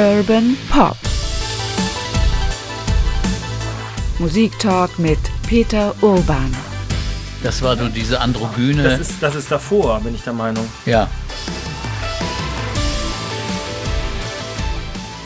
Urban 0.00 0.56
Pop. 0.70 0.96
Musiktalk 4.18 4.98
mit 4.98 5.18
Peter 5.46 5.94
Urban. 6.00 6.50
Das 7.42 7.60
war 7.60 7.76
nur 7.76 7.90
diese 7.90 8.18
androgyne. 8.18 8.82
Das 8.82 9.00
ist, 9.00 9.12
das 9.22 9.34
ist 9.34 9.50
davor, 9.50 10.00
bin 10.00 10.14
ich 10.14 10.22
der 10.22 10.32
Meinung. 10.32 10.66
ja. 10.86 11.06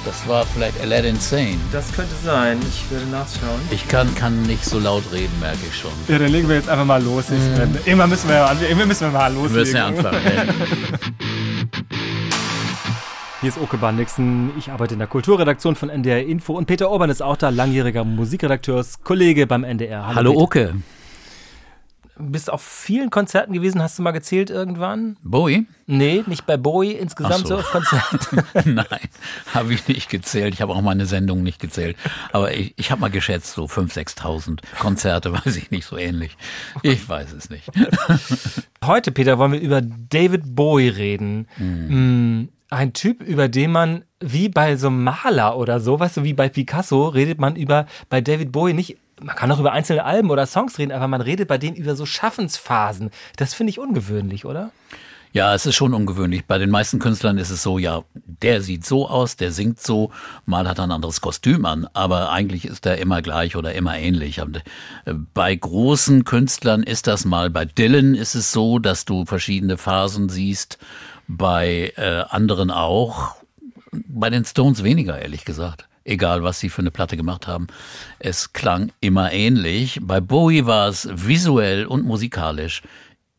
Das 0.04 0.28
war 0.28 0.44
vielleicht 0.46 0.80
Aladdin 0.80 1.18
Sane. 1.18 1.56
Das 1.72 1.86
könnte 1.92 2.14
sein. 2.24 2.58
Ich 2.68 2.84
werde 2.90 3.06
nachschauen. 3.06 3.60
Ich 3.70 3.88
kann, 3.88 4.14
kann 4.14 4.42
nicht 4.42 4.64
so 4.64 4.78
laut 4.78 5.02
reden, 5.12 5.32
merke 5.40 5.58
ich 5.68 5.76
schon. 5.76 5.90
Ja, 6.08 6.18
dann 6.18 6.28
legen 6.30 6.46
wir 6.48 6.56
jetzt 6.56 6.68
einfach 6.68 6.84
mal 6.84 7.02
los. 7.02 7.24
Äh, 7.30 7.34
Irgendwann 7.86 8.10
müssen 8.10 8.28
wir, 8.28 8.56
irgendwann 8.62 8.88
müssen 8.88 9.00
wir 9.00 9.18
mal 9.18 9.32
Wir 9.34 9.40
loslegen. 9.42 9.60
müssen 9.62 9.76
ja 9.76 9.86
anfangen. 9.86 10.20
Hier 13.44 13.50
ist 13.50 13.60
Oke 13.60 13.76
Bandixen. 13.76 14.52
Ich 14.56 14.70
arbeite 14.70 14.94
in 14.94 15.00
der 15.00 15.06
Kulturredaktion 15.06 15.76
von 15.76 15.90
NDR 15.90 16.24
Info 16.24 16.56
und 16.56 16.64
Peter 16.64 16.90
Urban 16.90 17.10
ist 17.10 17.22
auch 17.22 17.36
da, 17.36 17.50
langjähriger 17.50 18.02
Musikredakteurs-Kollege 18.02 19.46
beim 19.46 19.64
NDR. 19.64 20.14
Hallo 20.14 20.30
Peter. 20.30 20.42
Oke. 20.42 20.74
Du 22.16 22.30
bist 22.30 22.50
auf 22.50 22.62
vielen 22.62 23.10
Konzerten 23.10 23.52
gewesen, 23.52 23.82
hast 23.82 23.98
du 23.98 24.02
mal 24.02 24.12
gezählt 24.12 24.48
irgendwann? 24.48 25.18
Bowie? 25.22 25.66
Nee, 25.86 26.24
nicht 26.26 26.46
bei 26.46 26.56
Bowie, 26.56 26.92
insgesamt 26.92 27.46
so. 27.46 27.48
so. 27.48 27.56
auf 27.56 27.70
Konzerten. 27.70 28.44
Nein, 28.76 29.08
habe 29.52 29.74
ich 29.74 29.88
nicht 29.88 30.08
gezählt. 30.08 30.54
Ich 30.54 30.62
habe 30.62 30.72
auch 30.72 30.80
meine 30.80 31.04
Sendung 31.04 31.42
nicht 31.42 31.60
gezählt. 31.60 31.98
Aber 32.32 32.54
ich, 32.54 32.72
ich 32.78 32.90
habe 32.90 33.02
mal 33.02 33.10
geschätzt, 33.10 33.52
so 33.52 33.66
5.000, 33.66 34.16
6.000 34.16 34.60
Konzerte, 34.78 35.32
weiß 35.44 35.56
ich 35.56 35.70
nicht, 35.70 35.84
so 35.84 35.98
ähnlich. 35.98 36.38
Ich 36.80 37.06
weiß 37.06 37.34
es 37.34 37.50
nicht. 37.50 37.70
Heute, 38.82 39.12
Peter, 39.12 39.36
wollen 39.36 39.52
wir 39.52 39.60
über 39.60 39.82
David 39.82 40.54
Bowie 40.54 40.88
reden. 40.88 41.46
Mm, 41.58 42.53
Ein 42.74 42.92
Typ, 42.92 43.22
über 43.22 43.48
den 43.48 43.70
man 43.70 44.04
wie 44.20 44.48
bei 44.48 44.76
so 44.76 44.88
einem 44.88 45.04
Maler 45.04 45.56
oder 45.56 45.78
so, 45.78 46.00
weißt 46.00 46.16
du, 46.16 46.24
wie 46.24 46.32
bei 46.32 46.48
Picasso, 46.48 47.06
redet 47.06 47.38
man 47.38 47.54
über 47.54 47.86
bei 48.08 48.20
David 48.20 48.50
Bowie 48.50 48.72
nicht. 48.72 48.98
Man 49.22 49.36
kann 49.36 49.52
auch 49.52 49.60
über 49.60 49.70
einzelne 49.70 50.04
Alben 50.04 50.30
oder 50.30 50.44
Songs 50.44 50.76
reden, 50.78 50.90
aber 50.90 51.06
man 51.06 51.20
redet 51.20 51.46
bei 51.46 51.56
denen 51.56 51.76
über 51.76 51.94
so 51.94 52.04
Schaffensphasen. 52.04 53.10
Das 53.36 53.54
finde 53.54 53.70
ich 53.70 53.78
ungewöhnlich, 53.78 54.44
oder? 54.44 54.72
Ja, 55.32 55.52
es 55.52 55.66
ist 55.66 55.74
schon 55.74 55.94
ungewöhnlich. 55.94 56.46
Bei 56.46 56.58
den 56.58 56.70
meisten 56.70 57.00
Künstlern 57.00 57.38
ist 57.38 57.50
es 57.50 57.62
so, 57.62 57.78
ja, 57.78 58.02
der 58.14 58.60
sieht 58.60 58.84
so 58.84 59.08
aus, 59.08 59.36
der 59.36 59.50
singt 59.50 59.80
so, 59.80 60.12
mal 60.46 60.68
hat 60.68 60.78
er 60.78 60.84
ein 60.84 60.92
anderes 60.92 61.20
Kostüm 61.20 61.64
an, 61.66 61.88
aber 61.92 62.30
eigentlich 62.30 62.64
ist 62.64 62.86
er 62.86 62.98
immer 62.98 63.20
gleich 63.20 63.56
oder 63.56 63.72
immer 63.74 63.96
ähnlich. 63.98 64.38
Äh, 64.38 65.14
Bei 65.32 65.54
großen 65.54 66.24
Künstlern 66.24 66.84
ist 66.84 67.08
das 67.08 67.24
mal, 67.24 67.50
bei 67.50 67.64
Dylan 67.64 68.14
ist 68.14 68.36
es 68.36 68.52
so, 68.52 68.78
dass 68.78 69.04
du 69.04 69.24
verschiedene 69.26 69.76
Phasen 69.76 70.28
siehst, 70.28 70.78
bei 71.28 71.92
äh, 71.96 72.24
anderen 72.28 72.70
auch, 72.70 73.36
bei 73.92 74.30
den 74.30 74.44
Stones 74.44 74.82
weniger, 74.82 75.20
ehrlich 75.20 75.44
gesagt. 75.44 75.88
Egal, 76.04 76.42
was 76.42 76.60
sie 76.60 76.68
für 76.68 76.82
eine 76.82 76.90
Platte 76.90 77.16
gemacht 77.16 77.46
haben. 77.46 77.66
Es 78.18 78.52
klang 78.52 78.92
immer 79.00 79.32
ähnlich. 79.32 80.00
Bei 80.02 80.20
Bowie 80.20 80.66
war 80.66 80.88
es 80.88 81.08
visuell 81.10 81.86
und 81.86 82.04
musikalisch 82.04 82.82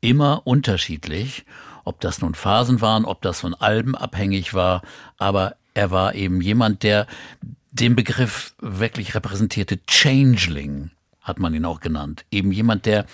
immer 0.01 0.41
unterschiedlich. 0.45 1.45
Ob 1.83 2.01
das 2.01 2.21
nun 2.21 2.33
Phasen 2.33 2.81
waren, 2.81 3.05
ob 3.05 3.21
das 3.21 3.41
von 3.41 3.53
Alben 3.53 3.95
abhängig 3.95 4.55
war. 4.55 4.81
Aber 5.17 5.55
er 5.75 5.91
war 5.91 6.15
eben 6.15 6.41
jemand, 6.41 6.81
der 6.81 7.05
den 7.71 7.95
Begriff 7.95 8.55
wirklich 8.59 9.13
repräsentierte. 9.13 9.79
Changeling 9.85 10.89
hat 11.21 11.39
man 11.39 11.53
ihn 11.53 11.65
auch 11.65 11.81
genannt. 11.81 12.25
Eben 12.31 12.51
jemand, 12.51 12.85
der, 12.85 13.05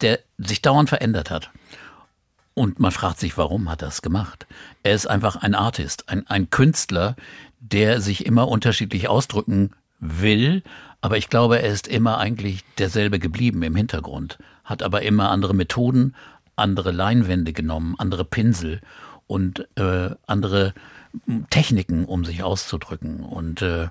der 0.00 0.20
sich 0.38 0.62
dauernd 0.62 0.88
verändert 0.88 1.30
hat. 1.30 1.50
Und 2.54 2.78
man 2.78 2.92
fragt 2.92 3.18
sich, 3.18 3.38
warum 3.38 3.70
hat 3.70 3.82
er 3.82 3.86
das 3.86 4.02
gemacht? 4.02 4.46
Er 4.82 4.94
ist 4.94 5.06
einfach 5.06 5.36
ein 5.36 5.54
Artist, 5.54 6.08
ein, 6.08 6.26
ein 6.28 6.50
Künstler, 6.50 7.16
der 7.60 8.00
sich 8.00 8.26
immer 8.26 8.48
unterschiedlich 8.48 9.08
ausdrücken 9.08 9.70
will. 10.00 10.62
Aber 11.00 11.16
ich 11.16 11.28
glaube, 11.28 11.60
er 11.62 11.70
ist 11.70 11.88
immer 11.88 12.18
eigentlich 12.18 12.64
derselbe 12.78 13.18
geblieben 13.18 13.62
im 13.62 13.74
Hintergrund, 13.74 14.38
hat 14.64 14.82
aber 14.82 15.02
immer 15.02 15.30
andere 15.30 15.54
Methoden, 15.54 16.14
andere 16.56 16.92
Leinwände 16.92 17.52
genommen, 17.52 17.94
andere 17.98 18.24
Pinsel 18.24 18.80
und 19.26 19.66
äh, 19.76 20.10
andere 20.26 20.74
Techniken, 21.50 22.04
um 22.04 22.24
sich 22.24 22.42
auszudrücken. 22.42 23.20
Und 23.20 23.62
äh, 23.62 23.88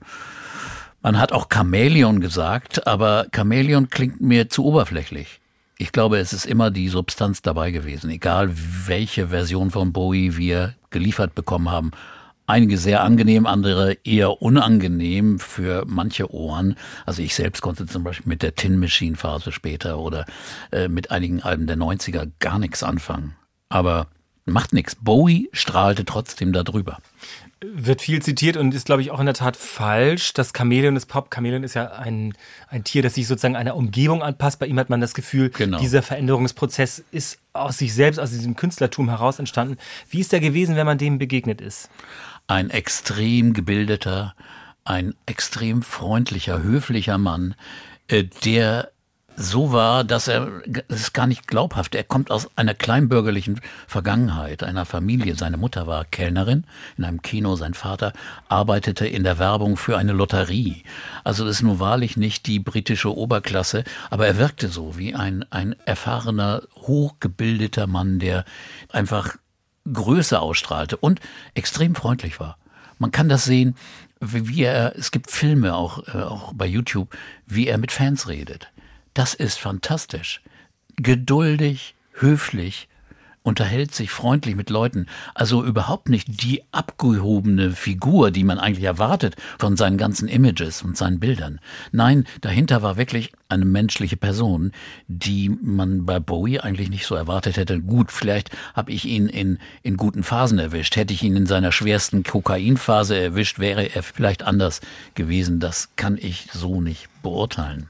man 1.01 1.19
hat 1.19 1.31
auch 1.31 1.47
Chamäleon 1.51 2.19
gesagt, 2.19 2.85
aber 2.87 3.25
Chamäleon 3.35 3.89
klingt 3.89 4.21
mir 4.21 4.49
zu 4.49 4.65
oberflächlich. 4.65 5.40
Ich 5.81 5.91
glaube, 5.91 6.19
es 6.19 6.31
ist 6.31 6.45
immer 6.45 6.69
die 6.69 6.89
Substanz 6.89 7.41
dabei 7.41 7.71
gewesen, 7.71 8.11
egal 8.11 8.51
welche 8.85 9.29
Version 9.29 9.71
von 9.71 9.91
Bowie 9.91 10.37
wir 10.37 10.75
geliefert 10.91 11.33
bekommen 11.33 11.71
haben. 11.71 11.89
Einige 12.45 12.77
sehr 12.77 13.01
angenehm, 13.01 13.47
andere 13.47 13.93
eher 14.03 14.43
unangenehm 14.43 15.39
für 15.39 15.83
manche 15.87 16.31
Ohren. 16.31 16.75
Also 17.07 17.23
ich 17.23 17.33
selbst 17.33 17.61
konnte 17.61 17.87
zum 17.87 18.03
Beispiel 18.03 18.29
mit 18.29 18.43
der 18.43 18.53
Tin 18.53 18.77
Machine 18.77 19.15
Phase 19.15 19.51
später 19.51 19.97
oder 19.97 20.27
äh, 20.71 20.87
mit 20.87 21.09
einigen 21.09 21.41
Alben 21.41 21.65
der 21.65 21.77
90er 21.77 22.29
gar 22.37 22.59
nichts 22.59 22.83
anfangen. 22.83 23.35
Aber 23.67 24.05
macht 24.45 24.73
nichts. 24.73 24.93
Bowie 24.93 25.49
strahlte 25.51 26.05
trotzdem 26.05 26.53
darüber. 26.53 26.99
Wird 27.63 28.01
viel 28.01 28.21
zitiert 28.21 28.57
und 28.57 28.73
ist, 28.73 28.85
glaube 28.87 29.03
ich, 29.03 29.11
auch 29.11 29.19
in 29.19 29.27
der 29.27 29.35
Tat 29.35 29.55
falsch. 29.55 30.33
Das 30.33 30.51
Chamäleon 30.55 30.95
ist 30.95 31.05
Pop. 31.05 31.33
Chamäleon 31.33 31.63
ist 31.63 31.75
ja 31.75 31.91
ein, 31.91 32.33
ein 32.69 32.83
Tier, 32.83 33.03
das 33.03 33.13
sich 33.13 33.27
sozusagen 33.27 33.55
einer 33.55 33.75
Umgebung 33.75 34.23
anpasst. 34.23 34.57
Bei 34.57 34.65
ihm 34.65 34.79
hat 34.79 34.89
man 34.89 34.99
das 34.99 35.13
Gefühl, 35.13 35.51
Genau. 35.51 35.77
dieser 35.79 36.01
Veränderungsprozess 36.01 37.03
ist 37.11 37.37
aus 37.53 37.77
sich 37.77 37.93
selbst, 37.93 38.19
aus 38.19 38.31
diesem 38.31 38.55
Künstlertum 38.55 39.09
heraus 39.09 39.37
entstanden. 39.37 39.77
Wie 40.09 40.21
ist 40.21 40.31
der 40.31 40.39
gewesen, 40.39 40.75
wenn 40.75 40.87
man 40.87 40.97
dem 40.97 41.17
begegnet 41.19 41.61
ist? 41.61 41.89
ein 42.47 42.69
extrem 42.69 43.53
gebildeter, 43.53 44.35
ein 44.83 45.13
extrem 45.25 45.83
freundlicher, 45.83 46.61
höflicher 46.61 47.17
Mann, 47.17 47.55
äh, 48.07 48.25
der 48.43 48.91
so 49.41 49.71
war, 49.71 50.03
dass 50.03 50.27
er, 50.27 50.61
das 50.65 51.01
ist 51.01 51.13
gar 51.13 51.27
nicht 51.27 51.47
glaubhaft, 51.47 51.95
er 51.95 52.03
kommt 52.03 52.31
aus 52.31 52.49
einer 52.55 52.73
kleinbürgerlichen 52.73 53.59
Vergangenheit, 53.87 54.63
einer 54.63 54.85
Familie. 54.85 55.35
Seine 55.35 55.57
Mutter 55.57 55.87
war 55.87 56.05
Kellnerin 56.05 56.65
in 56.97 57.03
einem 57.03 57.21
Kino, 57.21 57.55
sein 57.55 57.73
Vater 57.73 58.13
arbeitete 58.49 59.07
in 59.07 59.23
der 59.23 59.39
Werbung 59.39 59.77
für 59.77 59.97
eine 59.97 60.13
Lotterie. 60.13 60.83
Also 61.23 61.45
ist 61.45 61.61
nun 61.61 61.79
wahrlich 61.79 62.17
nicht 62.17 62.47
die 62.47 62.59
britische 62.59 63.15
Oberklasse, 63.15 63.83
aber 64.09 64.27
er 64.27 64.37
wirkte 64.37 64.69
so 64.69 64.97
wie 64.97 65.15
ein, 65.15 65.45
ein 65.49 65.75
erfahrener, 65.85 66.63
hochgebildeter 66.75 67.87
Mann, 67.87 68.19
der 68.19 68.45
einfach 68.91 69.37
Größe 69.91 70.39
ausstrahlte 70.39 70.97
und 70.97 71.19
extrem 71.53 71.95
freundlich 71.95 72.39
war. 72.39 72.57
Man 72.99 73.11
kann 73.11 73.29
das 73.29 73.45
sehen, 73.45 73.75
wie 74.19 74.47
wie 74.47 74.63
er, 74.63 74.95
es 74.95 75.11
gibt 75.11 75.31
Filme 75.31 75.73
auch, 75.73 76.07
äh, 76.13 76.19
auch 76.19 76.53
bei 76.53 76.67
YouTube, 76.67 77.15
wie 77.47 77.67
er 77.67 77.79
mit 77.79 77.91
Fans 77.91 78.27
redet. 78.27 78.71
Das 79.13 79.33
ist 79.33 79.59
fantastisch. 79.59 80.41
Geduldig, 80.95 81.95
höflich, 82.13 82.87
unterhält 83.43 83.93
sich 83.93 84.11
freundlich 84.11 84.55
mit 84.55 84.69
Leuten. 84.69 85.07
Also 85.33 85.63
überhaupt 85.63 86.09
nicht 86.09 86.43
die 86.43 86.63
abgehobene 86.71 87.71
Figur, 87.71 88.31
die 88.31 88.43
man 88.43 88.59
eigentlich 88.59 88.85
erwartet 88.85 89.35
von 89.57 89.77
seinen 89.77 89.97
ganzen 89.97 90.27
Images 90.27 90.81
und 90.81 90.95
seinen 90.95 91.19
Bildern. 91.19 91.59
Nein, 91.91 92.25
dahinter 92.41 92.81
war 92.83 92.97
wirklich 92.97 93.31
eine 93.49 93.65
menschliche 93.65 94.17
Person, 94.17 94.71
die 95.07 95.49
man 95.49 96.05
bei 96.05 96.19
Bowie 96.19 96.59
eigentlich 96.59 96.89
nicht 96.89 97.05
so 97.05 97.15
erwartet 97.15 97.57
hätte. 97.57 97.81
Gut, 97.81 98.11
vielleicht 98.11 98.51
habe 98.75 98.91
ich 98.91 99.05
ihn 99.05 99.27
in, 99.27 99.57
in 99.81 99.97
guten 99.97 100.23
Phasen 100.23 100.59
erwischt. 100.59 100.95
Hätte 100.95 101.13
ich 101.13 101.23
ihn 101.23 101.35
in 101.35 101.47
seiner 101.47 101.71
schwersten 101.71 102.23
Kokainphase 102.23 103.17
erwischt, 103.17 103.59
wäre 103.59 103.95
er 103.95 104.03
vielleicht 104.03 104.43
anders 104.43 104.81
gewesen. 105.15 105.59
Das 105.59 105.89
kann 105.95 106.17
ich 106.17 106.47
so 106.53 106.79
nicht 106.79 107.09
beurteilen. 107.23 107.89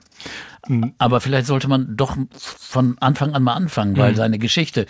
Aber 0.97 1.21
vielleicht 1.21 1.47
sollte 1.47 1.67
man 1.67 1.97
doch 1.97 2.15
von 2.33 2.97
Anfang 2.99 3.33
an 3.33 3.43
mal 3.43 3.53
anfangen, 3.53 3.97
weil 3.97 4.15
seine 4.15 4.37
Geschichte 4.37 4.85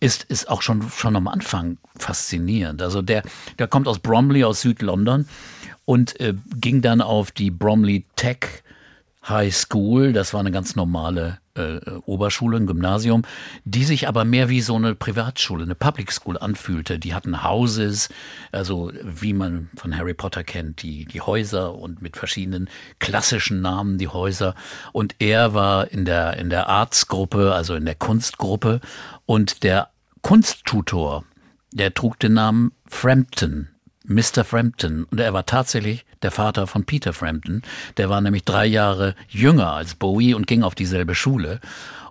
ist, 0.00 0.22
ist 0.24 0.48
auch 0.48 0.62
schon, 0.62 0.88
schon 0.90 1.16
am 1.16 1.26
Anfang 1.26 1.78
faszinierend. 1.98 2.82
Also 2.82 3.02
der, 3.02 3.22
der 3.58 3.66
kommt 3.66 3.88
aus 3.88 3.98
Bromley, 3.98 4.44
aus 4.44 4.60
Südlondon 4.60 5.26
und 5.84 6.20
äh, 6.20 6.34
ging 6.54 6.82
dann 6.82 7.00
auf 7.00 7.32
die 7.32 7.50
Bromley 7.50 8.04
Tech 8.14 8.62
High 9.28 9.54
School, 9.54 10.12
das 10.12 10.32
war 10.32 10.40
eine 10.40 10.50
ganz 10.50 10.76
normale 10.76 11.38
äh, 11.58 11.80
Oberschule, 12.06 12.56
ein 12.56 12.66
Gymnasium, 12.66 13.22
die 13.64 13.84
sich 13.84 14.08
aber 14.08 14.24
mehr 14.24 14.48
wie 14.48 14.60
so 14.60 14.76
eine 14.76 14.94
Privatschule, 14.94 15.64
eine 15.64 15.74
Public 15.74 16.12
School 16.12 16.38
anfühlte. 16.38 16.98
Die 16.98 17.14
hatten 17.14 17.42
Houses, 17.42 18.08
also 18.52 18.92
wie 19.02 19.32
man 19.32 19.70
von 19.76 19.96
Harry 19.96 20.14
Potter 20.14 20.44
kennt, 20.44 20.82
die, 20.82 21.04
die 21.04 21.20
Häuser 21.20 21.74
und 21.74 22.02
mit 22.02 22.16
verschiedenen 22.16 22.68
klassischen 22.98 23.60
Namen 23.60 23.98
die 23.98 24.08
Häuser. 24.08 24.54
Und 24.92 25.16
er 25.18 25.54
war 25.54 25.90
in 25.90 26.04
der, 26.04 26.36
in 26.36 26.50
der 26.50 26.68
Arts-Gruppe, 26.68 27.54
also 27.54 27.74
in 27.74 27.84
der 27.84 27.94
Kunstgruppe 27.94 28.80
und 29.26 29.62
der 29.62 29.90
Kunsttutor, 30.22 31.24
der 31.72 31.94
trug 31.94 32.18
den 32.18 32.34
Namen 32.34 32.72
Frampton. 32.86 33.68
Mr. 34.08 34.44
Frampton. 34.44 35.04
Und 35.04 35.20
er 35.20 35.32
war 35.32 35.46
tatsächlich 35.46 36.04
der 36.22 36.30
Vater 36.30 36.66
von 36.66 36.84
Peter 36.84 37.12
Frampton. 37.12 37.62
Der 37.96 38.08
war 38.08 38.20
nämlich 38.20 38.44
drei 38.44 38.66
Jahre 38.66 39.14
jünger 39.28 39.72
als 39.72 39.94
Bowie 39.94 40.34
und 40.34 40.46
ging 40.46 40.62
auf 40.62 40.74
dieselbe 40.74 41.14
Schule. 41.14 41.60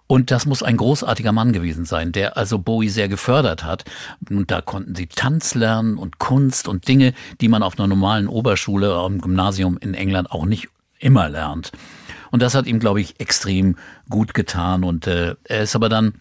Und 0.08 0.32
das 0.32 0.46
muss 0.46 0.64
ein 0.64 0.78
großartiger 0.78 1.34
Mann 1.34 1.52
gewesen 1.52 1.84
sein, 1.84 2.14
der 2.14 2.38
also 2.38 2.60
Bowie 2.60 2.88
sehr 2.88 3.10
gefördert 3.10 3.66
hat. 3.66 3.84
Und 4.30 4.52
da 4.52 4.62
konnten 4.62 4.96
sie 4.96 5.08
Tanz 5.08 5.54
lernen 5.54 5.98
und 5.98 6.18
Kunst 6.18 6.70
und 6.70 6.88
Dinge, 6.88 7.14
die 7.42 7.50
man 7.50 7.62
auf 7.62 7.78
einer 7.78 7.88
normalen 7.88 8.28
Oberschule 8.28 8.94
oder 8.94 9.06
im 9.06 9.20
Gymnasium 9.20 9.78
in 9.78 9.94
England 9.94 10.32
auch 10.32 10.46
nicht 10.46 10.70
immer 11.00 11.28
lernt. 11.28 11.74
Und 12.32 12.42
das 12.42 12.56
hat 12.56 12.68
ihm, 12.68 12.80
glaube 12.80 13.02
ich, 13.02 13.20
extrem 13.20 13.76
gut 14.10 14.34
getan. 14.34 14.86
Und 14.86 15.08
äh, 15.08 15.36
er 15.44 15.64
ist 15.64 15.76
aber 15.76 15.90
dann 15.90 16.14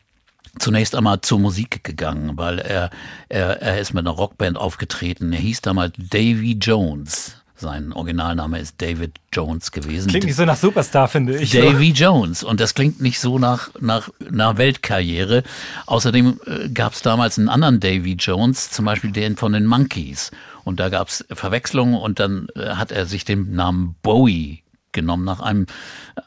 zunächst 0.59 0.95
einmal 0.95 1.21
zur 1.21 1.39
Musik 1.39 1.85
gegangen, 1.85 2.33
weil 2.37 2.59
er, 2.59 2.91
er, 3.29 3.63
er 3.63 3.81
ist 3.81 3.95
mit 3.95 4.07
einer 4.07 4.17
Rockband 4.17 4.57
aufgetreten. 4.57 5.33
Er 5.33 5.41
hieß 5.41 5.63
damals 5.63 5.95
Davy 5.97 6.57
Jones. 6.61 7.37
Sein 7.59 7.95
Originalname 7.95 8.59
ist 8.59 8.83
David 8.83 9.13
Jones 9.33 9.73
gewesen. 9.73 10.09
Klingt 10.09 10.27
nicht 10.27 10.37
so 10.37 10.45
nach 10.45 10.59
Superstar, 10.59 11.09
finde 11.09 11.39
ich. 11.39 11.53
Davy 11.53 11.91
Jones. 11.91 12.43
Und 12.43 12.61
das 12.61 12.75
klingt 12.75 13.01
nicht 13.01 13.19
so 13.19 13.39
nach, 13.39 13.71
nach, 13.81 14.11
nach 14.31 14.59
Weltkarriere. 14.59 15.43
Außerdem 15.87 16.39
äh, 16.45 16.69
gab 16.69 16.93
es 16.93 17.01
damals 17.01 17.39
einen 17.39 17.49
anderen 17.49 17.81
Davy 17.81 18.13
Jones, 18.13 18.71
zum 18.71 18.85
Beispiel 18.85 19.11
den 19.11 19.37
von 19.37 19.55
den 19.55 19.65
Monkeys. 19.65 20.33
Und 20.65 20.81
da 20.81 20.91
gab 20.91 21.09
es 21.09 21.25
Verwechslungen 21.33 21.95
und 21.99 22.21
dann 22.21 22.49
äh, 22.57 22.71
hat 22.71 22.93
er 22.93 23.07
sich 23.07 23.25
den 23.25 23.55
Namen 23.55 23.97
Bowie 24.03 24.63
genommen 24.97 25.25
nach 25.25 25.39
einem 25.39 25.67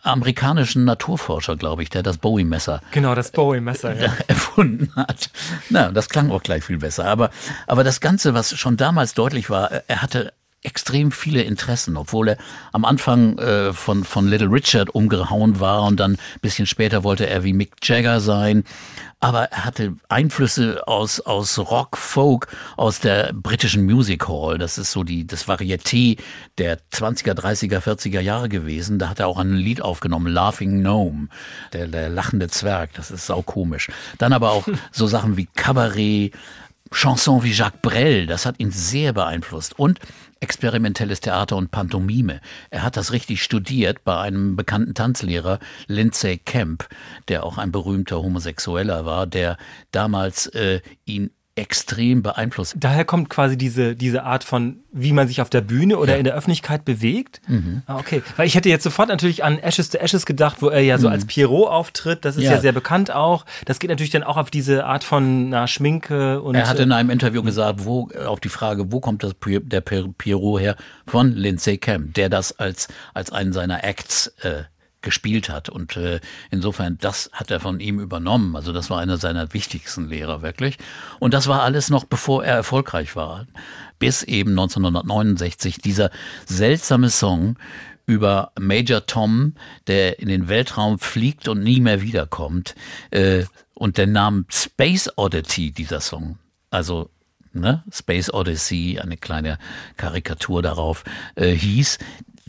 amerikanischen 0.03 0.85
Naturforscher, 0.85 1.57
glaube 1.57 1.83
ich, 1.83 1.89
der 1.89 2.03
das 2.03 2.17
Bowie-Messer 2.17 2.79
Genau, 2.91 3.13
das 3.15 3.31
Bowie-Messer, 3.31 3.99
ja. 3.99 4.13
erfunden 4.27 4.95
hat. 4.95 5.29
Na, 5.69 5.91
das 5.91 6.07
klang 6.07 6.31
auch 6.31 6.43
gleich 6.43 6.63
viel 6.63 6.77
besser. 6.77 7.05
Aber, 7.05 7.31
aber 7.67 7.83
das 7.83 7.99
Ganze, 7.99 8.33
was 8.33 8.57
schon 8.57 8.77
damals 8.77 9.13
deutlich 9.13 9.49
war, 9.49 9.69
er 9.87 10.01
hatte 10.01 10.31
extrem 10.61 11.11
viele 11.11 11.41
Interessen, 11.43 11.95
obwohl 11.95 12.29
er 12.29 12.37
am 12.73 12.83
Anfang 12.83 13.37
äh, 13.37 13.71
von, 13.71 14.03
von 14.03 14.27
Little 14.27 14.51
Richard 14.51 14.89
umgehauen 14.89 15.59
war 15.59 15.83
und 15.83 15.99
dann 15.99 16.13
ein 16.13 16.41
bisschen 16.41 16.65
später 16.65 17.03
wollte 17.03 17.27
er 17.27 17.43
wie 17.43 17.53
Mick 17.53 17.75
Jagger 17.81 18.19
sein. 18.19 18.63
Aber 19.21 19.45
er 19.51 19.65
hatte 19.65 19.95
Einflüsse 20.07 20.87
aus, 20.87 21.19
aus 21.19 21.59
Rock, 21.59 21.97
Folk, 21.97 22.47
aus 22.77 22.99
der 22.99 23.33
britischen 23.33 23.85
Music 23.85 24.27
Hall. 24.29 24.57
Das 24.57 24.77
ist 24.77 24.91
so 24.91 25.03
die, 25.03 25.27
das 25.27 25.45
Varieté 25.45 26.17
der 26.57 26.79
20er, 26.93 27.33
30er, 27.33 27.79
40er 27.79 28.21
Jahre 28.21 28.47
gewesen. 28.47 28.97
Da 28.97 29.09
hat 29.09 29.19
er 29.19 29.27
auch 29.27 29.37
ein 29.37 29.55
Lied 29.55 29.81
aufgenommen, 29.81 30.31
Laughing 30.31 30.79
Gnome, 30.79 31.27
der, 31.73 31.87
der 31.87 32.07
lachende 32.09 32.47
Zwerg. 32.47 32.93
Das 32.93 33.11
ist 33.11 33.25
sau 33.25 33.41
komisch. 33.41 33.89
Dann 34.17 34.31
aber 34.31 34.51
auch 34.51 34.67
so 34.91 35.05
Sachen 35.05 35.35
wie 35.35 35.47
Cabaret, 35.53 36.31
Chanson 36.91 37.43
wie 37.43 37.51
Jacques 37.51 37.81
Brel, 37.81 38.25
das 38.25 38.45
hat 38.45 38.59
ihn 38.59 38.71
sehr 38.71 39.13
beeinflusst. 39.13 39.77
Und 39.77 39.99
experimentelles 40.39 41.19
Theater 41.19 41.57
und 41.57 41.71
Pantomime. 41.71 42.41
Er 42.69 42.83
hat 42.83 42.97
das 42.97 43.11
richtig 43.11 43.43
studiert 43.43 44.03
bei 44.03 44.19
einem 44.19 44.55
bekannten 44.55 44.93
Tanzlehrer, 44.93 45.59
Lindsay 45.87 46.37
Kemp, 46.37 46.87
der 47.27 47.43
auch 47.43 47.57
ein 47.57 47.71
berühmter 47.71 48.21
Homosexueller 48.21 49.05
war, 49.05 49.27
der 49.27 49.57
damals 49.91 50.47
äh, 50.47 50.81
ihn 51.05 51.31
extrem 51.55 52.23
beeinflusst. 52.23 52.75
Daher 52.79 53.03
kommt 53.03 53.29
quasi 53.29 53.57
diese, 53.57 53.93
diese 53.95 54.23
Art 54.23 54.45
von, 54.45 54.77
wie 54.93 55.11
man 55.11 55.27
sich 55.27 55.41
auf 55.41 55.49
der 55.49 55.59
Bühne 55.59 55.97
oder 55.97 56.13
Ja. 56.13 56.17
in 56.19 56.23
der 56.23 56.33
Öffentlichkeit 56.33 56.85
bewegt. 56.85 57.41
Ah, 57.85 57.97
okay. 57.97 58.21
Weil 58.37 58.47
ich 58.47 58.55
hätte 58.55 58.69
jetzt 58.69 58.83
sofort 58.83 59.09
natürlich 59.09 59.43
an 59.43 59.59
Ashes 59.59 59.89
to 59.89 59.97
Ashes 59.97 60.25
gedacht, 60.25 60.61
wo 60.61 60.69
er 60.69 60.79
ja 60.81 60.97
so 60.97 61.09
als 61.09 61.25
Pierrot 61.25 61.67
auftritt. 61.69 62.23
Das 62.23 62.37
ist 62.37 62.43
ja. 62.43 62.51
Mhm. 62.51 62.55
Ja. 62.55 62.61
sehr 62.61 62.71
bekannt 62.71 63.11
auch. 63.11 63.45
Das 63.65 63.79
geht 63.79 63.89
natürlich 63.89 64.11
dann 64.11 64.23
auch 64.23 64.37
auf 64.37 64.51
diese 64.51 64.85
Art 64.85 65.03
von 65.03 65.49
na, 65.49 65.67
Schminke 65.67 66.41
und. 66.41 66.55
Er 66.55 66.69
hat 66.69 66.79
in 66.79 66.93
einem 66.93 67.09
Interview 67.09 67.43
gesagt, 67.43 67.83
wo, 67.83 68.09
auf 68.25 68.39
die 68.39 68.49
Frage, 68.49 68.91
wo 68.93 69.01
kommt 69.01 69.23
das, 69.23 69.33
der 69.45 69.81
Pi- 69.81 70.07
Pierrot 70.17 70.61
her? 70.61 70.75
Von 71.07 71.33
Lindsay 71.33 71.77
Kemp, 71.77 72.13
der 72.13 72.29
das 72.29 72.57
als, 72.57 72.87
als 73.13 73.31
einen 73.31 73.51
seiner 73.51 73.83
Acts 73.83 74.27
äh, 74.43 74.63
gespielt 75.01 75.49
hat. 75.49 75.69
Und 75.69 75.95
äh, 75.97 76.19
insofern, 76.51 76.97
das 76.99 77.29
hat 77.33 77.51
er 77.51 77.59
von 77.59 77.79
ihm 77.79 77.99
übernommen. 77.99 78.55
Also 78.55 78.73
das 78.73 78.89
war 78.89 78.99
einer 78.99 79.17
seiner 79.17 79.53
wichtigsten 79.53 80.07
Lehrer, 80.07 80.41
wirklich. 80.41 80.77
Und 81.19 81.33
das 81.33 81.47
war 81.47 81.63
alles 81.63 81.89
noch, 81.89 82.05
bevor 82.05 82.43
er 82.43 82.55
erfolgreich 82.55 83.15
war. 83.15 83.47
Bis 83.97 84.23
eben 84.23 84.51
1969 84.51 85.79
dieser 85.79 86.09
seltsame 86.45 87.09
Song 87.09 87.57
über 88.05 88.51
Major 88.59 89.05
Tom, 89.05 89.53
der 89.87 90.19
in 90.19 90.29
den 90.29 90.49
Weltraum 90.49 90.97
fliegt 90.97 91.47
und 91.47 91.61
nie 91.61 91.79
mehr 91.79 92.01
wiederkommt. 92.01 92.75
Äh, 93.11 93.43
und 93.75 93.97
der 93.97 94.07
Name 94.07 94.45
Space 94.49 95.09
Oddity, 95.15 95.71
dieser 95.71 96.01
Song. 96.01 96.37
Also 96.71 97.09
ne, 97.53 97.83
Space 97.91 98.33
Odyssey, 98.33 98.99
eine 98.99 99.17
kleine 99.17 99.57
Karikatur 99.97 100.61
darauf, 100.61 101.03
äh, 101.35 101.51
hieß, 101.51 101.97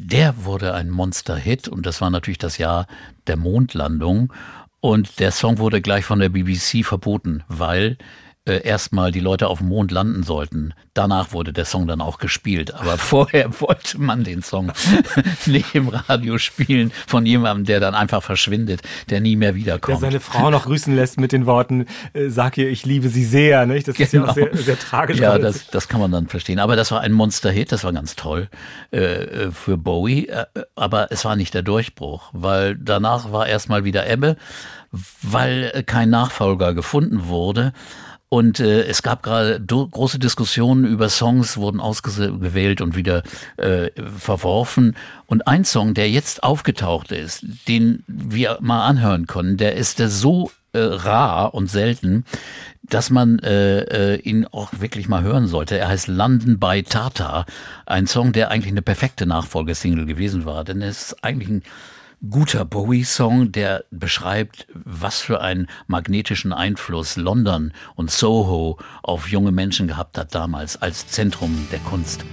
der 0.00 0.44
wurde 0.44 0.74
ein 0.74 0.90
Monster-Hit 0.90 1.68
und 1.68 1.86
das 1.86 2.00
war 2.00 2.10
natürlich 2.10 2.38
das 2.38 2.58
Jahr 2.58 2.86
der 3.26 3.36
Mondlandung. 3.36 4.32
Und 4.80 5.20
der 5.20 5.30
Song 5.30 5.58
wurde 5.58 5.82
gleich 5.82 6.06
von 6.06 6.20
der 6.20 6.30
BBC 6.30 6.84
verboten, 6.84 7.44
weil 7.48 7.98
äh, 8.46 8.62
erstmal 8.62 9.12
die 9.12 9.20
Leute 9.20 9.48
auf 9.48 9.58
dem 9.58 9.68
Mond 9.68 9.90
landen 9.90 10.22
sollten. 10.22 10.72
Danach 10.94 11.32
wurde 11.32 11.52
der 11.52 11.66
Song 11.66 11.86
dann 11.86 12.00
auch 12.00 12.18
gespielt. 12.18 12.74
Aber 12.74 12.96
vorher 12.98 13.60
wollte 13.60 14.00
man 14.00 14.24
den 14.24 14.42
Song 14.42 14.72
nicht 15.46 15.74
im 15.74 15.88
Radio 15.88 16.38
spielen 16.38 16.90
von 17.06 17.26
jemandem, 17.26 17.66
der 17.66 17.80
dann 17.80 17.94
einfach 17.94 18.22
verschwindet, 18.22 18.80
der 19.10 19.20
nie 19.20 19.36
mehr 19.36 19.52
der 19.52 19.60
wiederkommt. 19.60 20.00
seine 20.00 20.20
Frau 20.20 20.50
noch 20.50 20.64
grüßen 20.64 20.94
lässt 20.96 21.20
mit 21.20 21.32
den 21.32 21.44
Worten, 21.46 21.86
äh, 22.14 22.28
sag 22.28 22.56
ihr, 22.56 22.70
ich 22.70 22.86
liebe 22.86 23.08
sie 23.10 23.24
sehr, 23.24 23.66
nicht? 23.66 23.86
Das 23.88 23.98
ist 23.98 24.12
ja 24.12 24.24
auch 24.24 24.34
Genau. 24.34 24.52
sehr, 24.52 24.62
sehr 24.62 24.78
tragisch. 24.78 25.18
Ja, 25.18 25.38
das, 25.38 25.66
das 25.68 25.88
kann 25.88 26.00
man 26.00 26.10
dann 26.10 26.26
verstehen. 26.28 26.58
Aber 26.60 26.76
das 26.76 26.90
war 26.90 27.00
ein 27.02 27.12
Monster-Hit, 27.12 27.72
das 27.72 27.84
war 27.84 27.92
ganz 27.92 28.16
toll 28.16 28.48
äh, 28.92 28.98
äh, 28.98 29.50
für 29.52 29.76
Bowie. 29.76 30.30
Aber 30.76 31.12
es 31.12 31.24
war 31.24 31.36
nicht 31.36 31.52
der 31.52 31.62
Durchbruch, 31.62 32.30
weil 32.32 32.74
danach 32.76 33.32
war 33.32 33.46
erstmal 33.46 33.84
wieder 33.84 34.08
Ebbe, 34.10 34.36
weil 35.22 35.82
kein 35.86 36.10
Nachfolger 36.10 36.74
gefunden 36.74 37.26
wurde. 37.28 37.72
Und 38.30 38.60
äh, 38.60 38.82
es 38.84 39.02
gab 39.02 39.24
gerade 39.24 39.60
große 39.60 40.20
Diskussionen 40.20 40.84
über 40.84 41.08
Songs, 41.08 41.56
wurden 41.56 41.80
ausgewählt 41.80 42.80
und 42.80 42.94
wieder 42.94 43.24
äh, 43.56 43.90
verworfen. 44.16 44.96
Und 45.26 45.48
ein 45.48 45.64
Song, 45.64 45.94
der 45.94 46.08
jetzt 46.08 46.44
aufgetaucht 46.44 47.10
ist, 47.10 47.44
den 47.66 48.04
wir 48.06 48.58
mal 48.60 48.86
anhören 48.86 49.26
können, 49.26 49.56
der 49.56 49.74
ist 49.74 49.98
der 49.98 50.08
so 50.08 50.52
äh, 50.72 50.78
rar 50.78 51.54
und 51.54 51.68
selten, 51.68 52.24
dass 52.82 53.10
man 53.10 53.40
äh, 53.40 54.14
äh, 54.14 54.20
ihn 54.20 54.46
auch 54.46 54.70
wirklich 54.78 55.08
mal 55.08 55.22
hören 55.22 55.48
sollte. 55.48 55.76
Er 55.76 55.88
heißt 55.88 56.06
London 56.06 56.60
by 56.60 56.84
Tata, 56.84 57.46
ein 57.84 58.06
Song, 58.06 58.32
der 58.32 58.52
eigentlich 58.52 58.72
eine 58.72 58.82
perfekte 58.82 59.26
Nachfolgesingle 59.26 60.06
gewesen 60.06 60.44
war, 60.44 60.62
denn 60.62 60.82
es 60.82 61.02
ist 61.10 61.24
eigentlich 61.24 61.48
ein 61.48 61.62
guter 62.28 62.64
Bowie-Song, 62.64 63.52
der 63.52 63.84
beschreibt, 63.90 64.66
was 64.74 65.20
für 65.20 65.40
einen 65.40 65.68
magnetischen 65.86 66.52
Einfluss 66.52 67.16
London 67.16 67.72
und 67.94 68.10
Soho 68.10 68.78
auf 69.02 69.28
junge 69.28 69.52
Menschen 69.52 69.88
gehabt 69.88 70.18
hat 70.18 70.34
damals 70.34 70.80
als 70.80 71.06
Zentrum 71.06 71.68
der 71.72 71.80
Kunst. 71.80 72.24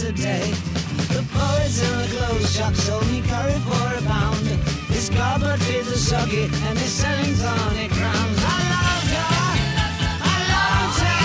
Today. 0.00 0.40
The 1.12 1.20
in 1.20 1.92
the 2.00 2.08
clothes 2.16 2.56
shop 2.56 2.74
sold 2.74 3.06
me 3.12 3.20
curry 3.20 3.58
for 3.68 3.86
a 3.98 4.02
pound. 4.08 4.46
His 4.88 5.10
cupboard 5.10 5.60
is 5.68 5.88
a 5.88 5.98
soggy 5.98 6.44
and 6.44 6.78
his 6.78 6.90
selling 6.90 7.36
tonic 7.36 7.90
crowns. 7.92 8.38
I 8.40 8.58
loved 8.74 9.12
her, 9.12 9.28
I 10.24 10.36
loved 10.54 11.00
her. 11.04 11.24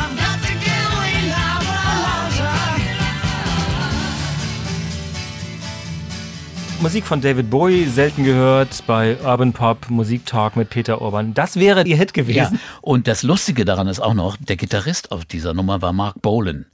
I've 0.00 0.14
got 0.22 0.38
to 0.46 0.52
get 0.66 0.82
away 0.94 1.14
now, 1.34 1.58
but 1.68 1.82
I 1.82 1.96
loved 2.06 2.38
her. 2.38 2.68
Musik 6.80 7.04
von 7.06 7.20
David 7.20 7.50
Bowie, 7.50 7.86
selten 7.86 8.22
gehört 8.22 8.84
bei 8.86 9.16
Urban 9.24 9.52
Pop, 9.52 9.90
Musik 9.90 10.24
Talk 10.26 10.54
mit 10.54 10.70
Peter 10.70 11.02
Urban. 11.02 11.34
Das 11.34 11.56
wäre 11.56 11.84
ihr 11.84 11.96
Hit 11.96 12.16
Ja, 12.16 12.22
gewesen. 12.22 12.60
und 12.82 13.08
das 13.08 13.24
Lustige 13.24 13.64
daran 13.64 13.88
ist 13.88 13.98
auch 13.98 14.14
noch, 14.14 14.36
der 14.36 14.54
Gitarrist 14.56 15.10
auf 15.10 15.24
dieser 15.24 15.54
Nummer 15.54 15.82
war 15.82 15.92
Mark 15.92 16.22
Bolan, 16.22 16.66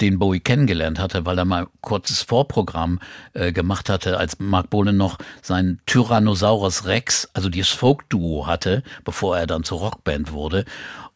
den 0.00 0.18
Bowie 0.18 0.40
kennengelernt 0.40 0.98
hatte, 0.98 1.26
weil 1.26 1.38
er 1.38 1.44
mal 1.44 1.66
kurzes 1.80 2.22
Vorprogramm 2.22 3.00
äh, 3.34 3.52
gemacht 3.52 3.88
hatte, 3.88 4.18
als 4.18 4.38
Mark 4.38 4.70
Bolan 4.70 4.96
noch 4.96 5.18
sein 5.42 5.80
Tyrannosaurus 5.86 6.86
Rex, 6.86 7.28
also 7.34 7.48
dieses 7.48 7.70
Folk-Duo 7.70 8.46
hatte, 8.46 8.82
bevor 9.04 9.36
er 9.36 9.46
dann 9.46 9.64
zur 9.64 9.80
Rockband 9.80 10.32
wurde. 10.32 10.64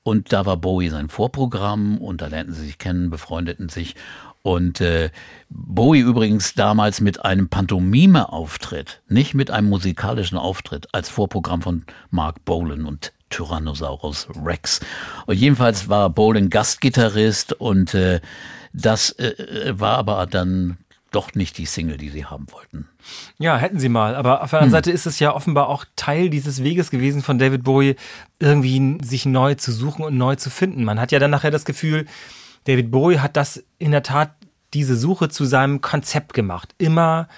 Und 0.03 0.33
da 0.33 0.47
war 0.47 0.57
Bowie 0.57 0.89
sein 0.89 1.09
Vorprogramm 1.09 1.99
und 1.99 2.23
da 2.23 2.29
lernten 2.29 2.55
sie 2.55 2.67
sich 2.67 2.79
kennen, 2.79 3.11
befreundeten 3.11 3.69
sich. 3.69 3.97
Und 4.43 4.81
äh, 4.81 5.11
Bowie 5.49 5.99
übrigens 5.99 6.55
damals 6.55 7.01
mit 7.01 7.25
einem 7.25 7.49
Pantomime-Auftritt, 7.49 9.03
nicht 9.09 9.35
mit 9.35 9.51
einem 9.51 9.69
musikalischen 9.69 10.39
Auftritt, 10.39 10.87
als 10.93 11.09
Vorprogramm 11.09 11.63
von 11.63 11.85
Mark 12.11 12.45
Bolan 12.45 12.87
und 12.87 13.13
Tyrannosaurus 13.31 14.29
Rex. 14.45 14.79
Und 15.27 15.35
jedenfalls 15.35 15.89
war 15.89 16.11
Bolan 16.11 16.49
Gastgitarrist 16.49 17.55
und 17.55 17.95
äh, 17.95 18.21
das 18.77 19.13
äh, 19.13 19.75
war 19.79 19.97
aber 19.97 20.27
dann 20.27 20.77
doch 21.11 21.35
nicht 21.35 21.57
die 21.57 21.67
Single, 21.67 21.97
die 21.97 22.11
sie 22.11 22.27
haben 22.27 22.47
wollten. 22.51 22.89
Ja, 23.39 23.57
hätten 23.57 23.79
sie 23.79 23.89
mal. 23.89 24.15
Aber 24.15 24.43
auf 24.43 24.51
der 24.51 24.61
anderen 24.61 24.73
Seite 24.73 24.91
ist 24.91 25.07
es 25.07 25.19
ja 25.19 25.35
offenbar 25.35 25.69
auch 25.69 25.87
Teil 25.97 26.29
dieses 26.29 26.63
Weges 26.63 26.91
gewesen 26.91 27.23
von 27.23 27.39
David 27.39 27.65
Bowie, 27.65 27.97
irgendwie 28.39 28.99
sich 29.03 29.25
neu 29.25 29.55
zu 29.55 29.73
suchen 29.73 30.05
und 30.05 30.19
neu 30.19 30.37
zu 30.37 30.51
finden. 30.51 30.85
Man 30.85 31.01
hat 31.01 31.13
ja 31.13 31.19
dann 31.19 31.31
nachher 31.31 31.51
das 31.51 31.65
Gefühl, 31.65 32.05
David 32.65 32.91
Bowie 32.91 33.19
hat 33.19 33.37
das 33.37 33.65
in 33.79 33.93
der 33.93 34.03
Tat 34.03 34.33
diese 34.75 34.97
Suche 34.97 35.31
zu 35.31 35.47
seinem 35.47 35.81
Konzept 35.81 36.35
gemacht. 36.35 36.75
Immer 36.77 37.29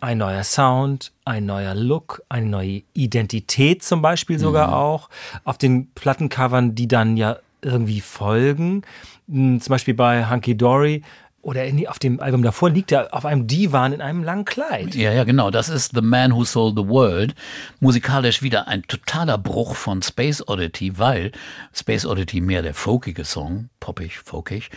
ein 0.00 0.18
neuer 0.18 0.42
Sound, 0.42 1.12
ein 1.24 1.46
neuer 1.46 1.74
Look, 1.74 2.22
eine 2.28 2.46
neue 2.46 2.82
Identität 2.94 3.84
zum 3.84 4.02
Beispiel 4.02 4.38
sogar 4.38 4.74
auch. 4.74 5.08
Auf 5.44 5.58
den 5.58 5.92
Plattencovern, 5.92 6.74
die 6.74 6.88
dann 6.88 7.16
ja 7.16 7.36
irgendwie 7.62 8.00
folgen. 8.00 8.82
Hm, 9.28 9.60
Zum 9.60 9.70
Beispiel 9.70 9.94
bei 9.94 10.28
Hunky 10.28 10.56
Dory 10.56 11.02
oder 11.42 11.64
in, 11.64 11.86
auf 11.88 11.98
dem 11.98 12.20
Album 12.20 12.42
davor 12.42 12.70
liegt 12.70 12.92
er 12.92 13.14
auf 13.14 13.24
einem 13.24 13.46
Divan 13.46 13.92
in 13.92 14.00
einem 14.00 14.22
langen 14.22 14.44
Kleid. 14.44 14.94
Ja, 14.94 15.12
ja, 15.12 15.24
genau. 15.24 15.50
Das 15.50 15.68
ist 15.68 15.92
The 15.94 16.02
Man 16.02 16.34
Who 16.34 16.44
Sold 16.44 16.76
the 16.76 16.86
World. 16.86 17.34
Musikalisch 17.80 18.42
wieder 18.42 18.68
ein 18.68 18.82
totaler 18.82 19.38
Bruch 19.38 19.74
von 19.74 20.02
Space 20.02 20.46
Oddity, 20.46 20.98
weil 20.98 21.32
Space 21.72 22.04
Oddity 22.04 22.40
mehr 22.42 22.62
der 22.62 22.74
folkige 22.74 23.24
Song, 23.24 23.70
poppig, 23.80 24.18
folkig, 24.18 24.70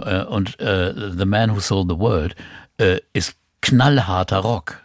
äh, 0.00 0.22
und 0.24 0.58
äh, 0.60 0.94
The 1.16 1.26
Man 1.26 1.54
Who 1.54 1.60
Sold 1.60 1.90
the 1.90 1.98
World 1.98 2.34
äh, 2.78 3.00
ist 3.12 3.36
knallharter 3.60 4.38
Rock. 4.38 4.82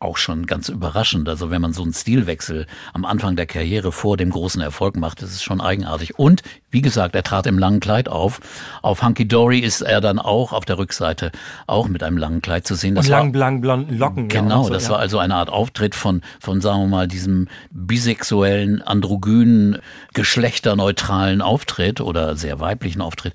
Auch 0.00 0.16
schon 0.16 0.46
ganz 0.46 0.70
überraschend. 0.70 1.28
Also 1.28 1.50
wenn 1.50 1.60
man 1.60 1.74
so 1.74 1.82
einen 1.82 1.92
Stilwechsel 1.92 2.66
am 2.94 3.04
Anfang 3.04 3.36
der 3.36 3.44
Karriere 3.44 3.92
vor 3.92 4.16
dem 4.16 4.30
großen 4.30 4.62
Erfolg 4.62 4.96
macht, 4.96 5.20
ist 5.20 5.34
es 5.34 5.42
schon 5.42 5.60
eigenartig. 5.60 6.18
Und 6.18 6.42
wie 6.70 6.80
gesagt, 6.80 7.14
er 7.14 7.22
trat 7.22 7.46
im 7.46 7.58
langen 7.58 7.80
Kleid 7.80 8.08
auf. 8.08 8.40
Auf 8.80 9.02
Hunky 9.02 9.28
Dory 9.28 9.58
ist 9.58 9.82
er 9.82 10.00
dann 10.00 10.18
auch 10.18 10.54
auf 10.54 10.64
der 10.64 10.78
Rückseite 10.78 11.32
auch 11.66 11.86
mit 11.86 12.02
einem 12.02 12.16
langen 12.16 12.40
Kleid 12.40 12.66
zu 12.66 12.76
sehen. 12.76 12.96
Und 12.96 13.10
war- 13.10 13.18
lang, 13.18 13.34
lang, 13.34 13.60
blonden 13.60 13.98
Locken. 13.98 14.28
Genau, 14.28 14.64
so, 14.64 14.72
das 14.72 14.84
ja. 14.84 14.92
war 14.92 15.00
also 15.00 15.18
eine 15.18 15.34
Art 15.34 15.50
Auftritt 15.50 15.94
von, 15.94 16.22
von, 16.40 16.62
sagen 16.62 16.80
wir 16.80 16.88
mal, 16.88 17.06
diesem 17.06 17.48
bisexuellen, 17.70 18.80
androgynen, 18.80 19.80
geschlechterneutralen 20.14 21.42
Auftritt 21.42 22.00
oder 22.00 22.36
sehr 22.36 22.58
weiblichen 22.58 23.02
Auftritt, 23.02 23.34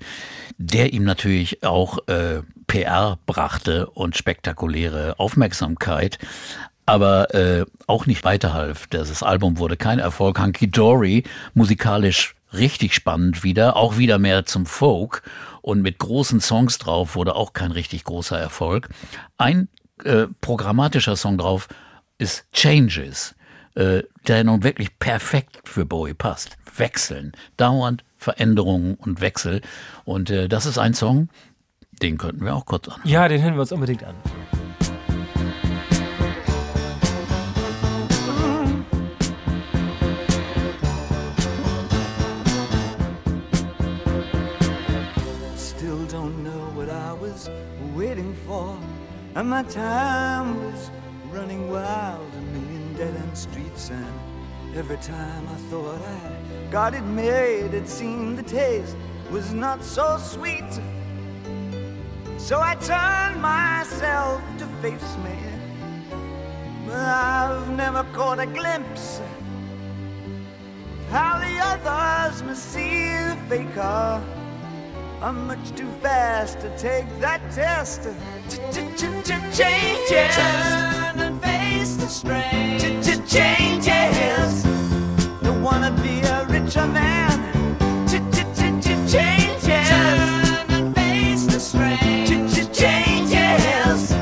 der 0.58 0.92
ihm 0.92 1.04
natürlich 1.04 1.62
auch 1.62 1.98
äh, 2.08 2.42
PR 2.66 3.18
brachte 3.26 3.86
und 3.90 4.16
spektakuläre 4.16 5.18
Aufmerksamkeit, 5.18 6.18
aber 6.86 7.34
äh, 7.34 7.66
auch 7.86 8.06
nicht 8.06 8.24
weiterhalf. 8.24 8.86
Das 8.88 9.22
Album 9.22 9.58
wurde 9.58 9.76
kein 9.76 9.98
Erfolg. 9.98 10.38
Hunky 10.40 10.70
Dory, 10.70 11.24
musikalisch 11.54 12.34
richtig 12.52 12.94
spannend 12.94 13.42
wieder, 13.42 13.76
auch 13.76 13.98
wieder 13.98 14.18
mehr 14.18 14.46
zum 14.46 14.66
Folk 14.66 15.22
und 15.62 15.82
mit 15.82 15.98
großen 15.98 16.40
Songs 16.40 16.78
drauf 16.78 17.16
wurde 17.16 17.34
auch 17.34 17.52
kein 17.52 17.72
richtig 17.72 18.04
großer 18.04 18.38
Erfolg. 18.38 18.88
Ein 19.36 19.68
äh, 20.04 20.26
programmatischer 20.40 21.16
Song 21.16 21.38
drauf 21.38 21.68
ist 22.18 22.46
Changes, 22.52 23.34
äh, 23.74 24.02
der 24.26 24.44
nun 24.44 24.62
wirklich 24.62 24.98
perfekt 24.98 25.60
für 25.64 25.84
Bowie 25.84 26.14
passt. 26.14 26.56
Wechseln, 26.76 27.32
dauernd 27.56 28.04
Veränderungen 28.26 28.96
und 28.96 29.20
Wechsel. 29.20 29.60
Und 30.04 30.30
äh, 30.30 30.48
das 30.48 30.66
ist 30.66 30.78
ein 30.78 30.94
Song, 30.94 31.28
den 32.02 32.18
könnten 32.18 32.44
wir 32.44 32.56
auch 32.56 32.66
kurz 32.66 32.88
an. 32.88 33.00
Ja, 33.04 33.28
den 33.28 33.40
hören 33.40 33.54
wir 33.54 33.60
uns 33.60 33.70
unbedingt 33.70 34.02
an. 34.02 34.16
Still 45.56 46.04
don't 46.08 46.42
know 46.42 46.72
what 46.74 46.88
I 46.88 47.12
was 47.12 47.48
waiting 47.94 48.34
for. 48.44 48.76
And 49.36 49.48
my 49.48 49.62
time 49.62 50.56
was 50.64 50.90
running 51.32 51.70
wild, 51.70 52.26
a 52.34 52.40
million 52.52 52.94
dead 52.96 53.14
end 53.14 53.38
streets. 53.38 53.90
And 53.90 54.35
every 54.76 54.98
time 54.98 55.48
I 55.48 55.56
thought 55.70 56.00
I'd 56.02 56.70
got 56.70 56.92
it 56.92 57.02
made, 57.02 57.72
it 57.72 57.88
seemed 57.88 58.38
the 58.38 58.42
taste 58.42 58.94
was 59.30 59.54
not 59.54 59.82
so 59.82 60.18
sweet. 60.18 60.70
So 62.36 62.60
I 62.60 62.74
turned 62.74 63.40
myself 63.40 64.42
to 64.58 64.66
face 64.82 65.16
me. 65.24 65.36
But 66.84 66.96
I've 66.96 67.70
never 67.70 68.04
caught 68.12 68.38
a 68.38 68.46
glimpse 68.46 69.20
how 71.10 71.38
the 71.38 71.58
others 71.58 72.42
must 72.42 72.72
see 72.72 73.08
the 73.08 73.36
faker. 73.48 74.22
I'm 75.22 75.46
much 75.46 75.74
too 75.74 75.90
fast 76.02 76.60
to 76.60 76.68
take 76.76 77.06
that 77.20 77.40
test. 77.50 78.02
Changes. 79.56 80.36
Turn 80.36 81.20
and 81.20 81.42
face 81.42 81.96
the 81.96 82.08
strain. 82.08 83.05
Changes. 83.28 84.62
Don't 85.42 85.60
wanna 85.62 85.90
be 86.02 86.20
a 86.20 86.44
richer 86.48 86.86
man. 86.86 87.32
Changes. 89.06 89.88
Turn 89.88 90.70
and 90.70 90.94
face 90.94 91.46
the 91.46 91.58
strain. 91.58 92.26
Changes. 92.72 94.14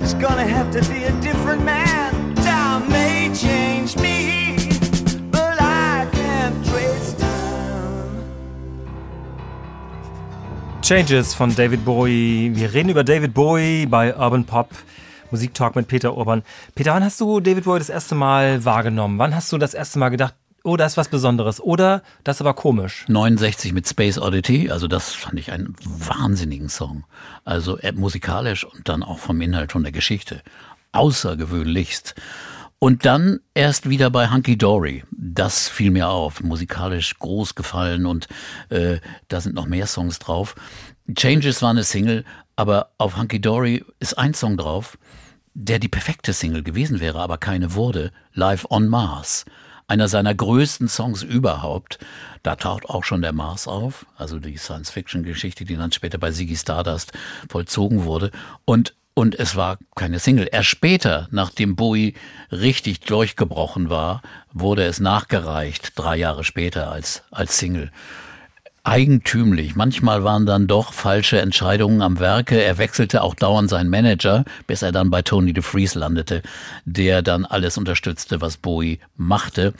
It's 0.00 0.14
gonna 0.14 0.46
have 0.46 0.70
to 0.72 0.80
be 0.90 1.04
a 1.04 1.12
different 1.20 1.64
man. 1.64 2.34
Time 2.36 2.88
may 2.88 3.30
change 3.34 3.96
me, 3.96 4.56
but 5.30 5.60
I 5.60 6.06
can't 6.12 6.64
trace 6.64 7.14
time. 7.14 8.24
Changes 10.82 11.34
von 11.34 11.54
David 11.54 11.84
Bowie. 11.84 12.52
Wir 12.54 12.72
reden 12.72 12.88
über 12.90 13.04
David 13.04 13.34
Bowie 13.34 13.86
bei 13.86 14.14
Urban 14.16 14.44
Pop. 14.44 14.70
Musiktalk 15.30 15.76
mit 15.76 15.88
Peter 15.88 16.16
Urban. 16.16 16.42
Peter, 16.74 16.92
wann 16.94 17.04
hast 17.04 17.20
du 17.20 17.40
David 17.40 17.64
Bowie 17.64 17.78
das 17.78 17.88
erste 17.88 18.14
Mal 18.14 18.64
wahrgenommen? 18.64 19.18
Wann 19.18 19.34
hast 19.34 19.52
du 19.52 19.58
das 19.58 19.74
erste 19.74 19.98
Mal 19.98 20.08
gedacht, 20.10 20.34
oh, 20.64 20.76
da 20.76 20.86
ist 20.86 20.96
was 20.96 21.08
Besonderes? 21.08 21.60
Oder 21.60 22.02
das 22.24 22.40
aber 22.40 22.54
komisch? 22.54 23.04
69 23.08 23.72
mit 23.72 23.88
Space 23.88 24.18
Oddity, 24.18 24.70
also 24.70 24.88
das 24.88 25.14
fand 25.14 25.38
ich 25.38 25.52
einen 25.52 25.74
wahnsinnigen 25.84 26.68
Song. 26.68 27.04
Also 27.44 27.78
äh, 27.78 27.92
musikalisch 27.92 28.64
und 28.64 28.88
dann 28.88 29.02
auch 29.02 29.18
vom 29.18 29.40
Inhalt 29.40 29.72
von 29.72 29.82
der 29.82 29.92
Geschichte. 29.92 30.42
Außergewöhnlichst. 30.92 32.14
Und 32.82 33.04
dann 33.04 33.40
erst 33.52 33.90
wieder 33.90 34.08
bei 34.08 34.30
Hunky 34.30 34.56
Dory. 34.56 35.04
Das 35.10 35.68
fiel 35.68 35.90
mir 35.90 36.08
auf. 36.08 36.42
Musikalisch 36.42 37.18
groß 37.18 37.54
gefallen 37.54 38.06
und 38.06 38.26
äh, 38.70 39.00
da 39.28 39.40
sind 39.40 39.54
noch 39.54 39.66
mehr 39.66 39.86
Songs 39.86 40.18
drauf. 40.18 40.54
Changes 41.14 41.60
war 41.60 41.70
eine 41.70 41.84
Single, 41.84 42.24
aber 42.60 42.90
auf 42.98 43.16
Hunky 43.16 43.40
Dory 43.40 43.82
ist 44.00 44.18
ein 44.18 44.34
Song 44.34 44.58
drauf, 44.58 44.98
der 45.54 45.78
die 45.78 45.88
perfekte 45.88 46.34
Single 46.34 46.62
gewesen 46.62 47.00
wäre, 47.00 47.18
aber 47.18 47.38
keine 47.38 47.72
wurde. 47.72 48.12
Live 48.34 48.66
on 48.68 48.86
Mars. 48.86 49.46
Einer 49.86 50.08
seiner 50.08 50.34
größten 50.34 50.86
Songs 50.86 51.22
überhaupt. 51.22 51.98
Da 52.42 52.56
taucht 52.56 52.84
auch 52.84 53.02
schon 53.02 53.22
der 53.22 53.32
Mars 53.32 53.66
auf, 53.66 54.04
also 54.18 54.38
die 54.38 54.58
Science-Fiction-Geschichte, 54.58 55.64
die 55.64 55.74
dann 55.76 55.90
später 55.90 56.18
bei 56.18 56.32
Ziggy 56.32 56.54
Stardust 56.54 57.12
vollzogen 57.48 58.04
wurde. 58.04 58.30
Und 58.66 58.94
und 59.14 59.38
es 59.38 59.56
war 59.56 59.78
keine 59.96 60.18
Single. 60.18 60.48
Erst 60.52 60.68
später, 60.68 61.28
nachdem 61.30 61.76
Bowie 61.76 62.14
richtig 62.52 63.00
durchgebrochen 63.00 63.88
war, 63.88 64.20
wurde 64.52 64.84
es 64.84 65.00
nachgereicht, 65.00 65.92
drei 65.96 66.16
Jahre 66.16 66.44
später 66.44 66.92
als, 66.92 67.22
als 67.30 67.56
Single. 67.56 67.90
Eigentümlich. 68.82 69.76
Manchmal 69.76 70.24
waren 70.24 70.46
dann 70.46 70.66
doch 70.66 70.94
falsche 70.94 71.38
Entscheidungen 71.38 72.00
am 72.00 72.18
Werke. 72.18 72.62
Er 72.62 72.78
wechselte 72.78 73.22
auch 73.22 73.34
dauernd 73.34 73.68
seinen 73.68 73.90
Manager, 73.90 74.44
bis 74.66 74.80
er 74.80 74.90
dann 74.90 75.10
bei 75.10 75.20
Tony 75.20 75.52
DeFries 75.52 75.94
landete, 75.94 76.42
der 76.86 77.20
dann 77.20 77.44
alles 77.44 77.76
unterstützte, 77.76 78.40
was 78.40 78.56
Bowie 78.56 78.98
machte. 79.16 79.74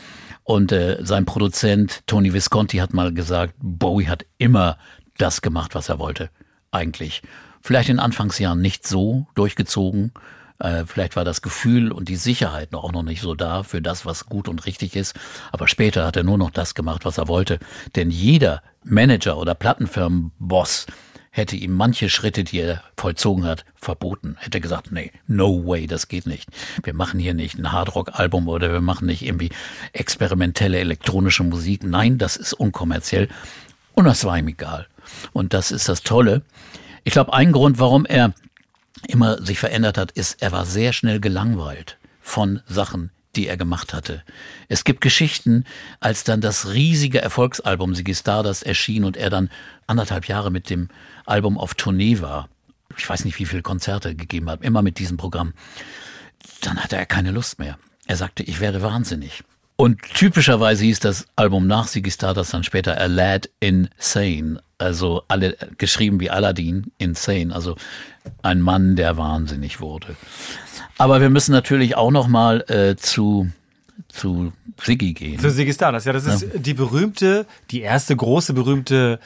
Und 0.44 0.72
äh, 0.72 0.98
sein 1.00 1.24
Produzent 1.24 2.06
Tony 2.06 2.34
Visconti 2.34 2.76
hat 2.76 2.92
mal 2.92 3.14
gesagt, 3.14 3.54
Bowie 3.58 4.06
hat 4.06 4.26
immer 4.36 4.76
das 5.16 5.40
gemacht, 5.40 5.74
was 5.74 5.88
er 5.88 5.98
wollte. 5.98 6.28
Eigentlich. 6.70 7.22
Vielleicht 7.62 7.88
in 7.88 8.00
Anfangsjahren 8.00 8.60
nicht 8.60 8.86
so 8.86 9.26
durchgezogen. 9.34 10.12
Äh, 10.60 10.84
vielleicht 10.86 11.16
war 11.16 11.24
das 11.24 11.42
Gefühl 11.42 11.90
und 11.90 12.08
die 12.08 12.16
Sicherheit 12.16 12.72
noch 12.72 12.84
auch 12.84 12.92
noch 12.92 13.02
nicht 13.02 13.22
so 13.22 13.34
da 13.34 13.62
für 13.62 13.82
das, 13.82 14.06
was 14.06 14.26
gut 14.26 14.48
und 14.48 14.66
richtig 14.66 14.94
ist. 14.94 15.18
Aber 15.52 15.66
später 15.68 16.06
hat 16.06 16.16
er 16.16 16.22
nur 16.22 16.38
noch 16.38 16.50
das 16.50 16.74
gemacht, 16.74 17.04
was 17.04 17.18
er 17.18 17.28
wollte. 17.28 17.58
Denn 17.96 18.10
jeder 18.10 18.62
Manager 18.84 19.38
oder 19.38 19.54
Plattenfirmenboss 19.54 20.86
hätte 21.30 21.56
ihm 21.56 21.72
manche 21.72 22.08
Schritte, 22.08 22.44
die 22.44 22.58
er 22.60 22.82
vollzogen 22.96 23.44
hat, 23.44 23.64
verboten. 23.76 24.36
Hätte 24.38 24.60
gesagt, 24.60 24.90
nee, 24.92 25.12
no 25.26 25.66
way, 25.66 25.86
das 25.86 26.08
geht 26.08 26.26
nicht. 26.26 26.48
Wir 26.82 26.94
machen 26.94 27.20
hier 27.20 27.34
nicht 27.34 27.58
ein 27.58 27.72
Hardrock-Album 27.72 28.48
oder 28.48 28.72
wir 28.72 28.80
machen 28.80 29.06
nicht 29.06 29.22
irgendwie 29.22 29.50
experimentelle 29.92 30.78
elektronische 30.78 31.44
Musik. 31.44 31.84
Nein, 31.84 32.18
das 32.18 32.36
ist 32.36 32.52
unkommerziell. 32.52 33.28
Und 33.94 34.04
das 34.06 34.24
war 34.24 34.38
ihm 34.38 34.48
egal. 34.48 34.88
Und 35.32 35.54
das 35.54 35.70
ist 35.70 35.88
das 35.88 36.02
Tolle. 36.02 36.42
Ich 37.04 37.12
glaube, 37.12 37.32
ein 37.32 37.52
Grund, 37.52 37.78
warum 37.78 38.04
er 38.06 38.34
immer 39.06 39.42
sich 39.44 39.58
verändert 39.58 39.98
hat, 39.98 40.12
ist, 40.12 40.42
er 40.42 40.52
war 40.52 40.66
sehr 40.66 40.92
schnell 40.92 41.20
gelangweilt 41.20 41.98
von 42.20 42.60
Sachen, 42.66 43.10
die 43.36 43.46
er 43.46 43.56
gemacht 43.56 43.94
hatte. 43.94 44.22
Es 44.68 44.84
gibt 44.84 45.00
Geschichten, 45.00 45.64
als 46.00 46.24
dann 46.24 46.40
das 46.40 46.72
riesige 46.72 47.20
Erfolgsalbum 47.20 47.94
Ziggy 47.94 48.14
Stardust 48.14 48.64
erschien 48.64 49.04
und 49.04 49.16
er 49.16 49.30
dann 49.30 49.50
anderthalb 49.86 50.26
Jahre 50.26 50.50
mit 50.50 50.70
dem 50.70 50.88
Album 51.26 51.58
auf 51.58 51.74
Tournee 51.74 52.20
war. 52.20 52.48
Ich 52.96 53.08
weiß 53.08 53.24
nicht, 53.24 53.38
wie 53.38 53.46
viele 53.46 53.62
Konzerte 53.62 54.14
gegeben 54.14 54.50
hat, 54.50 54.62
immer 54.62 54.82
mit 54.82 54.98
diesem 54.98 55.16
Programm. 55.16 55.54
Dann 56.60 56.78
hatte 56.78 56.96
er 56.96 57.06
keine 57.06 57.30
Lust 57.30 57.58
mehr. 57.58 57.78
Er 58.06 58.16
sagte, 58.16 58.42
ich 58.42 58.60
wäre 58.60 58.82
wahnsinnig. 58.82 59.44
Und 59.76 60.02
typischerweise 60.02 60.84
hieß 60.84 61.00
das 61.00 61.26
Album 61.36 61.66
nach 61.66 61.86
Ziggy 61.86 62.10
Stardust 62.10 62.52
dann 62.52 62.64
später 62.64 63.00
A 63.00 63.06
Lad 63.06 63.48
Insane. 63.60 64.60
Also 64.76 65.24
alle 65.28 65.56
geschrieben 65.78 66.20
wie 66.20 66.30
Aladdin, 66.30 66.92
Insane. 66.98 67.54
Also 67.54 67.76
ein 68.42 68.60
Mann, 68.60 68.96
der 68.96 69.16
wahnsinnig 69.16 69.80
wurde. 69.80 70.16
Aber 70.98 71.20
wir 71.20 71.30
müssen 71.30 71.52
natürlich 71.52 71.96
auch 71.96 72.10
noch 72.10 72.28
mal 72.28 72.64
äh, 72.68 72.96
zu 72.96 73.50
zu 74.08 74.52
Siggi 74.82 75.12
gehen. 75.12 75.38
Zu 75.38 75.52
Ziggy 75.52 75.72
Stardust, 75.72 76.06
ja, 76.06 76.12
das 76.12 76.26
ist 76.26 76.46
die 76.54 76.74
berühmte, 76.74 77.46
die 77.70 77.80
erste 77.80 78.16
große 78.16 78.54
berühmte 78.54 79.20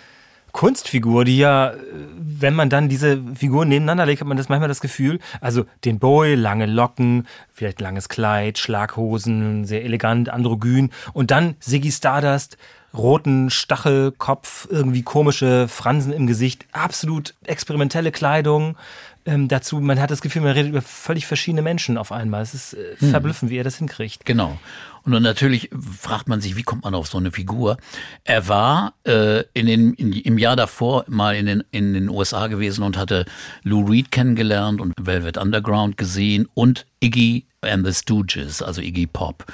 Kunstfigur, 0.52 1.24
die 1.24 1.38
ja, 1.38 1.74
wenn 2.16 2.54
man 2.54 2.70
dann 2.70 2.88
diese 2.88 3.20
Figuren 3.34 3.68
nebeneinander 3.68 4.06
legt, 4.06 4.20
hat 4.20 4.28
man 4.28 4.36
das 4.36 4.48
manchmal 4.48 4.68
das 4.68 4.80
Gefühl, 4.80 5.18
also 5.40 5.64
den 5.84 5.98
Boy, 5.98 6.36
lange 6.36 6.66
Locken, 6.66 7.26
vielleicht 7.52 7.80
langes 7.80 8.08
Kleid, 8.08 8.58
Schlaghosen, 8.58 9.64
sehr 9.64 9.84
elegant, 9.84 10.28
androgyn 10.28 10.90
und 11.12 11.32
dann 11.32 11.56
Ziggy 11.58 11.90
Stardust, 11.90 12.56
roten 12.96 13.50
Stachelkopf, 13.50 14.68
irgendwie 14.70 15.02
komische 15.02 15.68
Fransen 15.68 16.12
im 16.12 16.26
Gesicht, 16.26 16.66
absolut 16.72 17.34
experimentelle 17.44 18.12
Kleidung. 18.12 18.76
Ähm, 19.26 19.48
dazu, 19.48 19.80
man 19.80 19.98
hat 20.00 20.10
das 20.10 20.20
Gefühl, 20.20 20.42
man 20.42 20.52
redet 20.52 20.70
über 20.70 20.82
völlig 20.82 21.26
verschiedene 21.26 21.62
Menschen 21.62 21.96
auf 21.96 22.12
einmal. 22.12 22.42
Es 22.42 22.52
ist 22.52 22.74
äh, 22.74 22.96
verblüffend, 22.96 23.50
wie 23.50 23.56
er 23.56 23.64
das 23.64 23.76
hinkriegt. 23.76 24.26
Genau. 24.26 24.58
Und 25.02 25.12
dann 25.12 25.22
natürlich 25.22 25.70
fragt 25.98 26.28
man 26.28 26.42
sich, 26.42 26.56
wie 26.56 26.62
kommt 26.62 26.84
man 26.84 26.94
auf 26.94 27.06
so 27.06 27.18
eine 27.18 27.30
Figur? 27.30 27.78
Er 28.24 28.48
war 28.48 28.94
äh, 29.06 29.44
in 29.54 29.66
den, 29.66 29.94
in, 29.94 30.12
im 30.12 30.38
Jahr 30.38 30.56
davor 30.56 31.04
mal 31.08 31.36
in 31.36 31.46
den, 31.46 31.64
in 31.70 31.94
den 31.94 32.10
USA 32.10 32.48
gewesen 32.48 32.84
und 32.84 32.98
hatte 32.98 33.24
Lou 33.62 33.84
Reed 33.86 34.10
kennengelernt 34.10 34.80
und 34.80 34.92
Velvet 35.00 35.38
Underground 35.38 35.96
gesehen 35.96 36.46
und 36.52 36.86
Iggy 37.00 37.46
and 37.62 37.86
the 37.86 37.94
Stooges, 37.94 38.62
also 38.62 38.82
Iggy 38.82 39.06
Pop. 39.06 39.46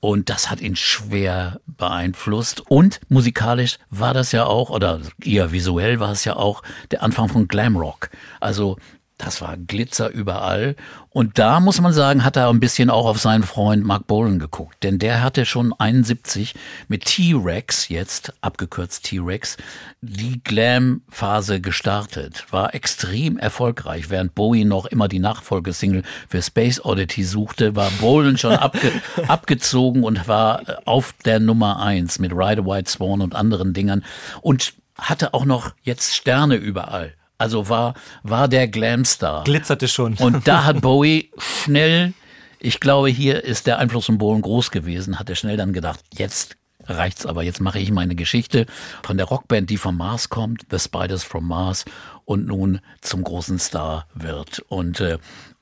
Und 0.00 0.28
das 0.30 0.50
hat 0.50 0.60
ihn 0.60 0.76
schwer 0.76 1.60
beeinflusst. 1.66 2.62
Und 2.68 3.00
musikalisch 3.08 3.78
war 3.90 4.14
das 4.14 4.32
ja 4.32 4.44
auch, 4.44 4.70
oder 4.70 5.00
eher 5.24 5.52
visuell 5.52 6.00
war 6.00 6.12
es 6.12 6.24
ja 6.24 6.36
auch 6.36 6.62
der 6.90 7.02
Anfang 7.02 7.28
von 7.28 7.48
Glamrock. 7.48 8.10
Also 8.40 8.76
das 9.18 9.40
war 9.40 9.56
Glitzer 9.56 10.10
überall. 10.10 10.76
Und 11.08 11.38
da 11.38 11.60
muss 11.60 11.80
man 11.80 11.94
sagen, 11.94 12.22
hat 12.22 12.36
er 12.36 12.50
ein 12.50 12.60
bisschen 12.60 12.90
auch 12.90 13.06
auf 13.06 13.18
seinen 13.18 13.44
Freund 13.44 13.82
Mark 13.82 14.06
Bolan 14.06 14.38
geguckt. 14.38 14.84
Denn 14.84 14.98
der 14.98 15.22
hatte 15.22 15.46
schon 15.46 15.72
71 15.72 16.54
mit 16.88 17.06
T-Rex, 17.06 17.88
jetzt 17.88 18.34
abgekürzt 18.42 19.04
T-Rex, 19.04 19.56
die 20.02 20.42
Glam-Phase 20.44 21.62
gestartet. 21.62 22.44
War 22.50 22.74
extrem 22.74 23.38
erfolgreich. 23.38 24.10
Während 24.10 24.34
Bowie 24.34 24.66
noch 24.66 24.84
immer 24.84 25.08
die 25.08 25.20
Nachfolgesingle 25.20 26.02
für 26.28 26.42
Space 26.42 26.84
Oddity 26.84 27.24
suchte, 27.24 27.74
war 27.74 27.90
Bolan 28.00 28.36
schon 28.36 28.52
abge 28.52 28.92
abgezogen 29.28 30.04
und 30.04 30.28
war 30.28 30.62
auf 30.84 31.14
der 31.24 31.40
Nummer 31.40 31.80
eins 31.80 32.18
mit 32.18 32.32
Ride 32.32 32.62
a 32.62 32.66
White 32.66 32.90
Swan 32.90 33.22
und 33.22 33.34
anderen 33.34 33.72
Dingern. 33.72 34.04
Und 34.42 34.74
hatte 34.98 35.34
auch 35.34 35.44
noch 35.44 35.72
jetzt 35.82 36.14
Sterne 36.14 36.56
überall. 36.56 37.14
Also 37.38 37.68
war, 37.68 37.94
war 38.22 38.48
der 38.48 38.68
Glamstar. 38.68 39.44
Glitzerte 39.44 39.88
schon. 39.88 40.14
Und 40.14 40.48
da 40.48 40.64
hat 40.64 40.80
Bowie 40.80 41.30
schnell, 41.38 42.14
ich 42.58 42.80
glaube, 42.80 43.08
hier 43.08 43.44
ist 43.44 43.66
der 43.66 43.78
Einfluss 43.78 44.06
von 44.06 44.18
Bowen 44.18 44.42
groß 44.42 44.70
gewesen, 44.70 45.18
hat 45.18 45.28
er 45.28 45.36
schnell 45.36 45.56
dann 45.56 45.72
gedacht, 45.72 46.00
jetzt 46.16 46.56
reicht's 46.88 47.26
aber, 47.26 47.42
jetzt 47.42 47.60
mache 47.60 47.78
ich 47.78 47.90
meine 47.90 48.14
Geschichte 48.14 48.66
von 49.02 49.16
der 49.16 49.26
Rockband, 49.26 49.70
die 49.70 49.76
vom 49.76 49.96
Mars 49.96 50.28
kommt, 50.28 50.66
The 50.70 50.78
Spiders 50.78 51.24
from 51.24 51.46
Mars 51.48 51.84
und 52.24 52.46
nun 52.46 52.80
zum 53.00 53.24
großen 53.24 53.58
Star 53.58 54.06
wird. 54.14 54.60
Und 54.68 55.00
äh, 55.00 55.18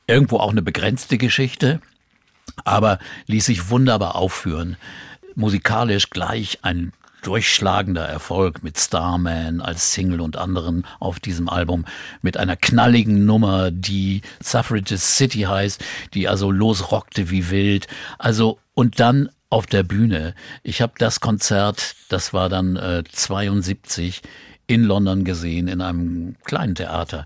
irgendwo 0.06 0.38
auch 0.38 0.50
eine 0.50 0.62
begrenzte 0.62 1.18
Geschichte, 1.18 1.80
aber 2.64 2.98
ließ 3.26 3.46
sich 3.46 3.70
wunderbar 3.70 4.16
aufführen. 4.16 4.76
Musikalisch 5.34 6.10
gleich 6.10 6.58
ein 6.62 6.92
durchschlagender 7.26 8.06
Erfolg 8.06 8.62
mit 8.62 8.78
Starman 8.78 9.60
als 9.60 9.92
Single 9.92 10.20
und 10.20 10.37
anderen 10.37 10.87
auf 11.00 11.18
diesem 11.20 11.48
Album 11.48 11.84
mit 12.22 12.37
einer 12.37 12.56
knalligen 12.56 13.24
Nummer, 13.26 13.70
die 13.70 14.22
Suffragist 14.40 15.16
City 15.16 15.40
heißt, 15.40 15.82
die 16.14 16.28
also 16.28 16.50
losrockte 16.50 17.30
wie 17.30 17.50
wild. 17.50 17.88
Also 18.18 18.58
und 18.74 19.00
dann 19.00 19.30
auf 19.50 19.66
der 19.66 19.82
Bühne. 19.82 20.34
Ich 20.62 20.82
habe 20.82 20.94
das 20.98 21.20
Konzert, 21.20 21.96
das 22.08 22.32
war 22.32 22.48
dann 22.48 22.76
äh, 22.76 23.04
72 23.10 24.22
in 24.66 24.84
London 24.84 25.24
gesehen 25.24 25.68
in 25.68 25.80
einem 25.80 26.37
kleinen 26.44 26.74
Theater 26.74 27.24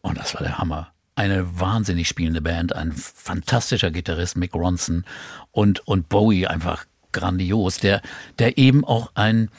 und 0.00 0.18
das 0.18 0.34
war 0.34 0.42
der 0.42 0.58
Hammer 0.58 0.92
eine 1.20 1.60
wahnsinnig 1.60 2.08
spielende 2.08 2.40
Band, 2.40 2.74
ein 2.74 2.92
fantastischer 2.92 3.90
Gitarrist 3.90 4.38
Mick 4.38 4.54
Ronson 4.54 5.04
und, 5.50 5.86
und 5.86 6.08
Bowie 6.08 6.46
einfach 6.46 6.86
grandios, 7.12 7.78
der, 7.78 8.02
der 8.38 8.58
eben 8.58 8.84
auch 8.84 9.12
ein 9.14 9.50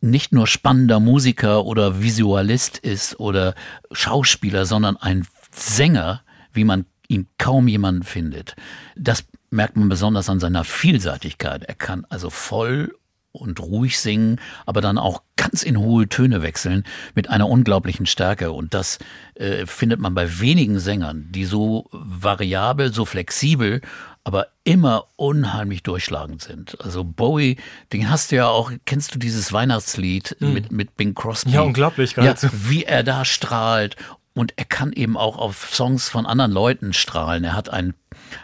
nicht 0.00 0.32
nur 0.32 0.46
spannender 0.46 1.00
Musiker 1.00 1.64
oder 1.64 2.00
Visualist 2.00 2.78
ist 2.78 3.20
oder 3.20 3.54
Schauspieler, 3.92 4.64
sondern 4.64 4.96
ein 4.96 5.26
Sänger, 5.52 6.22
wie 6.52 6.64
man 6.64 6.86
ihn 7.08 7.28
kaum 7.38 7.68
jemanden 7.68 8.02
findet. 8.02 8.56
Das 8.96 9.24
merkt 9.50 9.76
man 9.76 9.88
besonders 9.88 10.28
an 10.28 10.40
seiner 10.40 10.64
Vielseitigkeit. 10.64 11.64
Er 11.64 11.74
kann 11.74 12.06
also 12.08 12.30
voll 12.30 12.94
und 13.32 13.60
ruhig 13.60 13.98
singen, 13.98 14.40
aber 14.64 14.80
dann 14.80 14.96
auch 14.96 15.22
ganz 15.36 15.64
in 15.64 15.78
hohe 15.78 16.08
Töne 16.08 16.40
wechseln 16.42 16.84
mit 17.14 17.28
einer 17.28 17.48
unglaublichen 17.48 18.06
Stärke. 18.06 18.52
Und 18.52 18.74
das 18.74 18.98
äh, 19.34 19.66
findet 19.66 20.00
man 20.00 20.14
bei 20.14 20.40
wenigen 20.40 20.78
Sängern, 20.78 21.26
die 21.30 21.44
so 21.44 21.88
variabel, 21.90 22.92
so 22.92 23.04
flexibel, 23.04 23.80
aber 24.24 24.46
immer 24.64 25.06
unheimlich 25.16 25.82
durchschlagend 25.82 26.42
sind. 26.42 26.80
Also 26.82 27.04
Bowie, 27.04 27.58
den 27.92 28.10
hast 28.10 28.32
du 28.32 28.36
ja 28.36 28.48
auch, 28.48 28.72
kennst 28.86 29.14
du 29.14 29.18
dieses 29.18 29.52
Weihnachtslied 29.52 30.36
Mhm. 30.40 30.52
mit, 30.54 30.72
mit 30.72 30.96
Bing 30.96 31.14
Crosby? 31.14 31.50
Ja, 31.50 31.60
unglaublich, 31.60 32.16
Ja, 32.16 32.34
wie 32.52 32.84
er 32.84 33.02
da 33.02 33.24
strahlt. 33.24 33.96
Und 34.36 34.52
er 34.56 34.64
kann 34.64 34.92
eben 34.92 35.16
auch 35.16 35.36
auf 35.38 35.72
Songs 35.72 36.08
von 36.08 36.26
anderen 36.26 36.50
Leuten 36.50 36.92
strahlen. 36.92 37.44
Er 37.44 37.52
hat 37.52 37.68
ein, 37.68 37.94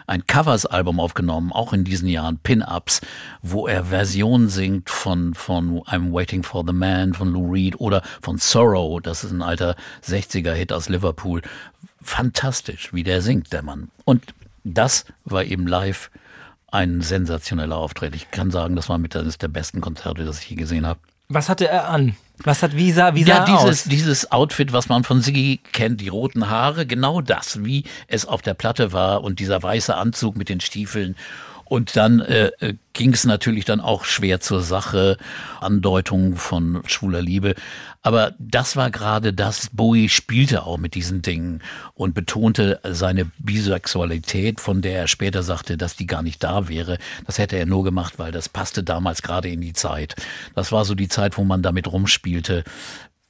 ein 0.07 0.25
Covers-Album 0.25 1.01
aufgenommen, 1.01 1.51
auch 1.51 1.73
in 1.73 1.83
diesen 1.83 2.07
Jahren, 2.07 2.37
Pin-Ups, 2.37 3.01
wo 3.41 3.67
er 3.67 3.83
Versionen 3.85 4.47
singt 4.47 4.89
von, 4.89 5.33
von 5.33 5.79
I'm 5.81 6.13
Waiting 6.13 6.43
for 6.43 6.63
the 6.65 6.71
Man 6.71 7.13
von 7.13 7.33
Lou 7.33 7.51
Reed 7.51 7.77
oder 7.81 8.03
von 8.21 8.37
Sorrow, 8.37 9.01
das 9.01 9.25
ist 9.25 9.31
ein 9.31 9.41
alter 9.41 9.75
60er-Hit 10.05 10.71
aus 10.71 10.87
Liverpool. 10.87 11.41
Fantastisch, 12.01 12.93
wie 12.93 13.03
der 13.03 13.21
singt, 13.21 13.51
der 13.51 13.61
Mann. 13.63 13.89
Und 14.05 14.33
das 14.63 15.05
war 15.25 15.43
eben 15.43 15.67
live 15.67 16.09
ein 16.71 17.01
sensationeller 17.01 17.77
Auftritt. 17.77 18.15
Ich 18.15 18.31
kann 18.31 18.49
sagen, 18.51 18.75
das 18.75 18.87
war 18.89 18.97
mit 18.97 19.15
eines 19.15 19.37
der 19.37 19.49
besten 19.49 19.81
Konzerte, 19.81 20.23
das 20.23 20.39
ich 20.41 20.49
je 20.49 20.55
gesehen 20.55 20.85
habe. 20.85 20.99
Was 21.27 21.49
hatte 21.49 21.67
er 21.67 21.89
an? 21.89 22.15
Was 22.43 22.63
hat, 22.63 22.75
wie 22.75 22.91
sah, 22.91 23.13
wie 23.15 23.23
sah 23.23 23.39
Ja, 23.39 23.45
dieses, 23.45 23.63
aus? 23.63 23.83
dieses 23.85 24.31
Outfit, 24.31 24.73
was 24.73 24.89
man 24.89 25.03
von 25.03 25.21
Siggi 25.21 25.59
kennt, 25.71 26.01
die 26.01 26.07
roten 26.07 26.49
Haare, 26.49 26.85
genau 26.85 27.21
das, 27.21 27.63
wie 27.63 27.83
es 28.07 28.25
auf 28.25 28.41
der 28.41 28.53
Platte 28.53 28.93
war 28.93 29.23
und 29.23 29.39
dieser 29.39 29.61
weiße 29.61 29.95
Anzug 29.95 30.37
mit 30.37 30.49
den 30.49 30.59
Stiefeln. 30.59 31.15
Und 31.71 31.95
dann 31.95 32.19
äh, 32.19 32.51
äh, 32.59 32.73
ging 32.91 33.13
es 33.13 33.23
natürlich 33.23 33.63
dann 33.63 33.79
auch 33.79 34.03
schwer 34.03 34.41
zur 34.41 34.61
Sache, 34.61 35.15
Andeutungen 35.61 36.35
von 36.35 36.81
schwuler 36.85 37.21
Liebe. 37.21 37.55
Aber 38.01 38.33
das 38.39 38.75
war 38.75 38.91
gerade 38.91 39.31
das, 39.31 39.69
Bowie 39.71 40.09
spielte 40.09 40.63
auch 40.63 40.77
mit 40.77 40.95
diesen 40.95 41.21
Dingen 41.21 41.61
und 41.93 42.13
betonte 42.13 42.81
seine 42.83 43.31
Bisexualität, 43.37 44.59
von 44.59 44.81
der 44.81 44.99
er 44.99 45.07
später 45.07 45.43
sagte, 45.43 45.77
dass 45.77 45.95
die 45.95 46.07
gar 46.07 46.23
nicht 46.23 46.43
da 46.43 46.67
wäre. 46.67 46.97
Das 47.25 47.37
hätte 47.37 47.55
er 47.55 47.65
nur 47.65 47.85
gemacht, 47.85 48.15
weil 48.19 48.33
das 48.33 48.49
passte 48.49 48.83
damals 48.83 49.21
gerade 49.21 49.47
in 49.47 49.61
die 49.61 49.71
Zeit. 49.71 50.15
Das 50.55 50.73
war 50.73 50.83
so 50.83 50.93
die 50.93 51.07
Zeit, 51.07 51.37
wo 51.37 51.45
man 51.45 51.61
damit 51.61 51.89
rumspielte. 51.89 52.65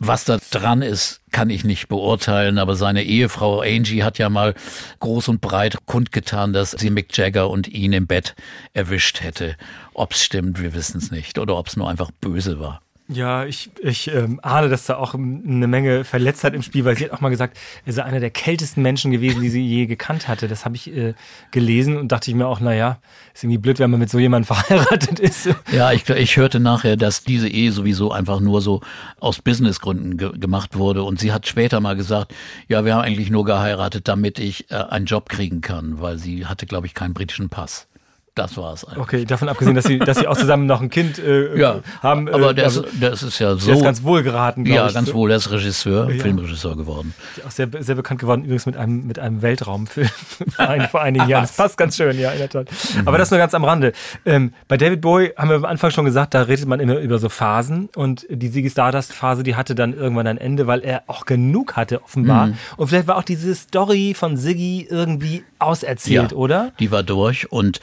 Was 0.04 0.26
da 0.26 0.40
dran 0.50 0.82
ist, 0.82 1.22
kann 1.30 1.52
ich 1.52 1.64
nicht 1.64 1.88
beurteilen, 1.88 2.58
aber 2.58 2.76
seine 2.76 3.04
Ehefrau 3.04 3.62
Angie 3.62 4.02
hat 4.02 4.18
ja 4.18 4.30
mal 4.30 4.56
groß 5.00 5.28
und 5.28 5.42
breit 5.42 5.78
kundgetan, 5.86 6.54
dass 6.54 6.72
sie 6.72 6.90
Mick 6.90 7.16
Jagger 7.16 7.52
und 7.52 7.68
ihn 7.68 7.94
im 7.94 8.08
Bett 8.08 8.36
erwischt 8.74 9.22
hätte. 9.22 9.56
Ob's 9.94 10.24
stimmt, 10.24 10.60
wir 10.60 10.74
wissen 10.74 10.98
es 10.98 11.12
nicht. 11.12 11.38
Oder 11.38 11.56
ob's 11.56 11.78
nur 11.78 11.88
einfach 11.88 12.10
böse 12.20 12.60
war. 12.60 12.82
Ja, 13.14 13.46
ich, 13.46 13.70
ich 13.82 14.08
ähm, 14.14 14.40
ahne, 14.42 14.70
dass 14.70 14.86
da 14.86 14.96
auch 14.96 15.14
eine 15.14 15.68
Menge 15.68 16.06
Verletztheit 16.06 16.54
im 16.54 16.62
Spiel, 16.62 16.86
weil 16.86 16.96
sie 16.96 17.04
hat 17.06 17.12
auch 17.12 17.20
mal 17.20 17.30
gesagt, 17.30 17.58
er 17.86 17.92
sei 17.92 18.04
einer 18.04 18.22
der 18.22 18.30
kältesten 18.30 18.82
Menschen 18.82 19.12
gewesen, 19.12 19.42
die 19.42 19.50
sie 19.50 19.66
je 19.66 19.86
gekannt 19.86 20.30
hatte. 20.30 20.48
Das 20.48 20.64
habe 20.64 20.78
ich 20.78 20.96
äh, 20.96 21.14
gelesen 21.52 21.98
und 21.98 22.14
dachte 22.14 22.32
ich 22.32 22.38
mir 22.38 22.48
auch, 22.48 22.62
naja, 22.62 23.00
ist 23.34 23.44
irgendwie 23.44 23.58
blöd, 23.58 23.80
wenn 23.80 23.92
man 23.92 24.00
mit 24.00 24.10
so 24.10 24.18
jemandem 24.18 24.46
verheiratet 24.56 25.20
ist. 25.20 25.50
Ja, 25.74 25.92
ich, 25.92 26.08
ich 26.10 26.38
hörte 26.38 26.62
nachher, 26.62 26.96
dass 26.96 27.24
diese 27.26 27.50
Ehe 27.50 27.74
sowieso 27.74 28.14
einfach 28.14 28.40
nur 28.40 28.62
so 28.62 28.80
aus 29.20 29.42
Businessgründen 29.42 30.18
ge 30.18 30.32
gemacht 30.38 30.78
wurde. 30.78 31.04
Und 31.04 31.20
sie 31.20 31.34
hat 31.34 31.48
später 31.48 31.82
mal 31.82 31.98
gesagt, 31.98 32.34
ja, 32.70 32.86
wir 32.86 32.96
haben 32.96 33.02
eigentlich 33.02 33.30
nur 33.30 33.44
geheiratet, 33.44 34.08
damit 34.08 34.40
ich 34.40 34.72
äh, 34.72 34.76
einen 34.76 35.06
Job 35.06 35.28
kriegen 35.28 35.60
kann, 35.60 36.00
weil 36.00 36.18
sie 36.18 36.46
hatte, 36.46 36.66
glaube 36.66 36.88
ich, 36.88 36.94
keinen 36.94 37.14
britischen 37.14 37.50
Pass. 37.50 37.88
Das 38.34 38.56
war 38.56 38.74
es 38.74 38.86
eigentlich. 38.86 39.00
Okay, 39.00 39.26
davon 39.26 39.50
abgesehen, 39.50 39.76
dass 39.76 39.84
sie, 39.84 40.00
dass 40.00 40.18
sie 40.18 40.26
auch 40.26 40.38
zusammen 40.38 40.66
noch 40.66 40.82
ein 40.82 40.90
Kind 40.90 41.20
äh, 41.20 41.58
Ja, 41.60 41.82
haben. 42.02 42.30
äh, 42.30 42.32
aber 42.32 42.54
der, 42.54 42.68
ist, 42.68 42.82
der 42.94 43.12
ist 43.12 43.40
ja 43.40 43.56
so. 43.56 43.66
der 43.66 43.76
ist 43.76 43.84
ganz 43.84 44.04
wohl 44.04 44.24
geraten, 44.24 44.64
glaube 44.64 44.76
ja, 44.84 44.88
ich. 44.88 44.94
ganz 44.94 45.14
wohl. 45.14 45.28
Der 45.28 45.38
ist 45.38 45.52
Regisseur, 45.52 46.10
Ja. 46.10 46.22
Filmregisseur 46.24 46.78
geworden. 46.78 47.14
Auch 47.46 47.52
sehr, 47.52 47.68
sehr 47.80 47.96
bekannt 47.96 48.22
geworden, 48.22 48.44
übrigens 48.44 48.66
mit 48.66 48.78
einem, 48.78 49.06
mit 49.06 49.20
einem 49.20 49.42
Weltraumfilm 49.42 50.08
vor, 50.56 50.70
ein, 50.70 50.88
vor 50.88 51.02
einigen 51.02 51.28
Jahren. 51.28 51.44
Das 51.44 51.52
passt 51.58 51.78
ganz 51.78 51.98
schön, 51.98 52.18
ja, 52.18 52.32
in 52.32 52.38
der 52.38 52.48
Tat. 52.50 52.68
Aber 53.04 53.18
das 53.18 53.32
nur 53.32 53.38
ganz 53.38 53.54
am 53.54 53.66
Rande. 53.66 53.92
Ähm, 54.26 54.54
bei 54.70 54.78
David 54.78 55.02
Bowie 55.02 55.34
haben 55.36 55.50
wir 55.50 55.58
am 55.58 55.66
Anfang 55.66 55.92
schon 55.92 56.06
gesagt, 56.06 56.34
da 56.34 56.44
redet 56.44 56.68
man 56.68 56.80
immer 56.80 57.00
über 57.00 57.20
so 57.20 57.28
Phasen 57.28 57.90
und 57.98 58.26
die 58.30 58.50
Ziggy 58.50 58.70
Stardust-Phase, 58.70 59.44
die 59.44 59.56
hatte 59.56 59.76
dann 59.76 59.94
irgendwann 59.94 60.28
ein 60.28 60.38
Ende, 60.38 60.68
weil 60.68 60.80
er 60.86 61.04
auch 61.08 61.26
genug 61.26 61.76
hatte, 61.76 62.02
offenbar. 62.02 62.52
Und 62.78 62.88
vielleicht 62.88 63.08
war 63.08 63.18
auch 63.18 63.24
diese 63.24 63.54
Story 63.56 64.14
von 64.16 64.38
Ziggy 64.38 64.88
irgendwie 64.90 65.44
auserzählt, 65.60 66.32
oder? 66.32 66.72
Die 66.80 66.92
war 66.92 67.04
durch 67.04 67.52
und 67.52 67.82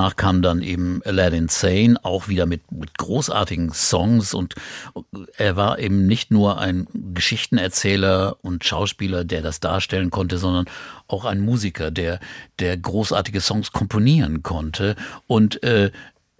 danach 0.00 0.16
kam 0.16 0.40
dann 0.40 0.62
eben 0.62 1.02
Aladdin 1.04 1.48
Sane, 1.48 1.96
auch 2.02 2.28
wieder 2.28 2.46
mit, 2.46 2.72
mit 2.72 2.96
großartigen 2.96 3.70
Songs 3.74 4.32
und 4.32 4.54
er 5.36 5.56
war 5.56 5.78
eben 5.78 6.06
nicht 6.06 6.30
nur 6.30 6.58
ein 6.58 6.86
Geschichtenerzähler 7.12 8.36
und 8.40 8.64
Schauspieler, 8.64 9.24
der 9.24 9.42
das 9.42 9.60
darstellen 9.60 10.10
konnte, 10.10 10.38
sondern 10.38 10.64
auch 11.06 11.26
ein 11.26 11.40
Musiker, 11.40 11.90
der, 11.90 12.18
der 12.60 12.78
großartige 12.78 13.42
Songs 13.42 13.72
komponieren 13.72 14.42
konnte 14.42 14.96
und 15.26 15.62
äh, 15.62 15.90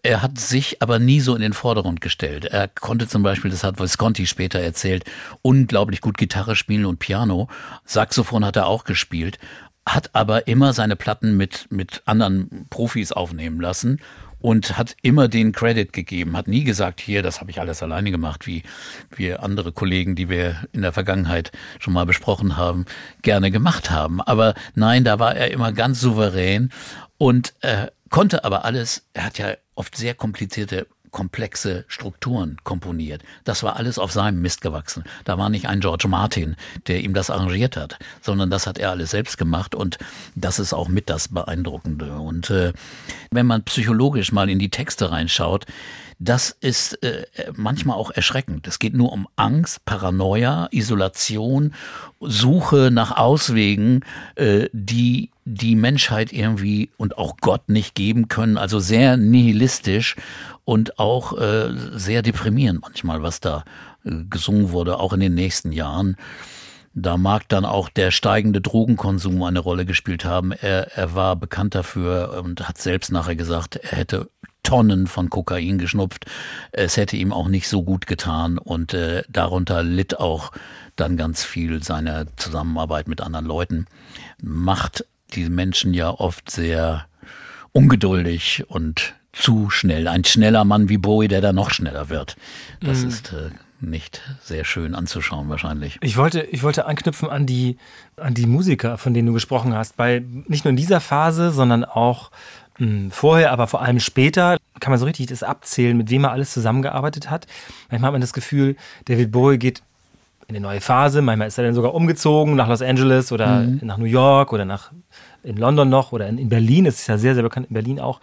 er 0.03 0.23
hat 0.23 0.39
sich 0.39 0.81
aber 0.81 0.99
nie 0.99 1.21
so 1.21 1.35
in 1.35 1.43
den 1.43 1.53
Vordergrund 1.53 2.01
gestellt. 2.01 2.47
Er 2.47 2.69
konnte 2.69 3.07
zum 3.07 3.23
Beispiel, 3.23 3.51
das 3.51 3.65
hat 3.65 3.79
Visconti 3.79 4.27
später 4.27 4.59
erzählt, 4.59 5.05
unglaublich 5.43 6.01
gut 6.01 6.17
Gitarre 6.17 6.57
spielen 6.57 6.87
und 6.87 7.01
Piano. 7.01 7.49
Saxophon 7.85 8.47
hat 8.47 8.57
er 8.57 8.67
auch 8.67 8.85
gespielt, 8.85 9.39
hat 9.87 10.11
aber 10.15 10.47
immer 10.47 10.73
seine 10.73 10.97
Platten 10.97 11.37
mit, 11.37 11.67
mit 11.71 12.03
anderen 12.05 12.67
Profis 12.71 13.13
aufnehmen 13.13 13.61
lassen 13.61 14.01
und 14.41 14.79
hat 14.79 14.97
immer 15.03 15.29
den 15.29 15.53
Credit 15.53 15.93
gegeben, 15.93 16.37
hat 16.37 16.49
nie 16.49 16.65
gesagt, 16.65 17.01
hier, 17.01 17.23
das 17.23 17.41
habe 17.41 17.51
ich 17.51 17.61
alles 17.61 17.83
alleine 17.83 18.11
gemacht, 18.11 18.47
wie 18.47 18.63
wir 19.15 19.43
andere 19.43 19.73
Kollegen, 19.73 20.17
die 20.17 20.29
wir 20.29 20.57
in 20.73 20.83
der 20.83 20.93
Vergangenheit 20.93 21.53
schon 21.79 21.93
mal 21.93 22.07
besprochen 22.07 22.57
haben, 22.57 22.87
gerne 23.23 23.51
gemacht 23.51 23.91
haben. 23.91 24.21
Aber 24.21 24.55
nein, 24.75 25.05
da 25.05 25.19
war 25.19 25.37
er 25.37 25.51
immer 25.51 25.73
ganz 25.73 26.01
souverän 26.01 26.71
und 27.19 27.55
äh, 27.61 27.89
konnte 28.09 28.45
aber 28.45 28.65
alles, 28.65 29.07
er 29.13 29.25
hat 29.25 29.39
ja 29.39 29.55
oft 29.75 29.97
sehr 29.97 30.15
komplizierte 30.15 30.87
komplexe 31.11 31.85
Strukturen 31.89 32.57
komponiert. 32.65 33.23
Das 33.45 33.63
war 33.63 33.77
alles 33.77 33.99
auf 33.99 34.13
seinem 34.13 34.41
Mist 34.41 34.61
gewachsen. 34.61 35.05
Da 35.25 35.39
war 35.39 35.51
nicht 35.51 35.69
ein 35.69 35.81
George 35.81 36.09
Martin, 36.09 36.57
der 36.87 37.03
ihm 37.03 37.15
das 37.15 37.31
arrangiert 37.31 37.77
hat, 37.77 37.99
sondern 38.21 38.51
das 38.51 38.67
hat 38.67 38.79
er 38.79 38.91
alles 38.91 39.11
selbst 39.11 39.39
gemacht 39.39 39.75
und 39.75 39.99
das 40.35 40.59
ist 40.59 40.73
auch 40.73 40.89
mit 40.89 41.11
das 41.11 41.29
Beeindruckende. 41.29 42.15
Und 42.15 42.51
äh, 42.51 42.73
wenn 43.31 43.47
man 43.47 43.65
psychologisch 43.65 44.33
mal 44.33 44.49
in 44.49 44.59
die 44.59 44.71
Texte 44.71 45.11
reinschaut, 45.11 45.67
das 46.23 46.55
ist 46.61 47.03
äh, 47.03 47.25
manchmal 47.57 47.97
auch 47.97 48.11
erschreckend. 48.11 48.67
Es 48.67 48.79
geht 48.79 48.93
nur 48.93 49.11
um 49.11 49.27
Angst, 49.37 49.87
Paranoia, 49.87 50.69
Isolation, 50.71 51.73
Suche 52.21 52.91
nach 52.93 53.17
Auswegen, 53.17 54.05
äh, 54.35 54.69
die 54.73 55.31
die 55.47 55.75
Menschheit 55.75 56.33
irgendwie 56.33 56.91
und 56.99 57.17
auch 57.17 57.39
Gott 57.41 57.69
nicht 57.69 57.95
geben 57.95 58.29
können. 58.29 58.59
Also 58.59 58.79
sehr 58.79 59.17
nihilistisch 59.17 60.17
und 60.71 61.01
auch 61.01 61.37
äh, 61.37 61.71
sehr 61.95 62.23
deprimierend 62.23 62.83
manchmal, 62.83 63.25
was 63.25 63.41
da 63.41 63.65
äh, 64.05 64.23
gesungen 64.31 64.71
wurde, 64.71 65.01
auch 65.01 65.13
in 65.13 65.19
den 65.19 65.35
nächsten 65.35 65.73
Jahren. 65.73 66.15
Da 66.95 67.17
mag 67.17 67.49
dann 67.49 67.65
auch 67.65 67.89
der 67.89 68.13
steigende 68.13 68.61
Drogenkonsum 68.61 69.43
eine 69.43 69.59
Rolle 69.59 69.85
gespielt 69.85 70.25
haben. 70.25 70.53
Er, 70.53 70.97
er 70.97 71.17
war 71.17 71.35
bekannt 71.35 71.75
dafür 71.75 72.41
und 72.45 72.69
hat 72.69 72.79
selbst 72.79 73.11
nachher 73.11 73.35
gesagt, 73.35 73.75
er 73.83 73.99
hätte 73.99 74.31
Tonnen 74.63 75.09
von 75.09 75.29
Kokain 75.29 75.79
geschnupft. 75.79 76.27
Es 76.71 76.97
hätte 76.97 77.17
ihm 77.17 77.33
auch 77.33 77.49
nicht 77.49 77.67
so 77.67 77.83
gut 77.83 78.07
getan 78.07 78.57
und 78.57 78.95
äh, 78.95 79.25
darunter 79.29 79.83
litt 79.83 80.21
auch 80.21 80.53
dann 80.95 81.17
ganz 81.17 81.43
viel 81.43 81.83
seine 81.83 82.29
Zusammenarbeit 82.37 83.09
mit 83.09 83.21
anderen 83.21 83.47
Leuten. 83.47 83.87
Macht 84.41 85.05
die 85.35 85.49
Menschen 85.49 85.95
ja 85.95 86.11
oft 86.11 86.49
sehr 86.49 87.07
ungeduldig 87.73 88.67
und 88.69 89.15
zu 89.33 89.71
schnell. 89.71 90.09
Ein 90.09 90.25
schneller 90.25 90.65
Mann 90.65 90.89
wie 90.89 90.99
Bowie, 90.99 91.29
der 91.29 91.41
da 91.41 91.53
noch 91.53 91.71
schneller 91.71 92.09
wird. 92.09 92.37
Das 92.81 93.03
ist 93.03 93.33
äh, 93.33 93.51
nicht 93.81 94.23
sehr 94.43 94.65
schön 94.65 94.95
anzuschauen 94.95 95.49
wahrscheinlich. 95.49 95.99
Ich 96.03 96.17
wollte, 96.17 96.43
ich 96.43 96.63
wollte 96.63 96.87
anknüpfen 96.87 97.31
an 97.31 97.47
die, 97.47 97.77
an 98.17 98.35
die 98.35 98.47
Musiker, 98.47 98.99
von 98.99 99.15
denen 99.15 99.27
du 99.27 99.33
gesprochen 99.33 99.75
hast. 99.75 99.97
Bei 99.97 100.23
nicht 100.49 100.65
nur 100.65 100.71
in 100.71 100.77
dieser 100.77 101.01
Phase, 101.01 101.53
sondern 101.53 101.85
auch 101.85 102.31
mh, 102.79 103.11
vorher, 103.11 103.53
aber 103.53 103.67
vor 103.67 103.83
allem 103.83 104.01
später 104.01 104.59
kann 104.81 104.91
man 104.91 104.99
so 104.99 105.07
richtig 105.07 105.27
das 105.27 105.43
abzählen, 105.43 105.97
mit 105.97 106.11
wem 106.11 106.25
er 106.25 106.33
alles 106.33 106.53
zusammengearbeitet 106.53 107.31
hat. 107.31 107.47
Manchmal 107.91 108.09
hat 108.09 108.15
man 108.15 108.21
das 108.21 108.33
Gefühl, 108.33 108.77
David 109.05 109.31
Bowie 109.31 109.59
geht 109.59 109.83
in 110.49 110.57
eine 110.57 110.67
neue 110.67 110.81
Phase. 110.81 111.23
Manchmal 111.23 111.49
ist 111.49 111.59
er 111.59 111.65
dann 111.65 111.75
sogar 111.75 111.95
umgezogen 111.95 112.57
nach 112.57 112.69
Los 112.69 112.83
Angeles 112.83 113.31
oder 113.31 113.63
nach 113.63 113.99
New 113.99 114.05
York 114.05 114.53
oder 114.53 114.65
nach 114.65 114.91
in 115.43 115.57
London 115.57 115.89
noch 115.89 116.13
oder 116.13 116.29
in, 116.29 116.39
in 116.39 116.49
Berlin. 116.49 116.87
Es 116.87 117.01
ist 117.01 117.07
ja 117.07 117.17
sehr, 117.17 117.35
sehr 117.35 117.43
bekannt 117.43 117.69
in 117.71 117.75
Berlin 117.75 118.01
auch. 118.01 118.21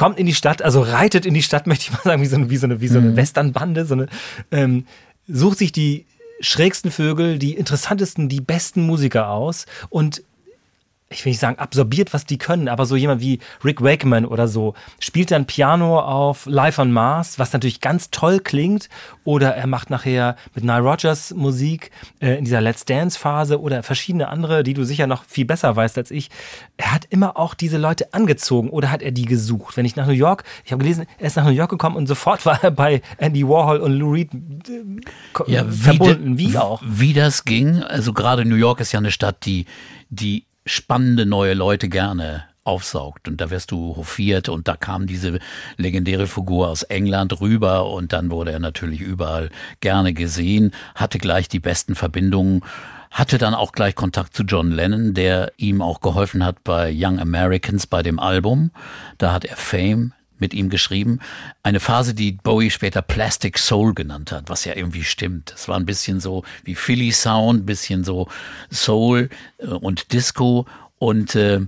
Kommt 0.00 0.18
in 0.18 0.24
die 0.24 0.34
Stadt, 0.34 0.62
also 0.62 0.80
reitet 0.80 1.26
in 1.26 1.34
die 1.34 1.42
Stadt, 1.42 1.66
möchte 1.66 1.82
ich 1.82 1.92
mal 1.92 2.02
sagen, 2.02 2.22
wie 2.22 2.26
so 2.26 2.36
eine, 2.36 2.48
wie 2.48 2.56
so 2.56 2.66
eine, 2.66 2.80
wie 2.80 2.88
so 2.88 2.98
eine 2.98 3.16
Westernbande, 3.16 3.84
so 3.84 3.92
eine, 3.92 4.06
ähm, 4.50 4.86
sucht 5.28 5.58
sich 5.58 5.72
die 5.72 6.06
schrägsten 6.40 6.90
Vögel, 6.90 7.38
die 7.38 7.52
interessantesten, 7.54 8.30
die 8.30 8.40
besten 8.40 8.86
Musiker 8.86 9.28
aus 9.28 9.66
und 9.90 10.22
ich 11.12 11.24
will 11.24 11.30
nicht 11.30 11.40
sagen 11.40 11.58
absorbiert, 11.58 12.14
was 12.14 12.24
die 12.24 12.38
können, 12.38 12.68
aber 12.68 12.86
so 12.86 12.94
jemand 12.94 13.20
wie 13.20 13.40
Rick 13.64 13.82
Wakeman 13.82 14.24
oder 14.24 14.46
so 14.46 14.74
spielt 15.00 15.32
dann 15.32 15.44
Piano 15.44 15.98
auf 15.98 16.46
Live 16.46 16.78
on 16.78 16.92
Mars, 16.92 17.36
was 17.40 17.52
natürlich 17.52 17.80
ganz 17.80 18.10
toll 18.10 18.38
klingt, 18.38 18.88
oder 19.24 19.56
er 19.56 19.66
macht 19.66 19.90
nachher 19.90 20.36
mit 20.54 20.62
Nile 20.62 20.78
Rodgers 20.82 21.34
Musik 21.34 21.90
äh, 22.20 22.38
in 22.38 22.44
dieser 22.44 22.60
Let's 22.60 22.84
Dance 22.84 23.18
Phase 23.18 23.60
oder 23.60 23.82
verschiedene 23.82 24.28
andere, 24.28 24.62
die 24.62 24.72
du 24.72 24.84
sicher 24.84 25.08
noch 25.08 25.24
viel 25.24 25.44
besser 25.44 25.74
weißt 25.74 25.98
als 25.98 26.12
ich. 26.12 26.30
Er 26.76 26.94
hat 26.94 27.06
immer 27.10 27.36
auch 27.36 27.54
diese 27.54 27.76
Leute 27.76 28.14
angezogen 28.14 28.70
oder 28.70 28.92
hat 28.92 29.02
er 29.02 29.10
die 29.10 29.24
gesucht? 29.24 29.76
Wenn 29.76 29.86
ich 29.86 29.96
nach 29.96 30.06
New 30.06 30.12
York, 30.12 30.44
ich 30.64 30.70
habe 30.70 30.80
gelesen, 30.80 31.06
er 31.18 31.26
ist 31.26 31.36
nach 31.36 31.44
New 31.44 31.50
York 31.50 31.70
gekommen 31.70 31.96
und 31.96 32.06
sofort 32.06 32.46
war 32.46 32.62
er 32.62 32.70
bei 32.70 33.02
Andy 33.18 33.46
Warhol 33.48 33.78
und 33.78 33.94
Lou 33.94 34.12
Reed 34.12 34.32
äh, 34.32 35.50
Ja, 35.50 35.64
verbunden. 35.64 36.38
Wie, 36.38 36.52
wie, 36.52 36.58
auch. 36.58 36.80
Wie 36.86 37.14
das 37.14 37.44
ging, 37.44 37.82
also 37.82 38.12
gerade 38.12 38.44
New 38.44 38.54
York 38.54 38.78
ist 38.78 38.92
ja 38.92 39.00
eine 39.00 39.10
Stadt, 39.10 39.44
die, 39.44 39.66
die 40.08 40.44
spannende 40.66 41.26
neue 41.26 41.54
Leute 41.54 41.88
gerne 41.88 42.44
aufsaugt. 42.64 43.28
Und 43.28 43.40
da 43.40 43.50
wirst 43.50 43.70
du 43.70 43.96
hofiert. 43.96 44.48
Und 44.48 44.68
da 44.68 44.76
kam 44.76 45.06
diese 45.06 45.38
legendäre 45.76 46.26
Figur 46.26 46.68
aus 46.68 46.82
England 46.84 47.40
rüber. 47.40 47.90
Und 47.90 48.12
dann 48.12 48.30
wurde 48.30 48.52
er 48.52 48.60
natürlich 48.60 49.00
überall 49.00 49.50
gerne 49.80 50.12
gesehen, 50.12 50.72
hatte 50.94 51.18
gleich 51.18 51.48
die 51.48 51.60
besten 51.60 51.94
Verbindungen, 51.94 52.62
hatte 53.10 53.38
dann 53.38 53.54
auch 53.54 53.72
gleich 53.72 53.94
Kontakt 53.94 54.36
zu 54.36 54.44
John 54.44 54.70
Lennon, 54.70 55.14
der 55.14 55.52
ihm 55.56 55.82
auch 55.82 56.00
geholfen 56.00 56.44
hat 56.44 56.62
bei 56.62 56.92
Young 56.94 57.18
Americans 57.18 57.86
bei 57.86 58.02
dem 58.02 58.20
Album. 58.20 58.70
Da 59.18 59.32
hat 59.32 59.44
er 59.44 59.56
Fame 59.56 60.12
mit 60.40 60.54
ihm 60.54 60.70
geschrieben. 60.70 61.20
Eine 61.62 61.80
Phase, 61.80 62.14
die 62.14 62.32
Bowie 62.32 62.70
später 62.70 63.02
Plastic 63.02 63.58
Soul 63.58 63.94
genannt 63.94 64.32
hat, 64.32 64.48
was 64.48 64.64
ja 64.64 64.74
irgendwie 64.74 65.04
stimmt. 65.04 65.52
Es 65.54 65.68
war 65.68 65.76
ein 65.76 65.86
bisschen 65.86 66.20
so 66.20 66.44
wie 66.64 66.74
Philly 66.74 67.12
Sound, 67.12 67.66
bisschen 67.66 68.04
so 68.04 68.28
Soul 68.70 69.28
äh, 69.58 69.66
und 69.66 70.12
Disco 70.12 70.66
und 70.98 71.34
äh, 71.34 71.60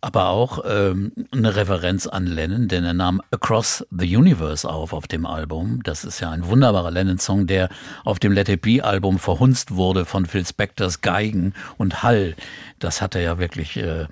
aber 0.00 0.28
auch 0.28 0.64
ähm, 0.66 1.12
eine 1.30 1.56
Referenz 1.56 2.06
an 2.06 2.26
Lennon, 2.26 2.68
denn 2.68 2.84
er 2.84 2.94
nahm 2.94 3.20
Across 3.30 3.86
the 3.90 4.16
Universe 4.16 4.68
auf 4.68 4.92
auf 4.92 5.06
dem 5.06 5.26
Album. 5.26 5.82
Das 5.82 6.04
ist 6.04 6.20
ja 6.20 6.30
ein 6.30 6.46
wunderbarer 6.46 6.90
Lennon-Song, 6.90 7.46
der 7.46 7.68
auf 8.04 8.18
dem 8.18 8.32
Let 8.32 8.48
It 8.48 8.62
Be-Album 8.62 9.18
verhunzt 9.18 9.74
wurde 9.74 10.06
von 10.06 10.24
Phil 10.24 10.46
Spectors 10.46 11.02
Geigen 11.02 11.52
und 11.76 12.02
Hall. 12.02 12.34
Das 12.78 13.02
hat 13.02 13.14
er 13.14 13.20
ja 13.20 13.38
wirklich 13.38 13.76
äh, 13.76 14.06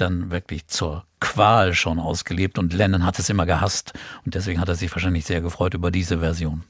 dann 0.00 0.30
wirklich 0.30 0.66
zur 0.66 1.04
Qual 1.20 1.74
schon 1.74 1.98
ausgelebt 1.98 2.58
und 2.58 2.72
Lennon 2.72 3.04
hat 3.04 3.18
es 3.18 3.28
immer 3.28 3.46
gehasst 3.46 3.92
und 4.24 4.34
deswegen 4.34 4.60
hat 4.60 4.68
er 4.68 4.74
sich 4.74 4.90
wahrscheinlich 4.94 5.24
sehr 5.26 5.40
gefreut 5.40 5.74
über 5.74 5.90
diese 5.90 6.18
Version. 6.20 6.62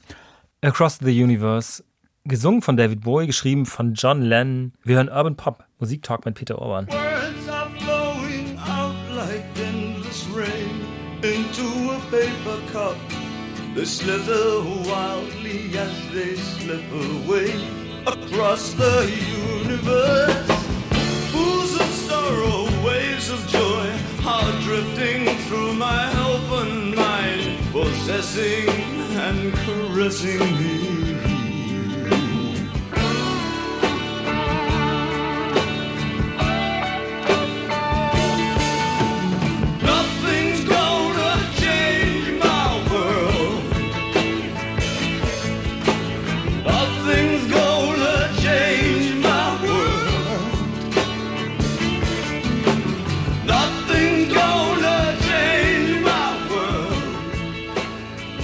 Across 0.61 0.99
the 1.01 1.23
Universe, 1.23 1.83
gesungen 2.25 2.61
von 2.61 2.77
David 2.77 3.01
Bowie, 3.01 3.27
geschrieben 3.27 3.65
von 3.65 3.93
John 3.93 4.21
Lennon. 4.21 4.73
Wir 4.83 4.97
hören 4.97 5.09
Urban 5.09 5.35
Pop, 5.35 5.63
Musiktalk 5.79 6.25
mit 6.25 6.35
Peter 6.35 6.59
Orban. 6.59 6.87
Words 6.87 7.49
are 7.49 7.69
flowing 7.79 8.57
out 8.59 8.95
like 9.15 9.45
endless 9.57 10.27
rain 10.35 10.81
into 11.23 11.91
a 11.91 11.99
paper 12.11 12.59
cup. 12.71 12.95
They 13.73 13.85
slither 13.85 14.61
wildly 14.85 15.71
as 15.77 15.93
they 16.13 16.35
slip 16.35 16.83
away 16.91 17.53
across 18.05 18.73
the 18.73 19.09
universe. 19.63 20.51
Pools 21.31 21.79
of 21.79 21.87
sorrow, 22.07 22.70
waves 22.83 23.29
of 23.29 23.47
joy 23.47 23.87
are 24.25 24.61
drifting 24.61 25.25
through 25.45 25.73
my 25.73 26.07
open 26.29 26.95
mind, 26.95 27.57
possessing 27.71 28.69
and 29.15 29.53
caressing 29.53 30.39
me. 30.39 31.00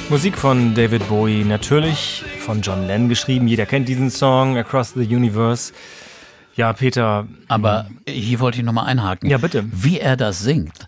Musik 0.10 0.38
von 0.38 0.74
David 0.74 1.06
Bowie, 1.10 1.44
natürlich 1.44 2.24
von 2.40 2.62
John 2.62 2.88
Lennon 2.88 3.10
geschrieben. 3.10 3.46
Jeder 3.50 3.66
kennt 3.66 3.90
diesen 3.90 4.10
Song, 4.10 4.58
Across 4.58 4.94
the 4.94 5.04
Universe. 5.04 5.74
Ja, 6.56 6.72
Peter, 6.72 7.28
Aber 7.50 7.90
hier 8.08 8.40
wollte 8.40 8.60
ich 8.60 8.64
nochmal 8.64 8.86
einhaken. 8.86 9.30
Ja, 9.30 9.38
bitte. 9.38 9.66
Wie 9.70 10.00
er 10.00 10.16
das 10.16 10.40
singt. 10.40 10.88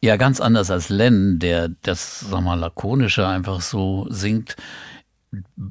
Ja, 0.00 0.16
ganz 0.16 0.40
anders 0.40 0.70
als 0.70 0.88
Lennon, 0.88 1.40
der 1.40 1.70
das, 1.82 2.20
sag 2.20 2.42
mal, 2.42 2.54
lakonische 2.54 3.26
einfach 3.26 3.60
so 3.60 4.06
singt. 4.08 4.54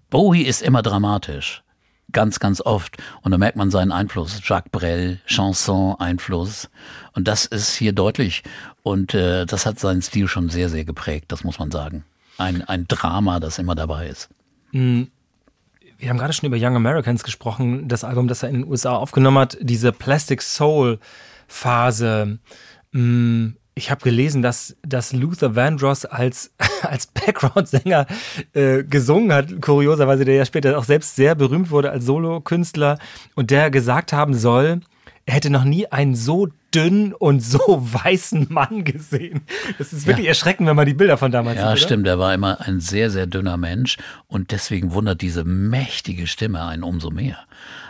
Bowie 0.10 0.44
ist 0.44 0.62
immer 0.62 0.82
dramatisch. 0.82 1.64
Ganz, 2.12 2.40
ganz 2.40 2.60
oft. 2.60 2.98
Und 3.22 3.32
da 3.32 3.38
merkt 3.38 3.56
man 3.56 3.72
seinen 3.72 3.94
Einfluss. 3.94 4.42
Jacques 4.44 4.72
Brel, 4.72 5.20
Chanson-Einfluss. 5.26 6.70
Und 7.14 7.30
das 7.30 7.46
ist 7.46 7.76
hier 7.76 7.94
deutlich. 7.94 8.44
Und 8.84 9.14
äh, 9.14 9.46
das 9.46 9.66
hat 9.66 9.80
seinen 9.80 10.02
Stil 10.02 10.28
schon 10.28 10.50
sehr, 10.50 10.68
sehr 10.68 10.84
geprägt, 10.84 11.26
das 11.30 11.46
muss 11.46 11.60
man 11.60 11.72
sagen. 11.72 12.04
Ein, 12.40 12.64
ein 12.64 12.88
Drama, 12.88 13.40
das 13.40 13.60
immer 13.60 13.76
dabei 13.76 14.08
ist. 14.08 14.30
wir 16.00 16.10
haben 16.10 16.18
gerade 16.18 16.34
schon 16.34 16.48
über 16.48 16.58
Young 16.60 16.76
Americans 16.76 17.24
gesprochen, 17.24 17.88
das 17.88 18.04
Album, 18.04 18.28
das 18.28 18.44
er 18.44 18.50
in 18.50 18.62
den 18.62 18.68
USA 18.68 18.96
aufgenommen 18.96 19.38
hat, 19.40 19.58
diese 19.62 19.92
Plastic 19.92 20.42
Soul 20.42 21.00
Phase. 21.48 22.40
Mm, 22.92 23.50
Ich 23.76 23.92
habe 23.92 24.02
gelesen, 24.02 24.42
dass, 24.42 24.76
dass 24.84 25.12
Luther 25.14 25.56
Vandross 25.56 26.06
als, 26.06 26.54
als 26.84 27.08
Background-Sänger 27.08 28.08
äh, 28.54 28.84
gesungen 28.84 29.34
hat, 29.34 29.62
kurioserweise, 29.62 30.26
der 30.26 30.36
ja 30.36 30.46
später 30.46 30.78
auch 30.78 30.84
selbst 30.86 31.16
sehr 31.16 31.36
berühmt 31.36 31.72
wurde 31.72 31.92
als 31.92 32.06
Solokünstler. 32.06 32.98
Und 33.36 33.52
der 33.52 33.70
gesagt 33.72 34.14
haben 34.14 34.34
soll, 34.34 34.82
er 35.30 35.36
hätte 35.36 35.52
noch 35.52 35.64
nie 35.64 35.86
einen 35.86 36.16
so 36.16 36.48
dünnen 36.74 37.14
und 37.14 37.42
so 37.42 37.60
weißen 37.82 38.48
Mann 38.50 38.84
gesehen. 38.84 39.42
Das 39.78 39.94
ist 39.94 40.08
wirklich 40.08 40.26
Ja. 40.26 40.30
erschreckend, 40.30 40.68
wenn 40.68 40.76
man 40.76 40.88
die 40.88 40.96
Bilder 40.96 41.18
von 41.18 41.32
damals 41.32 41.58
Ja, 41.58 41.68
sieht. 41.68 41.72
oder? 41.72 41.78
stimmt. 41.86 42.08
Er 42.08 42.18
war 42.18 42.34
immer 42.34 42.62
ein 42.62 42.80
sehr, 42.80 43.12
sehr 43.12 43.28
dünner 43.28 43.56
Mensch 43.58 43.98
und 44.28 44.52
deswegen 44.52 44.92
wundert 44.94 45.22
diese 45.22 45.44
mächtige 45.44 46.26
Stimme 46.26 46.66
einen 46.66 46.82
umso 46.84 47.12
mehr. 47.12 47.38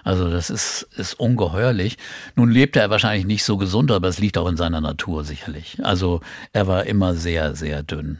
Also 0.03 0.29
das 0.29 0.49
ist, 0.49 0.87
ist 0.97 1.13
ungeheuerlich. 1.13 1.97
Nun 2.35 2.51
lebte 2.51 2.79
er 2.81 2.89
wahrscheinlich 2.89 3.25
nicht 3.25 3.45
so 3.45 3.55
gesund, 3.55 3.89
aber 3.91 4.09
es 4.09 4.19
liegt 4.19 4.37
auch 4.37 4.47
in 4.49 4.57
seiner 4.57 4.81
Natur 4.81 5.23
sicherlich. 5.23 5.77
Also 5.81 6.19
er 6.51 6.67
war 6.67 6.85
immer 6.87 7.15
sehr, 7.15 7.55
sehr 7.55 7.83
dünn. 7.83 8.19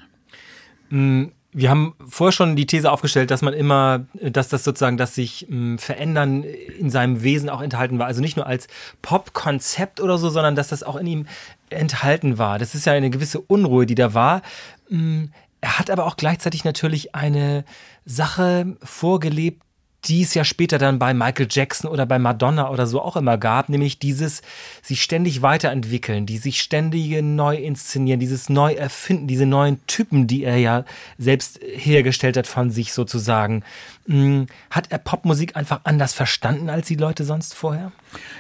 Wir 1.52 1.72
haben 1.72 1.96
vorher 2.08 2.32
schon 2.32 2.56
die 2.56 2.68
These 2.68 2.92
aufgestellt, 2.92 3.32
dass 3.32 3.42
man 3.42 3.54
immer, 3.56 4.06
dass 4.22 4.50
das 4.50 4.64
sozusagen, 4.64 4.98
dass 4.98 5.16
sich 5.16 5.48
mh, 5.50 5.80
Verändern 5.80 6.44
in 6.44 6.90
seinem 6.92 7.24
Wesen 7.24 7.50
auch 7.50 7.62
enthalten 7.62 7.98
war. 7.98 8.06
Also 8.06 8.22
nicht 8.22 8.38
nur 8.38 8.46
als 8.46 8.68
Pop-Konzept 9.02 10.00
oder 10.00 10.18
so, 10.20 10.30
sondern 10.30 10.56
dass 10.56 10.68
das 10.68 10.84
auch 10.84 10.96
in 10.96 11.08
ihm 11.08 11.26
enthalten 11.72 12.38
war. 12.38 12.60
Das 12.60 12.76
ist 12.76 12.86
ja 12.86 12.94
eine 12.94 13.10
gewisse 13.10 13.40
Unruhe, 13.42 13.86
die 13.88 13.96
da 13.96 14.14
war. 14.14 14.42
Mh, 14.90 15.30
Er 15.62 15.80
hat 15.80 15.90
aber 15.90 16.06
auch 16.06 16.18
gleichzeitig 16.18 16.64
natürlich 16.64 17.16
eine 17.16 17.66
Sache 18.06 18.78
vorgelebt, 18.84 19.62
die 20.06 20.22
es 20.22 20.34
ja 20.34 20.44
später 20.44 20.78
dann 20.78 21.00
bei 21.00 21.14
Michael 21.14 21.48
Jackson 21.50 21.90
oder 21.90 22.06
bei 22.06 22.20
Madonna 22.20 22.70
oder 22.70 22.88
so 22.88 23.02
auch 23.02 23.18
immer 23.18 23.38
gab, 23.38 23.70
nämlich 23.70 24.00
dieses 24.00 24.42
sich 24.82 25.02
ständig 25.02 25.42
weiterentwickeln, 25.42 26.26
die 26.26 26.38
sich 26.38 26.62
ständige 26.62 27.22
neu 27.22 27.56
inszenieren, 27.58 28.20
dieses 28.20 28.50
neu 28.50 28.74
erfinden, 28.74 29.28
diese 29.28 29.46
neuen 29.46 29.86
Typen, 29.88 30.28
die 30.28 30.44
er 30.44 30.58
ja 30.58 30.86
selbst 31.18 31.60
hergestellt 31.62 32.38
hat 32.38 32.48
von 32.48 32.72
sich 32.72 32.94
sozusagen. 32.94 33.64
Hm, 34.08 34.48
Hat 34.70 34.92
er 34.92 35.00
Popmusik 35.00 35.56
einfach 35.56 35.82
anders 35.84 36.14
verstanden 36.14 36.70
als 36.70 36.88
die 36.88 36.96
Leute 36.96 37.26
sonst 37.26 37.54
vorher? 37.54 37.92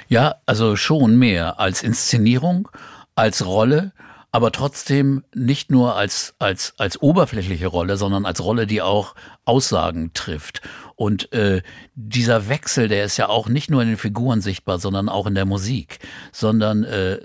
Ja, 0.07 0.35
also 0.45 0.75
schon 0.75 1.17
mehr 1.17 1.59
als 1.59 1.83
Inszenierung, 1.83 2.69
als 3.15 3.45
Rolle, 3.45 3.91
aber 4.31 4.51
trotzdem 4.51 5.23
nicht 5.33 5.71
nur 5.71 5.95
als, 5.95 6.35
als, 6.39 6.73
als 6.77 7.01
oberflächliche 7.01 7.67
Rolle, 7.67 7.97
sondern 7.97 8.25
als 8.25 8.43
Rolle, 8.43 8.67
die 8.67 8.81
auch 8.81 9.15
Aussagen 9.45 10.11
trifft. 10.13 10.61
Und 10.99 11.31
äh, 11.31 11.61
dieser 11.95 12.49
Wechsel, 12.49 12.89
der 12.89 13.05
ist 13.05 13.15
ja 13.15 13.29
auch 13.29 13.47
nicht 13.47 13.71
nur 13.71 13.81
in 13.81 13.87
den 13.87 13.97
Figuren 13.97 14.41
sichtbar, 14.41 14.79
sondern 14.79 15.07
auch 15.07 15.27
in 15.27 15.33
der 15.33 15.45
Musik. 15.45 15.99
Sondern 16.33 16.83
äh, 16.83 17.19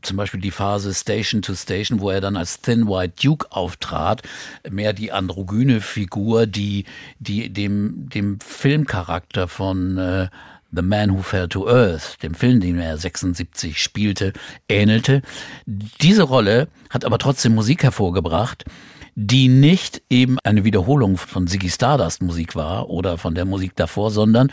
zum 0.00 0.16
Beispiel 0.16 0.40
die 0.40 0.50
Phase 0.50 0.94
Station 0.94 1.42
to 1.42 1.54
Station, 1.54 2.00
wo 2.00 2.08
er 2.08 2.22
dann 2.22 2.38
als 2.38 2.62
Thin 2.62 2.88
White 2.88 3.22
Duke 3.22 3.48
auftrat, 3.50 4.22
mehr 4.70 4.94
die 4.94 5.12
androgyne 5.12 5.82
Figur, 5.82 6.46
die, 6.46 6.86
die 7.18 7.52
dem, 7.52 8.08
dem 8.08 8.40
Filmcharakter 8.40 9.46
von 9.46 9.98
äh, 9.98 10.28
The 10.72 10.80
Man 10.80 11.14
Who 11.14 11.20
Fell 11.20 11.48
to 11.48 11.68
Earth, 11.68 12.22
dem 12.22 12.32
Film, 12.32 12.60
den 12.60 12.78
er 12.78 12.96
76 12.96 13.78
spielte, 13.78 14.32
ähnelte. 14.70 15.20
Diese 15.66 16.22
Rolle 16.22 16.68
hat 16.88 17.04
aber 17.04 17.18
trotzdem 17.18 17.54
Musik 17.54 17.82
hervorgebracht, 17.82 18.64
die 19.20 19.48
nicht 19.48 20.00
eben 20.10 20.38
eine 20.44 20.62
Wiederholung 20.62 21.16
von 21.16 21.48
Ziggy 21.48 21.68
Stardust 21.68 22.22
Musik 22.22 22.54
war 22.54 22.88
oder 22.88 23.18
von 23.18 23.34
der 23.34 23.46
Musik 23.46 23.74
davor, 23.74 24.12
sondern 24.12 24.52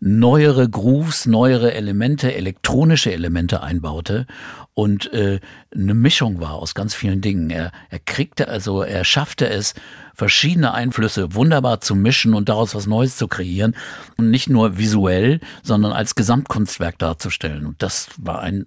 neuere 0.00 0.70
Grooves, 0.70 1.26
neuere 1.26 1.74
Elemente, 1.74 2.34
elektronische 2.34 3.12
Elemente 3.12 3.62
einbaute 3.62 4.26
und 4.72 5.12
äh, 5.12 5.38
eine 5.74 5.92
Mischung 5.92 6.40
war 6.40 6.54
aus 6.54 6.74
ganz 6.74 6.94
vielen 6.94 7.20
Dingen. 7.20 7.50
Er, 7.50 7.72
er 7.90 7.98
kriegte 7.98 8.48
also, 8.48 8.80
er 8.80 9.04
schaffte 9.04 9.50
es, 9.50 9.74
verschiedene 10.14 10.72
Einflüsse 10.72 11.34
wunderbar 11.34 11.82
zu 11.82 11.94
mischen 11.94 12.32
und 12.32 12.48
daraus 12.48 12.74
was 12.74 12.86
Neues 12.86 13.18
zu 13.18 13.28
kreieren 13.28 13.76
und 14.16 14.30
nicht 14.30 14.48
nur 14.48 14.78
visuell, 14.78 15.40
sondern 15.62 15.92
als 15.92 16.14
Gesamtkunstwerk 16.14 16.98
darzustellen. 16.98 17.66
Und 17.66 17.82
das 17.82 18.08
war 18.16 18.40
ein 18.40 18.66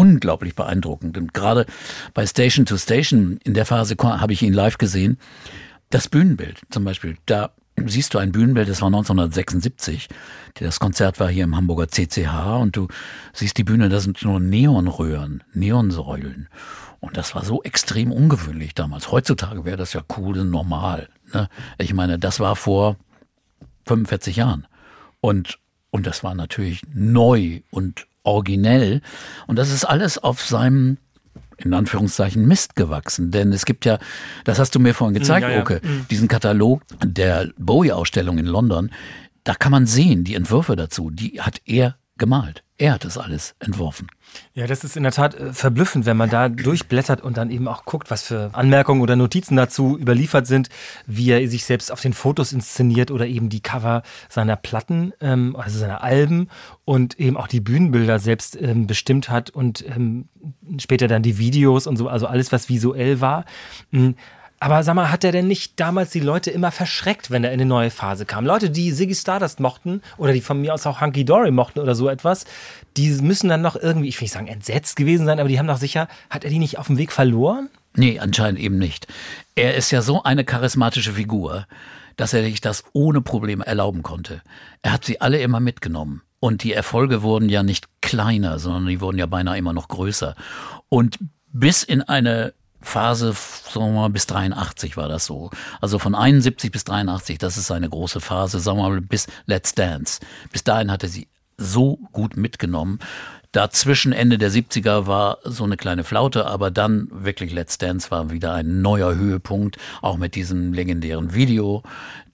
unglaublich 0.00 0.54
beeindruckend. 0.54 1.18
Und 1.18 1.34
gerade 1.34 1.66
bei 2.14 2.26
Station 2.26 2.64
to 2.64 2.78
Station, 2.78 3.38
in 3.44 3.52
der 3.52 3.66
Phase 3.66 3.96
habe 4.00 4.32
ich 4.32 4.42
ihn 4.42 4.54
live 4.54 4.78
gesehen, 4.78 5.18
das 5.90 6.08
Bühnenbild 6.08 6.62
zum 6.70 6.84
Beispiel, 6.84 7.18
da 7.26 7.50
siehst 7.86 8.14
du 8.14 8.18
ein 8.18 8.32
Bühnenbild, 8.32 8.68
das 8.68 8.80
war 8.80 8.86
1976. 8.86 10.08
Das 10.54 10.80
Konzert 10.80 11.20
war 11.20 11.28
hier 11.28 11.44
im 11.44 11.56
Hamburger 11.56 11.88
CCH 11.88 12.60
und 12.60 12.76
du 12.76 12.88
siehst 13.34 13.58
die 13.58 13.64
Bühne, 13.64 13.90
da 13.90 14.00
sind 14.00 14.22
nur 14.22 14.40
Neonröhren, 14.40 15.42
Neonsäulen. 15.52 16.48
Und 17.00 17.16
das 17.16 17.34
war 17.34 17.44
so 17.44 17.62
extrem 17.62 18.12
ungewöhnlich 18.12 18.74
damals. 18.74 19.10
Heutzutage 19.10 19.64
wäre 19.64 19.76
das 19.76 19.92
ja 19.92 20.02
cool 20.16 20.38
und 20.38 20.50
normal. 20.50 21.08
Ne? 21.32 21.48
Ich 21.78 21.92
meine, 21.94 22.18
das 22.18 22.40
war 22.40 22.56
vor 22.56 22.96
45 23.86 24.36
Jahren. 24.36 24.66
Und, 25.20 25.58
und 25.90 26.06
das 26.06 26.22
war 26.22 26.34
natürlich 26.34 26.82
neu 26.92 27.60
und 27.70 28.06
originell. 28.22 29.00
Und 29.46 29.56
das 29.56 29.70
ist 29.70 29.84
alles 29.84 30.18
auf 30.18 30.42
seinem, 30.42 30.98
in 31.56 31.74
Anführungszeichen, 31.74 32.46
Mist 32.46 32.76
gewachsen. 32.76 33.30
Denn 33.30 33.52
es 33.52 33.64
gibt 33.64 33.84
ja, 33.84 33.98
das 34.44 34.58
hast 34.58 34.74
du 34.74 34.80
mir 34.80 34.94
vorhin 34.94 35.14
gezeigt, 35.14 35.46
ja, 35.46 35.54
ja. 35.54 35.60
Oke, 35.60 35.80
diesen 36.10 36.28
Katalog 36.28 36.82
der 37.04 37.50
Bowie-Ausstellung 37.58 38.38
in 38.38 38.46
London. 38.46 38.90
Da 39.44 39.54
kann 39.54 39.72
man 39.72 39.86
sehen, 39.86 40.24
die 40.24 40.34
Entwürfe 40.34 40.76
dazu, 40.76 41.10
die 41.10 41.40
hat 41.40 41.60
er 41.64 41.96
gemalt. 42.20 42.62
Er 42.78 42.94
hat 42.94 43.04
das 43.04 43.18
alles 43.18 43.56
entworfen. 43.58 44.06
Ja, 44.54 44.66
das 44.66 44.84
ist 44.84 44.96
in 44.96 45.02
der 45.02 45.12
Tat 45.12 45.34
äh, 45.34 45.52
verblüffend, 45.52 46.06
wenn 46.06 46.16
man 46.16 46.30
da 46.30 46.48
durchblättert 46.48 47.20
und 47.20 47.36
dann 47.36 47.50
eben 47.50 47.66
auch 47.66 47.84
guckt, 47.84 48.10
was 48.10 48.22
für 48.22 48.50
Anmerkungen 48.52 49.02
oder 49.02 49.16
Notizen 49.16 49.56
dazu 49.56 49.98
überliefert 49.98 50.46
sind, 50.46 50.68
wie 51.06 51.30
er 51.30 51.46
sich 51.48 51.64
selbst 51.64 51.90
auf 51.90 52.00
den 52.00 52.12
Fotos 52.12 52.52
inszeniert 52.52 53.10
oder 53.10 53.26
eben 53.26 53.48
die 53.48 53.60
Cover 53.60 54.02
seiner 54.28 54.56
Platten, 54.56 55.12
ähm, 55.20 55.56
also 55.56 55.78
seiner 55.78 56.04
Alben 56.04 56.48
und 56.84 57.18
eben 57.18 57.36
auch 57.36 57.48
die 57.48 57.60
Bühnenbilder 57.60 58.20
selbst 58.20 58.56
ähm, 58.60 58.86
bestimmt 58.86 59.28
hat 59.28 59.50
und 59.50 59.84
ähm, 59.86 60.28
später 60.78 61.08
dann 61.08 61.22
die 61.22 61.38
Videos 61.38 61.86
und 61.86 61.96
so, 61.96 62.08
also 62.08 62.28
alles, 62.28 62.52
was 62.52 62.68
visuell 62.68 63.20
war. 63.20 63.44
Aber 64.62 64.82
sag 64.82 64.94
mal, 64.94 65.10
hat 65.10 65.24
er 65.24 65.32
denn 65.32 65.48
nicht 65.48 65.80
damals 65.80 66.10
die 66.10 66.20
Leute 66.20 66.50
immer 66.50 66.70
verschreckt, 66.70 67.30
wenn 67.30 67.44
er 67.44 67.50
in 67.50 67.60
eine 67.60 67.68
neue 67.68 67.90
Phase 67.90 68.26
kam? 68.26 68.44
Leute, 68.44 68.68
die 68.68 68.92
Ziggy 68.92 69.14
Stardust 69.14 69.58
mochten 69.58 70.02
oder 70.18 70.34
die 70.34 70.42
von 70.42 70.60
mir 70.60 70.74
aus 70.74 70.86
auch 70.86 71.00
Hunky 71.00 71.24
Dory 71.24 71.50
mochten 71.50 71.78
oder 71.78 71.94
so 71.94 72.10
etwas, 72.10 72.44
die 72.98 73.08
müssen 73.08 73.48
dann 73.48 73.62
noch 73.62 73.74
irgendwie, 73.74 74.08
ich 74.08 74.20
will 74.20 74.26
nicht 74.26 74.34
sagen 74.34 74.48
entsetzt 74.48 74.96
gewesen 74.96 75.24
sein, 75.24 75.40
aber 75.40 75.48
die 75.48 75.58
haben 75.58 75.66
doch 75.66 75.78
sicher, 75.78 76.08
hat 76.28 76.44
er 76.44 76.50
die 76.50 76.58
nicht 76.58 76.76
auf 76.76 76.88
dem 76.88 76.98
Weg 76.98 77.10
verloren? 77.10 77.70
Nee, 77.94 78.18
anscheinend 78.18 78.60
eben 78.60 78.76
nicht. 78.76 79.06
Er 79.54 79.76
ist 79.76 79.90
ja 79.92 80.02
so 80.02 80.22
eine 80.24 80.44
charismatische 80.44 81.12
Figur, 81.12 81.66
dass 82.16 82.34
er 82.34 82.42
sich 82.42 82.60
das 82.60 82.84
ohne 82.92 83.22
Probleme 83.22 83.66
erlauben 83.66 84.02
konnte. 84.02 84.42
Er 84.82 84.92
hat 84.92 85.06
sie 85.06 85.22
alle 85.22 85.40
immer 85.40 85.60
mitgenommen. 85.60 86.20
Und 86.38 86.64
die 86.64 86.74
Erfolge 86.74 87.22
wurden 87.22 87.48
ja 87.48 87.62
nicht 87.62 87.88
kleiner, 88.02 88.58
sondern 88.58 88.86
die 88.86 89.00
wurden 89.00 89.18
ja 89.18 89.26
beinahe 89.26 89.58
immer 89.58 89.72
noch 89.72 89.88
größer. 89.88 90.34
Und 90.90 91.18
bis 91.52 91.82
in 91.82 92.02
eine 92.02 92.52
Phase, 92.80 93.32
sagen 93.32 93.92
wir 93.92 94.00
mal, 94.00 94.10
bis 94.10 94.26
83 94.26 94.96
war 94.96 95.08
das 95.08 95.26
so. 95.26 95.50
Also 95.80 95.98
von 95.98 96.14
71 96.14 96.72
bis 96.72 96.84
83, 96.84 97.38
das 97.38 97.56
ist 97.56 97.66
seine 97.66 97.88
große 97.88 98.20
Phase, 98.20 98.60
sagen 98.60 98.78
wir 98.78 98.88
mal, 98.88 99.00
bis 99.00 99.26
Let's 99.46 99.74
Dance. 99.74 100.20
Bis 100.50 100.64
dahin 100.64 100.90
hat 100.90 101.02
er 101.02 101.08
sie 101.08 101.28
so 101.56 101.98
gut 102.12 102.36
mitgenommen. 102.36 102.98
Dazwischen 103.52 104.12
Ende 104.12 104.38
der 104.38 104.50
70er 104.50 105.06
war 105.06 105.38
so 105.44 105.64
eine 105.64 105.76
kleine 105.76 106.04
Flaute, 106.04 106.46
aber 106.46 106.70
dann 106.70 107.08
wirklich 107.10 107.52
Let's 107.52 107.78
Dance 107.78 108.10
war 108.10 108.30
wieder 108.30 108.54
ein 108.54 108.80
neuer 108.80 109.16
Höhepunkt, 109.16 109.76
auch 110.02 110.16
mit 110.16 110.36
diesem 110.36 110.72
legendären 110.72 111.34
Video, 111.34 111.82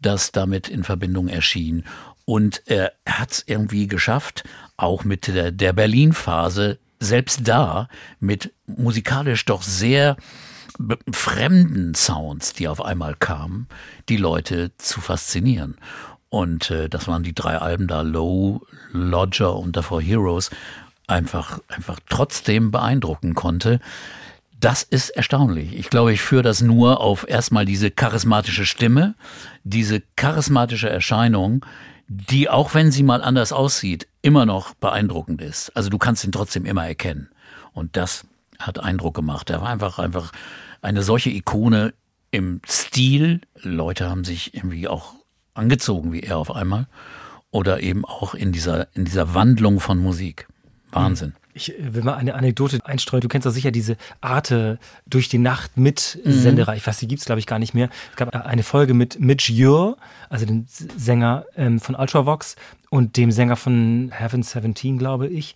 das 0.00 0.30
damit 0.30 0.68
in 0.68 0.84
Verbindung 0.84 1.28
erschien. 1.28 1.84
Und 2.26 2.62
er 2.66 2.92
hat 3.08 3.32
es 3.32 3.44
irgendwie 3.46 3.86
geschafft, 3.86 4.44
auch 4.76 5.04
mit 5.04 5.26
der, 5.28 5.52
der 5.52 5.72
Berlin-Phase, 5.72 6.78
selbst 7.00 7.46
da 7.46 7.88
mit 8.20 8.52
musikalisch 8.66 9.44
doch 9.44 9.62
sehr 9.62 10.16
fremden 11.12 11.94
Sounds, 11.94 12.52
die 12.52 12.68
auf 12.68 12.84
einmal 12.84 13.14
kamen, 13.14 13.66
die 14.08 14.16
Leute 14.16 14.72
zu 14.78 15.00
faszinieren. 15.00 15.76
Und 16.28 16.70
äh, 16.70 16.88
das 16.88 17.08
waren 17.08 17.22
die 17.22 17.34
drei 17.34 17.56
Alben 17.58 17.86
da, 17.86 18.02
Low, 18.02 18.62
Lodger 18.92 19.56
und 19.56 19.76
davor 19.76 20.02
Heroes, 20.02 20.50
einfach, 21.06 21.60
einfach 21.68 21.98
trotzdem 22.08 22.70
beeindrucken 22.70 23.34
konnte. 23.34 23.80
Das 24.58 24.82
ist 24.82 25.10
erstaunlich. 25.10 25.74
Ich 25.74 25.90
glaube, 25.90 26.12
ich 26.12 26.20
führe 26.20 26.42
das 26.42 26.62
nur 26.62 27.00
auf 27.00 27.28
erstmal 27.28 27.64
diese 27.64 27.90
charismatische 27.90 28.66
Stimme, 28.66 29.14
diese 29.64 30.02
charismatische 30.16 30.88
Erscheinung, 30.88 31.64
die, 32.08 32.48
auch 32.48 32.74
wenn 32.74 32.90
sie 32.90 33.02
mal 33.02 33.22
anders 33.22 33.52
aussieht, 33.52 34.06
immer 34.22 34.46
noch 34.46 34.74
beeindruckend 34.74 35.40
ist. 35.42 35.70
Also 35.76 35.90
du 35.90 35.98
kannst 35.98 36.24
ihn 36.24 36.32
trotzdem 36.32 36.64
immer 36.64 36.86
erkennen. 36.86 37.28
Und 37.72 37.96
das 37.96 38.26
hat 38.58 38.78
Eindruck 38.78 39.14
gemacht. 39.14 39.50
Er 39.50 39.60
war 39.60 39.68
einfach, 39.68 39.98
einfach 39.98 40.32
eine 40.82 41.02
solche 41.02 41.30
Ikone 41.30 41.94
im 42.30 42.60
Stil. 42.66 43.40
Leute 43.60 44.08
haben 44.08 44.24
sich 44.24 44.54
irgendwie 44.54 44.88
auch 44.88 45.14
angezogen 45.54 46.12
wie 46.12 46.20
er 46.20 46.38
auf 46.38 46.50
einmal. 46.50 46.86
Oder 47.50 47.80
eben 47.80 48.04
auch 48.04 48.34
in 48.34 48.52
dieser, 48.52 48.94
in 48.94 49.04
dieser 49.04 49.34
Wandlung 49.34 49.80
von 49.80 49.98
Musik. 49.98 50.46
Wahnsinn. 50.90 51.34
Ich 51.56 51.76
äh, 51.76 51.94
will 51.94 52.02
mal 52.02 52.14
eine 52.14 52.34
Anekdote 52.34 52.78
einstreuen. 52.84 53.22
Du 53.22 53.28
kennst 53.28 53.46
doch 53.46 53.50
sicher 53.50 53.70
diese 53.70 53.96
Arte 54.20 54.78
durch 55.06 55.28
die 55.28 55.38
Nacht 55.38 55.76
mit 55.76 56.20
Sendereihe. 56.24 56.76
Ich 56.76 56.86
weiß, 56.86 56.98
die 56.98 57.08
gibt's 57.08 57.24
glaube 57.24 57.40
ich 57.40 57.46
gar 57.46 57.58
nicht 57.58 57.74
mehr. 57.74 57.88
Es 58.10 58.16
gab 58.16 58.34
eine 58.34 58.62
Folge 58.62 58.94
mit 58.94 59.18
Mitch 59.18 59.52
Ure, 59.52 59.96
also 60.28 60.46
dem 60.46 60.66
Sänger 60.68 61.46
ähm, 61.56 61.80
von 61.80 61.94
Ultravox 61.94 62.56
und 62.90 63.16
dem 63.16 63.32
Sänger 63.32 63.56
von 63.56 64.12
Heaven 64.12 64.42
17, 64.42 64.98
glaube 64.98 65.26
ich. 65.28 65.54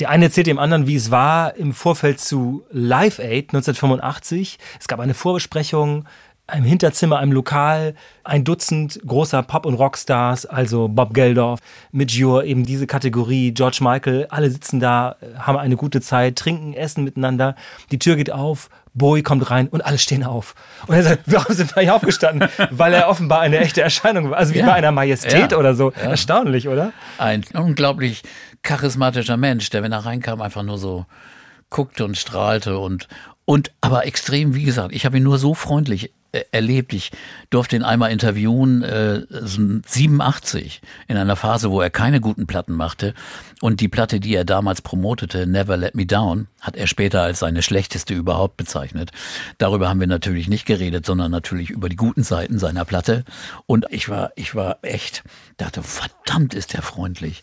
Der 0.00 0.10
eine 0.10 0.24
erzählt 0.24 0.48
dem 0.48 0.58
anderen, 0.58 0.86
wie 0.86 0.96
es 0.96 1.10
war 1.10 1.54
im 1.54 1.72
Vorfeld 1.72 2.18
zu 2.18 2.64
Live 2.72 3.18
Aid 3.20 3.50
1985. 3.50 4.58
Es 4.80 4.88
gab 4.88 4.98
eine 4.98 5.14
Vorbesprechung 5.14 6.06
im 6.54 6.62
Hinterzimmer, 6.64 7.18
einem 7.18 7.32
Lokal, 7.32 7.94
ein 8.22 8.44
Dutzend 8.44 9.00
großer 9.04 9.42
Pop- 9.42 9.66
und 9.66 9.74
Rockstars, 9.74 10.46
also 10.46 10.86
Bob 10.88 11.12
Geldof, 11.12 11.58
Mitch 11.90 12.22
Ure, 12.24 12.46
eben 12.46 12.64
diese 12.64 12.86
Kategorie, 12.86 13.52
George 13.52 13.78
Michael, 13.80 14.26
alle 14.30 14.50
sitzen 14.50 14.78
da, 14.78 15.16
äh, 15.20 15.38
haben 15.38 15.58
eine 15.58 15.76
gute 15.76 16.00
Zeit, 16.00 16.36
trinken, 16.36 16.72
essen 16.74 17.02
miteinander, 17.02 17.56
die 17.90 17.98
Tür 17.98 18.14
geht 18.14 18.30
auf, 18.30 18.70
Bowie 18.94 19.22
kommt 19.22 19.50
rein 19.50 19.66
und 19.68 19.84
alle 19.84 19.98
stehen 19.98 20.22
auf. 20.22 20.54
Und 20.86 20.94
er 20.94 21.02
sagt, 21.02 21.22
warum 21.26 21.54
sind 21.54 21.74
wir 21.74 21.82
hier 21.82 21.94
aufgestanden? 21.94 22.48
Weil 22.70 22.94
er 22.94 23.08
offenbar 23.08 23.40
eine 23.40 23.58
echte 23.58 23.82
Erscheinung 23.82 24.30
war, 24.30 24.38
also 24.38 24.54
wie 24.54 24.58
Ja. 24.60 24.66
bei 24.66 24.74
einer 24.74 24.92
Majestät 24.92 25.50
Ja. 25.52 25.58
oder 25.58 25.74
so. 25.74 25.90
Ja. 25.92 26.10
Erstaunlich, 26.10 26.68
oder? 26.68 26.92
Ein 27.18 27.44
unglaublich 27.54 28.22
charismatischer 28.62 29.36
Mensch, 29.36 29.68
der, 29.70 29.82
wenn 29.82 29.92
er 29.92 30.06
reinkam, 30.06 30.40
einfach 30.40 30.62
nur 30.62 30.78
so 30.78 31.06
guckte 31.70 32.04
und 32.04 32.16
strahlte 32.16 32.78
und, 32.78 33.08
und 33.44 33.72
aber 33.80 34.06
extrem, 34.06 34.54
wie 34.54 34.62
gesagt, 34.64 34.94
ich 34.94 35.04
habe 35.04 35.16
ihn 35.16 35.24
nur 35.24 35.38
so 35.38 35.52
freundlich 35.52 36.12
erlebt. 36.52 36.92
Ich 36.92 37.10
durfte 37.50 37.76
ihn 37.76 37.82
einmal 37.82 38.12
interviewen, 38.12 38.82
äh, 38.82 39.22
so 39.30 39.62
87, 39.86 40.80
in 41.08 41.16
einer 41.16 41.36
Phase, 41.36 41.70
wo 41.70 41.80
er 41.80 41.90
keine 41.90 42.20
guten 42.20 42.46
Platten 42.46 42.74
machte. 42.74 43.14
Und 43.62 43.80
die 43.80 43.88
Platte, 43.88 44.20
die 44.20 44.34
er 44.34 44.44
damals 44.44 44.82
promotete, 44.82 45.46
Never 45.46 45.76
Let 45.78 45.94
Me 45.94 46.04
Down, 46.04 46.46
hat 46.60 46.76
er 46.76 46.86
später 46.86 47.22
als 47.22 47.38
seine 47.38 47.62
schlechteste 47.62 48.12
überhaupt 48.12 48.58
bezeichnet. 48.58 49.12
Darüber 49.56 49.88
haben 49.88 50.00
wir 50.00 50.06
natürlich 50.06 50.48
nicht 50.48 50.66
geredet, 50.66 51.06
sondern 51.06 51.30
natürlich 51.30 51.70
über 51.70 51.88
die 51.88 51.96
guten 51.96 52.22
Seiten 52.22 52.58
seiner 52.58 52.84
Platte. 52.84 53.24
Und 53.64 53.86
ich 53.90 54.08
war, 54.10 54.32
ich 54.36 54.54
war 54.54 54.78
echt, 54.82 55.24
dachte, 55.56 55.82
verdammt 55.82 56.52
ist 56.52 56.74
der 56.74 56.82
freundlich. 56.82 57.40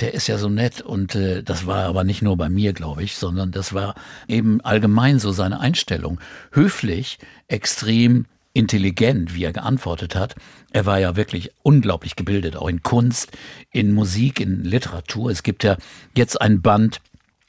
Der 0.00 0.12
ist 0.12 0.26
ja 0.26 0.36
so 0.36 0.50
nett. 0.50 0.82
Und 0.82 1.14
äh, 1.14 1.42
das 1.42 1.66
war 1.66 1.84
aber 1.84 2.04
nicht 2.04 2.20
nur 2.20 2.36
bei 2.36 2.50
mir, 2.50 2.74
glaube 2.74 3.02
ich, 3.02 3.16
sondern 3.16 3.50
das 3.50 3.72
war 3.72 3.94
eben 4.28 4.60
allgemein 4.60 5.18
so 5.18 5.32
seine 5.32 5.60
Einstellung. 5.60 6.20
Höflich, 6.52 7.18
extrem 7.48 8.26
intelligent, 8.54 9.34
wie 9.34 9.44
er 9.44 9.52
geantwortet 9.52 10.14
hat. 10.14 10.34
Er 10.70 10.86
war 10.86 10.98
ja 10.98 11.16
wirklich 11.16 11.50
unglaublich 11.62 12.16
gebildet, 12.16 12.56
auch 12.56 12.68
in 12.68 12.82
Kunst, 12.82 13.36
in 13.70 13.92
Musik, 13.92 14.40
in 14.40 14.64
Literatur. 14.64 15.30
Es 15.30 15.42
gibt 15.42 15.64
ja 15.64 15.76
jetzt 16.16 16.40
ein 16.40 16.62
Band, 16.62 17.00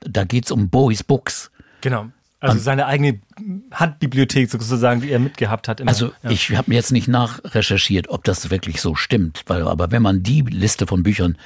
da 0.02 0.26
geht's 0.26 0.52
um 0.52 0.70
Bowies 0.70 1.04
Books. 1.04 1.52
Genau. 1.82 2.08
Also 2.40 2.60
seine 2.60 2.86
eigene 2.86 3.20
Handbibliothek 3.72 4.50
sozusagen, 4.52 5.02
die 5.02 5.10
er 5.10 5.20
mitgehabt 5.20 5.68
hat. 5.68 5.80
Immer. 5.80 5.90
Also 5.90 6.12
ja. 6.22 6.30
ich 6.30 6.56
habe 6.56 6.70
mir 6.70 6.76
jetzt 6.76 6.92
nicht 6.92 7.08
nachrecherchiert, 7.08 8.10
ob 8.10 8.24
das 8.24 8.52
wirklich 8.52 8.82
so 8.82 8.96
stimmt, 8.96 9.44
weil 9.48 9.68
aber 9.68 9.92
wenn 9.92 10.02
man 10.02 10.22
die 10.22 10.42
Liste 10.42 10.86
von 10.86 11.02
Büchern 11.02 11.38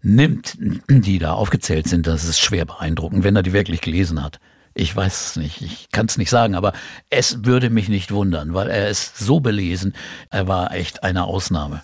nimmt, 0.00 0.56
die 0.88 1.18
da 1.18 1.32
aufgezählt 1.32 1.88
sind, 1.88 2.06
das 2.06 2.24
ist 2.24 2.40
schwer 2.40 2.64
beeindruckend, 2.64 3.24
wenn 3.24 3.36
er 3.36 3.42
die 3.42 3.52
wirklich 3.52 3.80
gelesen 3.80 4.22
hat. 4.22 4.38
Ich 4.80 4.94
weiß 4.94 5.30
es 5.30 5.36
nicht, 5.36 5.60
ich 5.60 5.90
kann 5.90 6.06
es 6.06 6.18
nicht 6.18 6.30
sagen, 6.30 6.54
aber 6.54 6.72
es 7.10 7.44
würde 7.44 7.68
mich 7.68 7.88
nicht 7.88 8.12
wundern, 8.12 8.54
weil 8.54 8.70
er 8.70 8.88
ist 8.88 9.18
so 9.18 9.40
belesen, 9.40 9.92
er 10.30 10.46
war 10.46 10.72
echt 10.72 11.02
eine 11.02 11.24
Ausnahme. 11.24 11.82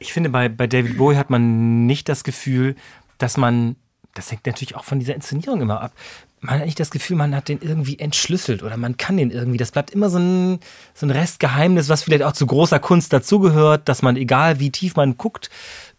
Ich 0.00 0.12
finde, 0.12 0.28
bei, 0.28 0.48
bei 0.48 0.66
David 0.66 0.98
Bowie 0.98 1.14
hat 1.14 1.30
man 1.30 1.86
nicht 1.86 2.08
das 2.08 2.24
Gefühl, 2.24 2.74
dass 3.18 3.36
man, 3.36 3.76
das 4.14 4.32
hängt 4.32 4.44
natürlich 4.46 4.74
auch 4.74 4.82
von 4.82 4.98
dieser 4.98 5.14
Inszenierung 5.14 5.60
immer 5.60 5.80
ab, 5.80 5.92
man 6.42 6.58
hat 6.58 6.66
nicht 6.66 6.80
das 6.80 6.90
Gefühl, 6.90 7.16
man 7.16 7.36
hat 7.36 7.48
den 7.48 7.60
irgendwie 7.62 8.00
entschlüsselt 8.00 8.64
oder 8.64 8.76
man 8.76 8.96
kann 8.96 9.16
den 9.16 9.30
irgendwie. 9.30 9.58
Das 9.58 9.70
bleibt 9.70 9.90
immer 9.90 10.10
so 10.10 10.18
ein, 10.18 10.58
so 10.92 11.06
ein 11.06 11.10
Restgeheimnis, 11.10 11.88
was 11.88 12.02
vielleicht 12.02 12.24
auch 12.24 12.32
zu 12.32 12.46
großer 12.46 12.80
Kunst 12.80 13.12
dazugehört, 13.12 13.88
dass 13.88 14.02
man, 14.02 14.16
egal 14.16 14.58
wie 14.58 14.70
tief 14.70 14.96
man 14.96 15.16
guckt, 15.16 15.50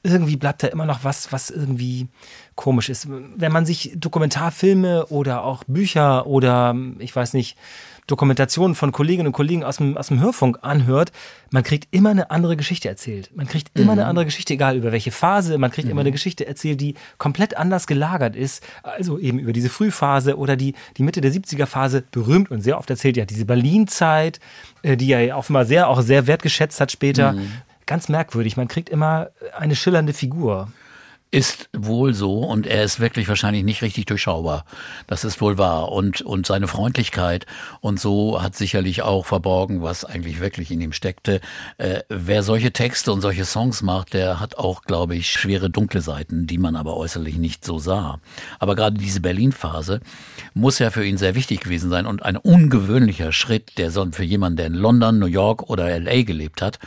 irgendwie 0.03 0.35
bleibt 0.35 0.61
da 0.61 0.67
immer 0.67 0.85
noch 0.85 1.05
was, 1.05 1.31
was 1.31 1.49
irgendwie 1.49 2.09
komisch 2.55 2.89
ist. 2.89 3.07
Wenn 3.09 3.53
man 3.53 3.65
sich 3.65 3.93
Dokumentarfilme 3.95 5.05
oder 5.07 5.45
auch 5.45 5.63
Bücher 5.63 6.27
oder, 6.27 6.75
ich 6.99 7.15
weiß 7.15 7.33
nicht, 7.33 7.57
Dokumentationen 8.07 8.75
von 8.75 8.91
Kolleginnen 8.91 9.27
und 9.27 9.33
Kollegen 9.33 9.63
aus 9.63 9.77
dem, 9.77 9.97
aus 9.97 10.07
dem 10.07 10.19
Hörfunk 10.19 10.59
anhört, 10.61 11.11
man 11.51 11.63
kriegt 11.63 11.87
immer 11.91 12.09
eine 12.09 12.31
andere 12.31 12.57
Geschichte 12.57 12.89
erzählt. 12.89 13.31
Man 13.35 13.47
kriegt 13.47 13.77
immer 13.77 13.93
eine 13.93 14.05
andere 14.05 14.25
Geschichte, 14.25 14.53
egal 14.53 14.75
über 14.75 14.91
welche 14.91 15.11
Phase, 15.11 15.57
man 15.57 15.71
kriegt 15.71 15.87
immer 15.87 16.01
eine 16.01 16.11
Geschichte 16.11 16.45
erzählt, 16.45 16.81
die 16.81 16.95
komplett 17.17 17.57
anders 17.57 17.87
gelagert 17.87 18.35
ist. 18.35 18.63
Also 18.81 19.19
eben 19.19 19.39
über 19.39 19.53
diese 19.53 19.69
Frühphase 19.69 20.37
oder 20.37 20.55
die, 20.55 20.73
die 20.97 21.03
Mitte 21.03 21.21
der 21.21 21.31
70er 21.31 21.65
Phase, 21.65 22.03
berühmt 22.11 22.51
und 22.51 22.61
sehr 22.61 22.77
oft 22.77 22.89
erzählt, 22.89 23.17
ja, 23.17 23.25
diese 23.25 23.45
Berlin-Zeit, 23.45 24.39
äh, 24.81 24.97
die 24.97 25.11
er 25.11 25.37
offenbar 25.37 25.65
sehr, 25.65 25.87
auch 25.87 26.01
sehr 26.01 26.27
wertgeschätzt 26.27 26.81
hat 26.81 26.91
später. 26.91 27.35
Ganz 27.85 28.07
merkwürdig, 28.09 28.55
man 28.55 28.67
kriegt 28.69 28.89
immer 28.89 29.29
eine 29.57 29.75
schillernde 29.75 30.13
Figur. 30.13 30.69
Ist 31.33 31.67
wohl 31.75 32.13
so 32.13 32.41
und 32.41 32.67
er 32.67 32.83
ist 32.83 32.99
wirklich 32.99 33.27
wahrscheinlich 33.27 33.63
nicht 33.63 33.81
richtig 33.81 34.05
durchschaubar. 34.05 34.65
Das 35.07 35.23
ist 35.23 35.41
wohl 35.41 35.57
wahr. 35.57 35.91
Und, 35.91 36.21
und 36.21 36.45
seine 36.45 36.67
Freundlichkeit 36.67 37.47
und 37.81 37.99
so 37.99 38.39
hat 38.43 38.55
sicherlich 38.55 39.01
auch 39.01 39.25
verborgen, 39.25 39.81
was 39.81 40.05
eigentlich 40.05 40.39
wirklich 40.39 40.69
in 40.69 40.79
ihm 40.79 40.93
steckte. 40.93 41.41
Äh, 41.79 42.01
wer 42.07 42.43
solche 42.43 42.71
Texte 42.71 43.11
und 43.11 43.21
solche 43.21 43.45
Songs 43.45 43.81
macht, 43.81 44.13
der 44.13 44.39
hat 44.39 44.59
auch, 44.59 44.83
glaube 44.83 45.15
ich, 45.15 45.27
schwere 45.27 45.71
dunkle 45.71 46.01
Seiten, 46.01 46.45
die 46.45 46.59
man 46.59 46.75
aber 46.75 46.95
äußerlich 46.97 47.37
nicht 47.37 47.65
so 47.65 47.79
sah. 47.79 48.19
Aber 48.59 48.75
gerade 48.75 48.99
diese 48.99 49.19
Berlin-Phase 49.19 50.01
muss 50.53 50.77
ja 50.77 50.91
für 50.91 51.03
ihn 51.03 51.17
sehr 51.17 51.33
wichtig 51.33 51.61
gewesen 51.61 51.89
sein 51.89 52.05
und 52.05 52.21
ein 52.21 52.37
ungewöhnlicher 52.37 53.31
Schritt, 53.31 53.79
der 53.79 53.89
für 53.91 54.23
jemanden, 54.23 54.57
der 54.57 54.67
in 54.67 54.75
London, 54.75 55.17
New 55.17 55.25
York 55.25 55.67
oder 55.67 55.99
LA 55.99 56.21
gelebt 56.21 56.61
hat, 56.61 56.77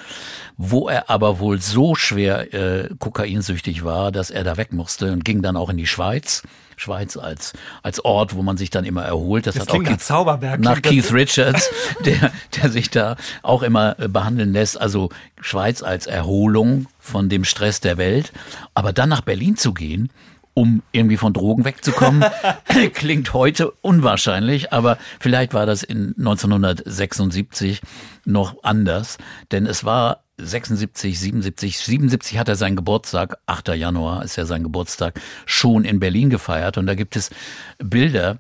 wo 0.57 0.89
er 0.89 1.11
aber 1.11 1.41
wohl 1.41 1.61
so 1.61 1.97
schwer 1.97 2.55
äh, 2.55 2.91
kokainsüchtig 3.01 3.85
war, 3.85 4.13
dass 4.13 4.36
er 4.37 4.45
da 4.45 4.57
weg 4.57 4.73
musste 4.73 5.13
und 5.13 5.25
ging 5.25 5.43
dann 5.43 5.57
auch 5.57 5.71
in 5.71 5.77
die 5.77 5.87
Schweiz. 5.87 6.43
Schweiz 6.79 7.17
als, 7.17 7.55
als 7.83 8.05
Ort, 8.05 8.35
wo 8.35 8.43
man 8.43 8.59
sich 8.59 8.69
dann 8.69 8.85
immer 8.85 9.03
erholt. 9.03 9.47
Das, 9.47 9.55
Das 9.55 9.63
hat 9.63 9.69
klingt 9.71 9.87
auch 9.87 9.91
nach 9.93 9.97
Keith- 9.99 10.07
Zauberberg, 10.07 10.61
Nach. 10.61 10.83
Keith 10.83 11.11
Richards, 11.11 11.71
der, 12.05 12.31
der 12.55 12.71
sich 12.71 12.91
da 12.91 13.17
auch 13.43 13.63
immer 13.63 13.99
äh, 13.99 14.09
behandeln 14.09 14.53
lässt. 14.53 14.79
Also 14.79 15.09
Schweiz 15.41 15.83
als 15.83 16.07
Erholung 16.07 16.87
von 16.99 17.29
dem 17.31 17.45
Stress 17.45 17.81
der 17.81 17.97
Welt. 17.97 18.33
Aber 18.75 18.93
dann 18.93 19.09
nach 19.09 19.23
Berlin 19.23 19.57
zu 19.57 19.73
gehen 19.75 20.11
um 20.59 20.83
irgendwie 20.91 21.19
von 21.19 21.35
Drogen 21.35 21.67
wegzukommen. 21.67 22.25
Klingt 22.95 23.35
heute 23.35 23.73
unwahrscheinlich, 23.83 24.73
aber 24.73 24.97
vielleicht 25.21 25.53
war 25.53 25.67
das 25.67 25.83
in 25.83 26.15
1976 26.19 27.83
noch 28.25 28.57
anders, 28.63 29.19
denn 29.53 29.67
es 29.67 29.85
war 29.85 30.23
76, 30.39 31.19
77, 31.19 31.79
77 31.79 32.39
hat 32.39 32.49
er 32.49 32.57
seinen 32.57 32.77
Geburtstag, 32.77 33.39
8. 33.47 33.69
Januar 33.69 34.25
ist 34.25 34.37
ja 34.37 34.45
sein 34.45 34.63
Geburtstag, 34.63 35.21
schon 35.47 35.85
in 35.85 36.01
Berlin 36.01 36.31
gefeiert 36.31 36.79
und 36.79 36.87
da 36.87 36.95
gibt 36.95 37.17
es 37.17 37.31
Bilder 37.79 38.39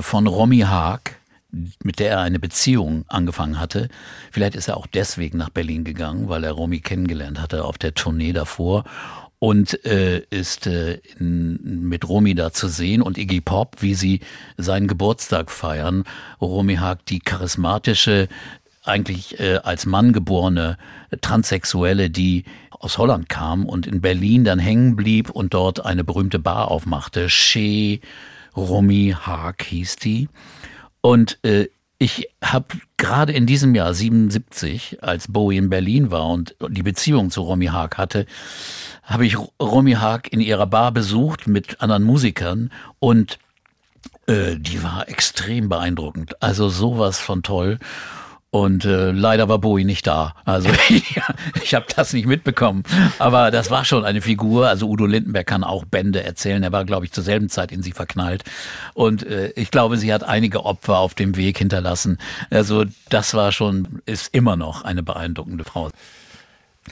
von 0.00 0.26
Romy 0.26 0.60
Haag, 0.60 1.16
mit 1.82 1.98
der 1.98 2.12
er 2.12 2.20
eine 2.20 2.38
Beziehung 2.38 3.04
angefangen 3.08 3.58
hatte. 3.58 3.88
Vielleicht 4.30 4.54
ist 4.54 4.68
er 4.68 4.76
auch 4.76 4.86
deswegen 4.86 5.38
nach 5.38 5.50
Berlin 5.50 5.84
gegangen, 5.84 6.28
weil 6.28 6.44
er 6.44 6.52
Romy 6.52 6.80
kennengelernt 6.80 7.40
hatte 7.40 7.64
auf 7.64 7.76
der 7.76 7.94
Tournee 7.94 8.32
davor 8.32 8.84
und 9.40 9.84
äh, 9.86 10.18
ist 10.30 10.66
äh, 10.66 11.00
mit 11.18 12.08
Romy 12.08 12.34
da 12.34 12.52
zu 12.52 12.68
sehen 12.68 13.00
und 13.02 13.16
Iggy 13.16 13.40
Pop, 13.40 13.76
wie 13.80 13.94
sie 13.94 14.20
seinen 14.58 14.86
Geburtstag 14.86 15.50
feiern. 15.50 16.04
Romy 16.40 16.76
Haag, 16.76 17.06
die 17.06 17.20
charismatische, 17.20 18.28
eigentlich 18.90 19.40
äh, 19.40 19.56
als 19.62 19.86
Mann 19.86 20.12
geborene 20.12 20.76
Transsexuelle, 21.20 22.10
die 22.10 22.44
aus 22.70 22.98
Holland 22.98 23.28
kam 23.28 23.66
und 23.66 23.86
in 23.86 24.00
Berlin 24.00 24.44
dann 24.44 24.58
hängen 24.58 24.96
blieb 24.96 25.30
und 25.30 25.54
dort 25.54 25.84
eine 25.84 26.04
berühmte 26.04 26.38
Bar 26.38 26.70
aufmachte. 26.70 27.28
Chez 27.28 28.00
Romy 28.56 29.14
Haag 29.18 29.62
hieß 29.62 29.96
die. 29.96 30.28
Und 31.00 31.38
äh, 31.44 31.68
ich 31.98 32.28
habe 32.42 32.66
gerade 32.96 33.32
in 33.32 33.46
diesem 33.46 33.74
Jahr 33.74 33.92
77, 33.92 35.02
als 35.02 35.28
Bowie 35.28 35.58
in 35.58 35.68
Berlin 35.68 36.10
war 36.10 36.26
und 36.28 36.56
die 36.70 36.82
Beziehung 36.82 37.30
zu 37.30 37.42
Romy 37.42 37.66
Haag 37.66 37.98
hatte, 37.98 38.24
habe 39.02 39.26
ich 39.26 39.36
Romy 39.60 39.92
Haag 39.92 40.32
in 40.32 40.40
ihrer 40.40 40.66
Bar 40.66 40.92
besucht 40.92 41.46
mit 41.46 41.82
anderen 41.82 42.04
Musikern 42.04 42.72
und 43.00 43.38
äh, 44.26 44.56
die 44.56 44.82
war 44.82 45.08
extrem 45.08 45.68
beeindruckend. 45.68 46.42
Also 46.42 46.70
sowas 46.70 47.18
von 47.18 47.42
toll. 47.42 47.78
Und 48.52 48.84
äh, 48.84 49.12
leider 49.12 49.48
war 49.48 49.58
Bowie 49.58 49.84
nicht 49.84 50.08
da. 50.08 50.34
Also 50.44 50.70
ich 51.62 51.74
habe 51.74 51.86
das 51.94 52.12
nicht 52.12 52.26
mitbekommen. 52.26 52.82
Aber 53.20 53.52
das 53.52 53.70
war 53.70 53.84
schon 53.84 54.04
eine 54.04 54.20
Figur. 54.20 54.66
Also 54.68 54.88
Udo 54.88 55.06
Lindenberg 55.06 55.46
kann 55.46 55.62
auch 55.62 55.84
Bände 55.84 56.24
erzählen. 56.24 56.62
Er 56.64 56.72
war, 56.72 56.84
glaube 56.84 57.06
ich, 57.06 57.12
zur 57.12 57.22
selben 57.22 57.48
Zeit 57.48 57.70
in 57.70 57.82
sie 57.82 57.92
verknallt. 57.92 58.42
Und 58.94 59.24
äh, 59.24 59.50
ich 59.54 59.70
glaube, 59.70 59.98
sie 59.98 60.12
hat 60.12 60.24
einige 60.24 60.64
Opfer 60.64 60.98
auf 60.98 61.14
dem 61.14 61.36
Weg 61.36 61.58
hinterlassen. 61.58 62.18
Also 62.50 62.84
das 63.08 63.34
war 63.34 63.52
schon, 63.52 64.02
ist 64.04 64.34
immer 64.34 64.56
noch 64.56 64.82
eine 64.82 65.04
beeindruckende 65.04 65.62
Frau. 65.62 65.90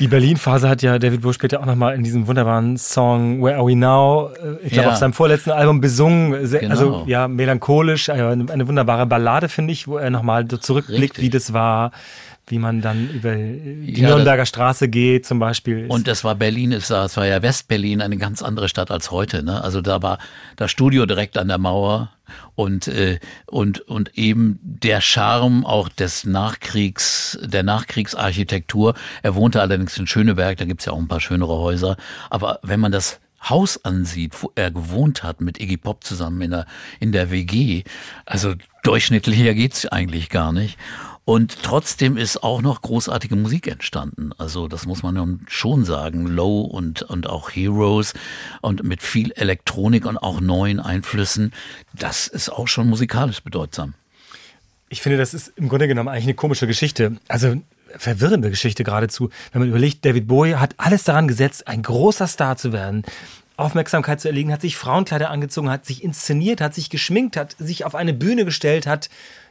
Die 0.00 0.06
Berlin-Phase 0.06 0.68
hat 0.68 0.82
ja 0.82 0.98
David 1.00 1.22
Bowie 1.22 1.32
später 1.34 1.60
auch 1.60 1.66
nochmal 1.66 1.94
in 1.96 2.04
diesem 2.04 2.28
wunderbaren 2.28 2.76
Song 2.76 3.42
Where 3.42 3.56
Are 3.56 3.66
We 3.66 3.74
Now, 3.74 4.30
äh, 4.30 4.64
ich 4.64 4.72
glaube 4.72 4.86
Ja. 4.88 4.92
auf 4.92 4.98
seinem 4.98 5.12
vorletzten 5.12 5.50
Album 5.50 5.80
besungen, 5.80 6.46
Sehr, 6.46 6.60
Genau. 6.60 6.70
also 6.72 7.02
ja, 7.06 7.26
melancholisch, 7.26 8.08
äh, 8.08 8.12
eine, 8.12 8.50
eine 8.52 8.68
wunderbare 8.68 9.06
Ballade, 9.06 9.48
finde 9.48 9.72
ich, 9.72 9.88
wo 9.88 9.96
er 9.96 10.10
nochmal 10.10 10.46
so 10.48 10.56
zurückblickt, 10.56 11.02
Richtig. 11.18 11.24
wie 11.24 11.30
das 11.30 11.52
war, 11.52 11.90
wie 12.50 12.58
man 12.58 12.80
dann 12.80 13.10
über 13.10 13.34
die 13.34 14.00
Ja, 14.00 14.08
Nürnberger 14.08 14.46
Straße 14.46 14.88
geht 14.88 15.26
zum 15.26 15.38
Beispiel. 15.38 15.86
Und 15.88 16.08
das 16.08 16.24
war 16.24 16.34
Berlin, 16.34 16.72
es 16.72 16.90
war, 16.90 17.04
es 17.04 17.16
war 17.16 17.26
ja 17.26 17.42
Westberlin, 17.42 18.00
eine 18.00 18.16
ganz 18.16 18.42
andere 18.42 18.68
Stadt 18.68 18.90
als 18.90 19.10
heute. 19.10 19.42
Ne? 19.42 19.62
Also 19.62 19.80
da 19.80 20.02
war 20.02 20.18
das 20.56 20.70
Studio 20.70 21.06
direkt 21.06 21.38
an 21.38 21.48
der 21.48 21.58
Mauer 21.58 22.10
und 22.54 22.88
äh, 22.88 23.18
und 23.46 23.80
und 23.80 24.16
eben 24.16 24.58
der 24.62 25.00
Charme 25.00 25.64
auch 25.64 25.88
des 25.88 26.24
Nachkriegs, 26.24 27.38
der 27.42 27.62
Nachkriegsarchitektur. 27.62 28.94
Er 29.22 29.34
wohnte 29.34 29.60
allerdings 29.60 29.96
in 29.98 30.06
Schöneberg, 30.06 30.58
da 30.58 30.64
gibt's 30.64 30.84
ja 30.84 30.92
auch 30.92 30.98
ein 30.98 31.08
paar 31.08 31.20
schönere 31.20 31.58
Häuser. 31.58 31.96
Aber 32.30 32.58
wenn 32.62 32.80
man 32.80 32.92
das 32.92 33.20
Haus 33.48 33.84
ansieht, 33.84 34.42
wo 34.42 34.50
er 34.56 34.70
gewohnt 34.70 35.22
hat 35.22 35.40
mit 35.40 35.60
Iggy 35.60 35.76
Pop 35.76 36.02
zusammen 36.04 36.40
in 36.42 36.50
der 36.50 36.66
in 37.00 37.12
der 37.12 37.30
WG, 37.30 37.84
also 38.26 38.54
durchschnittlicher 38.82 39.54
geht's 39.54 39.86
eigentlich 39.86 40.28
gar 40.28 40.52
nicht. 40.52 40.76
Und 41.28 41.62
trotzdem 41.62 42.16
ist 42.16 42.42
auch 42.42 42.62
noch 42.62 42.80
großartige 42.80 43.36
Musik 43.36 43.66
entstanden. 43.66 44.30
Also 44.38 44.66
das 44.66 44.86
muss 44.86 45.02
man 45.02 45.40
schon 45.46 45.84
sagen. 45.84 46.26
Low 46.26 46.62
und, 46.62 47.02
und 47.02 47.28
auch 47.28 47.50
Heroes 47.50 48.14
und 48.62 48.82
mit 48.82 49.02
viel 49.02 49.32
Elektronik 49.32 50.06
und 50.06 50.16
auch 50.16 50.40
neuen 50.40 50.80
Einflüssen. 50.80 51.52
Das 51.92 52.28
ist 52.28 52.48
auch 52.48 52.66
schon 52.66 52.88
musikalisch 52.88 53.42
bedeutsam. 53.42 53.92
Ich 54.88 55.02
finde, 55.02 55.18
das 55.18 55.34
ist 55.34 55.52
im 55.56 55.68
Grunde 55.68 55.86
genommen 55.86 56.08
eigentlich 56.08 56.24
eine 56.24 56.32
komische 56.32 56.66
Geschichte. 56.66 57.18
Also 57.28 57.60
verwirrende 57.94 58.48
Geschichte 58.48 58.82
geradezu. 58.82 59.28
Wenn 59.52 59.60
man 59.60 59.68
überlegt, 59.68 60.06
David 60.06 60.28
Bowie 60.28 60.54
hat 60.54 60.76
alles 60.78 61.04
daran 61.04 61.28
gesetzt, 61.28 61.68
ein 61.68 61.82
großer 61.82 62.26
Star 62.26 62.56
zu 62.56 62.72
werden. 62.72 63.04
Aufmerksamkeit 63.58 64.20
zu 64.20 64.28
erlegen, 64.28 64.52
hat 64.52 64.62
sich 64.62 64.76
Frauenkleider 64.76 65.30
angezogen, 65.30 65.68
hat 65.68 65.84
sich 65.84 66.04
inszeniert, 66.04 66.60
hat 66.60 66.74
sich 66.74 66.90
geschminkt, 66.90 67.36
hat 67.36 67.56
sich 67.58 67.84
auf 67.84 67.96
eine 67.96 68.14
Bühne 68.14 68.44
gestellt, 68.44 68.86
hat 68.86 69.10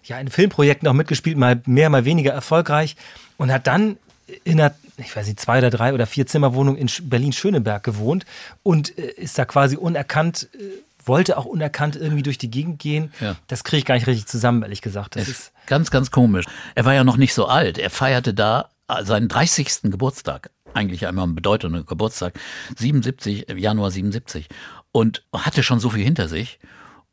ja 0.09 0.19
in 0.19 0.29
Filmprojekten 0.29 0.87
auch 0.87 0.93
mitgespielt, 0.93 1.37
mal 1.37 1.61
mehr, 1.65 1.89
mal 1.89 2.05
weniger 2.05 2.31
erfolgreich 2.31 2.95
und 3.37 3.51
hat 3.51 3.67
dann 3.67 3.97
in 4.43 4.59
einer, 4.59 4.73
ich 4.97 5.15
weiß 5.15 5.25
nicht, 5.27 5.39
zwei 5.39 5.59
oder 5.59 5.69
drei 5.69 5.93
oder 5.93 6.05
vier 6.07 6.25
Zimmerwohnung 6.27 6.75
in 6.77 6.87
Sch- 6.89 7.01
Berlin-Schöneberg 7.07 7.83
gewohnt 7.83 8.25
und 8.63 8.97
äh, 8.97 9.03
ist 9.11 9.37
da 9.37 9.45
quasi 9.45 9.77
unerkannt, 9.77 10.49
äh, 10.53 10.57
wollte 11.05 11.37
auch 11.37 11.45
unerkannt 11.45 11.95
irgendwie 11.95 12.23
durch 12.23 12.37
die 12.37 12.51
Gegend 12.51 12.79
gehen. 12.79 13.13
Ja. 13.21 13.35
Das 13.47 13.63
kriege 13.63 13.79
ich 13.79 13.85
gar 13.85 13.95
nicht 13.95 14.07
richtig 14.07 14.25
zusammen, 14.27 14.63
ehrlich 14.63 14.81
gesagt. 14.81 15.15
Das 15.15 15.23
ist 15.29 15.29
ist 15.39 15.51
ganz, 15.65 15.89
ganz 15.91 16.11
komisch. 16.11 16.45
Er 16.75 16.83
war 16.83 16.93
ja 16.93 17.03
noch 17.05 17.15
nicht 17.17 17.33
so 17.33 17.45
alt. 17.47 17.77
Er 17.77 17.89
feierte 17.89 18.33
da 18.33 18.69
seinen 19.03 19.27
30. 19.29 19.83
Geburtstag. 19.83 20.49
Eigentlich 20.73 21.07
einmal 21.07 21.25
ein 21.25 21.35
bedeutender 21.35 21.83
Geburtstag. 21.83 22.33
77, 22.77 23.47
im 23.49 23.57
Januar 23.57 23.91
77. 23.91 24.47
Und 24.91 25.23
hatte 25.33 25.63
schon 25.63 25.79
so 25.79 25.89
viel 25.89 26.03
hinter 26.03 26.27
sich 26.27 26.59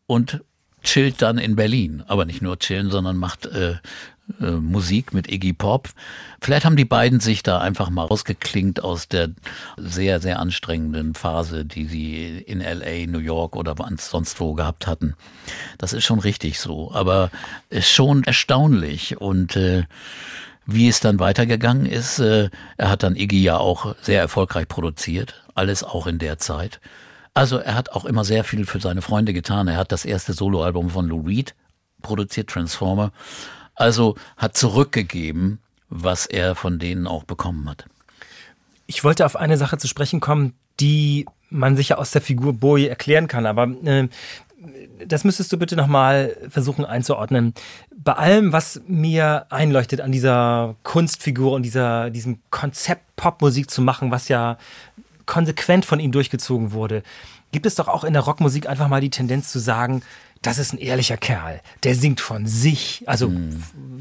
und 0.07 0.42
chillt 0.85 1.20
dann 1.22 1.39
in 1.39 1.57
Berlin. 1.57 2.03
Aber 2.07 2.24
nicht 2.24 2.43
nur 2.43 2.59
chillen, 2.59 2.91
sondern 2.91 3.16
macht 3.16 3.47
äh, 3.47 3.76
äh, 4.41 4.53
Musik 4.53 5.12
mit 5.12 5.30
Iggy 5.30 5.53
Pop. 5.53 5.91
Vielleicht 6.41 6.64
haben 6.64 6.76
die 6.76 6.87
beiden 6.87 7.20
sich 7.20 7.43
da 7.43 7.59
einfach 7.59 7.91
mal 7.91 8.07
rausgeklingt 8.07 8.82
aus 8.82 9.09
der 9.09 9.30
sehr, 9.76 10.20
sehr 10.20 10.39
anstrengenden 10.39 11.14
Phase, 11.14 11.64
die 11.64 11.85
sie 11.85 12.39
in 12.39 12.61
LA, 12.61 13.07
New 13.07 13.18
York 13.18 13.55
oder 13.55 13.74
sonst 13.99 14.41
wo 14.41 14.55
gehabt 14.55 14.87
hatten. 14.87 15.14
Das 15.76 15.93
ist 15.93 16.05
schon 16.05 16.20
richtig 16.20 16.59
so, 16.59 16.91
aber 16.93 17.30
ist 17.68 17.91
schon 17.91 18.24
erstaunlich 18.24 19.20
und 19.20 19.57
äh, 19.57 19.85
wie 20.66 20.89
es 20.89 21.01
dann 21.01 21.18
weitergegangen 21.18 21.85
ist, 21.85 22.18
äh, 22.18 22.49
er 22.78 22.89
hat 22.89 23.03
dann 23.03 23.16
Iggy 23.16 23.43
ja 23.43 23.59
auch 23.59 23.95
sehr 24.01 24.20
erfolgreich 24.20 24.68
produziert, 24.68 25.45
alles 25.55 25.85
auch 25.85 26.07
in 26.07 26.18
der 26.18 26.39
Zeit. 26.39 26.80
Also 27.35 27.59
er 27.59 27.74
hat 27.74 27.91
auch 27.91 28.05
immer 28.05 28.24
sehr 28.24 28.45
viel 28.45 28.64
für 28.64 28.80
seine 28.80 29.03
Freunde 29.03 29.32
getan. 29.32 29.66
Er 29.66 29.76
hat 29.76 29.91
das 29.91 30.05
erste 30.05 30.32
Soloalbum 30.32 30.91
von 30.91 31.09
Lou 31.09 31.20
Reed 31.22 31.55
produziert, 32.01 32.49
Transformer. 32.49 33.12
Also 33.74 34.14
hat 34.37 34.57
zurückgegeben, 34.57 35.59
was 35.89 36.26
er 36.26 36.55
von 36.55 36.78
denen 36.78 37.09
auch 37.09 37.24
bekommen 37.24 37.68
hat. 37.68 37.87
Ich 38.87 39.03
wollte 39.03 39.26
auf 39.26 39.35
eine 39.35 39.57
Sache 39.57 39.78
zu 39.78 39.89
sprechen 39.89 40.20
kommen, 40.20 40.55
die 40.78 41.26
man 41.51 41.76
sicher 41.76 41.99
aus 41.99 42.11
der 42.11 42.22
Figur 42.22 42.53
Bowie 42.53 42.87
erklären 42.87 43.28
kann, 43.28 43.47
aber 43.47 43.68
äh, 43.85 44.09
das 45.07 45.24
müsstest 45.24 45.53
du 45.53 45.59
bitte 45.59 45.76
nochmal 45.76 46.37
versuchen 46.49 46.85
einzuordnen. 46.85 47.55
Bei 47.95 48.14
allem, 48.14 48.53
was 48.53 48.80
mir 48.87 49.47
einleuchtet 49.51 50.01
an 50.01 50.12
dieser 50.12 50.76
Kunstfigur 50.82 51.53
und 51.53 51.62
dieser, 51.62 52.11
diesem 52.11 52.39
Konzept 52.51 53.16
Popmusik 53.16 53.70
zu 53.70 53.82
machen, 53.82 54.11
was 54.11 54.28
ja 54.28 54.57
konsequent 55.26 55.84
von 55.84 56.00
ihm 56.00 56.12
durchgezogen 56.12 56.72
wurde, 56.72 57.02
gibt 57.52 57.66
es 57.66 57.76
doch 57.76 57.88
auch 57.88 58.04
in 58.04 58.12
der 58.12 58.22
Rockmusik 58.22 58.68
einfach 58.68 58.88
mal 58.88 59.00
die 59.00 59.10
Tendenz 59.10 59.50
zu 59.50 59.58
sagen, 59.58 60.02
das 60.42 60.58
ist 60.58 60.74
ein 60.74 60.78
ehrlicher 60.78 61.16
Kerl. 61.16 61.60
Der 61.84 61.94
singt 61.94 62.20
von 62.20 62.46
sich. 62.46 63.02
Also, 63.06 63.32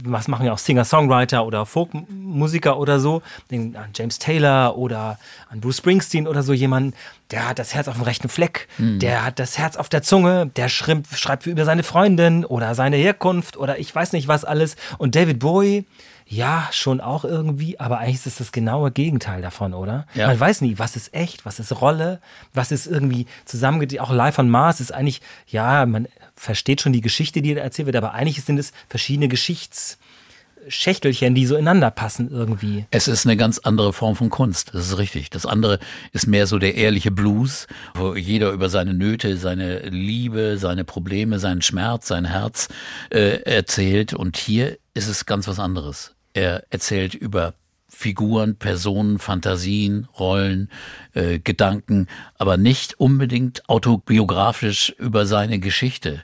was 0.04 0.28
machen 0.28 0.46
ja 0.46 0.52
auch 0.52 0.58
Singer-Songwriter 0.58 1.46
oder 1.46 1.66
Folkmusiker 1.66 2.78
oder 2.78 3.00
so. 3.00 3.22
Denken 3.50 3.78
an 3.78 3.92
James 3.96 4.20
Taylor 4.20 4.78
oder 4.78 5.20
an 5.50 5.62
Bruce 5.62 5.78
Springsteen 5.78 6.28
oder 6.28 6.44
so 6.44 6.52
jemanden. 6.52 6.96
Der 7.32 7.48
hat 7.48 7.60
das 7.60 7.74
Herz 7.74 7.88
auf 7.88 7.96
dem 7.96 8.04
rechten 8.04 8.28
Fleck. 8.28 8.68
Der 8.78 9.24
hat 9.24 9.40
das 9.40 9.58
Herz 9.58 9.78
auf 9.78 9.88
der 9.88 10.02
Zunge. 10.02 10.48
Der 10.58 10.68
schreibt 10.68 11.48
über 11.48 11.64
seine 11.64 11.84
Freundin 11.84 12.44
oder 12.44 12.76
seine 12.76 12.98
Herkunft 12.98 13.56
oder 13.56 13.80
ich 13.80 13.96
weiß 13.96 14.12
nicht 14.12 14.28
was 14.28 14.44
alles. 14.44 14.76
Und 14.98 15.16
David 15.16 15.40
Bowie, 15.40 15.86
ja, 16.28 16.68
schon 16.72 17.02
auch 17.02 17.26
irgendwie, 17.26 17.80
aber 17.80 18.00
eigentlich 18.00 18.16
ist 18.16 18.28
es 18.28 18.38
das 18.38 18.52
genaue 18.52 18.92
Gegenteil 18.92 19.42
davon, 19.42 19.74
oder? 19.74 20.06
Ja. 20.16 20.28
Man 20.28 20.40
weiß 20.40 20.62
nie, 20.62 20.80
was 20.80 20.96
ist 20.96 21.14
echt, 21.14 21.46
was 21.46 21.60
ist 21.60 21.82
Rolle, 21.82 22.20
was 22.54 22.72
ist 22.72 22.88
irgendwie 22.88 23.28
zusammengedreht. 23.46 24.00
Auch 24.00 24.12
Live 24.12 24.40
on 24.40 24.50
Mars 24.50 24.80
ist 24.80 24.94
eigentlich, 24.94 25.22
ja, 25.48 25.86
man 25.86 26.08
versteht 26.36 26.82
schon 26.82 26.94
die 26.94 27.02
Geschichte, 27.02 27.42
die 27.42 27.54
da 27.54 27.62
erzählt 27.62 27.88
wird, 27.88 27.96
aber 27.96 28.14
eigentlich 28.14 28.44
sind 28.44 28.58
es 28.58 28.72
verschiedene 28.88 29.28
Geschichtsschächtelchen, 29.28 31.36
die 31.36 31.46
so 31.46 31.56
ineinander 31.56 31.92
passen 31.92 32.32
irgendwie. 32.32 32.86
Es 32.92 33.08
ist 33.08 33.26
eine 33.26 33.38
ganz 33.38 33.60
andere 33.60 33.94
Form 33.94 34.16
von 34.16 34.30
Kunst, 34.30 34.72
das 34.74 34.88
ist 34.88 34.98
richtig. 34.98 35.30
Das 35.30 35.46
andere 35.46 35.80
ist 36.14 36.28
mehr 36.28 36.48
so 36.48 36.58
der 36.58 36.76
ehrliche 36.76 37.12
Blues, 37.12 37.68
wo 37.96 38.16
jeder 38.16 38.52
über 38.52 38.70
seine 38.70 38.94
Nöte, 38.94 39.38
seine 39.38 39.80
Liebe, 39.90 40.58
seine 40.58 40.86
Probleme, 40.86 41.40
seinen 41.40 41.62
Schmerz, 41.62 42.08
sein 42.08 42.26
Herz 42.26 42.70
äh, 43.10 43.42
erzählt. 43.44 44.14
Und 44.14 44.38
hier 44.38 44.78
ist 44.94 45.08
es 45.08 45.26
ganz 45.26 45.48
was 45.48 45.60
anderes. 45.60 46.16
Er 46.34 46.66
erzählt 46.70 47.14
über 47.14 47.54
Figuren, 47.88 48.56
Personen, 48.56 49.20
Fantasien, 49.20 50.08
Rollen, 50.18 50.70
äh, 51.14 51.40
Gedanken, 51.40 52.08
aber 52.36 52.58
nicht 52.58 53.00
unbedingt 53.00 53.70
autobiografisch 53.70 54.90
über 54.98 55.26
seine 55.26 55.60
Geschichte. 55.60 56.24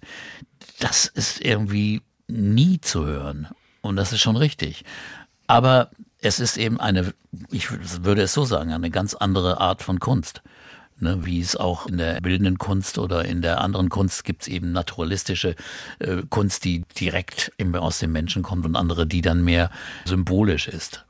Das 0.79 1.05
ist 1.05 1.41
irgendwie 1.41 2.01
nie 2.27 2.81
zu 2.81 3.05
hören. 3.05 3.47
Und 3.81 3.97
das 3.97 4.13
ist 4.13 4.21
schon 4.21 4.35
richtig. 4.35 4.83
Aber 5.47 5.91
es 6.21 6.39
ist 6.39 6.57
eben 6.57 6.79
eine, 6.79 7.13
ich 7.51 7.69
würde 8.03 8.23
es 8.23 8.33
so 8.33 8.45
sagen, 8.45 8.73
eine 8.73 8.89
ganz 8.89 9.13
andere 9.13 9.59
Art 9.61 9.83
von 9.83 9.99
Kunst. 9.99 10.41
Ne, 11.01 11.25
wie 11.25 11.39
es 11.39 11.55
auch 11.55 11.87
in 11.87 11.97
der 11.97 12.19
bildenden 12.19 12.57
Kunst 12.57 12.97
oder 12.97 13.23
in 13.23 13.41
der 13.41 13.61
anderen 13.61 13.87
Kunst 13.87 14.25
gibt 14.25 14.41
es 14.41 14.47
eben 14.49 14.73
naturalistische 14.73 15.55
äh, 15.99 16.23
Kunst, 16.29 16.65
die 16.65 16.83
direkt 16.99 17.53
aus 17.73 17.99
dem 17.99 18.11
Menschen 18.11 18.43
kommt 18.43 18.65
und 18.65 18.75
andere, 18.75 19.07
die 19.07 19.21
dann 19.21 19.41
mehr 19.41 19.71
symbolisch 20.03 20.67
ist. 20.67 21.05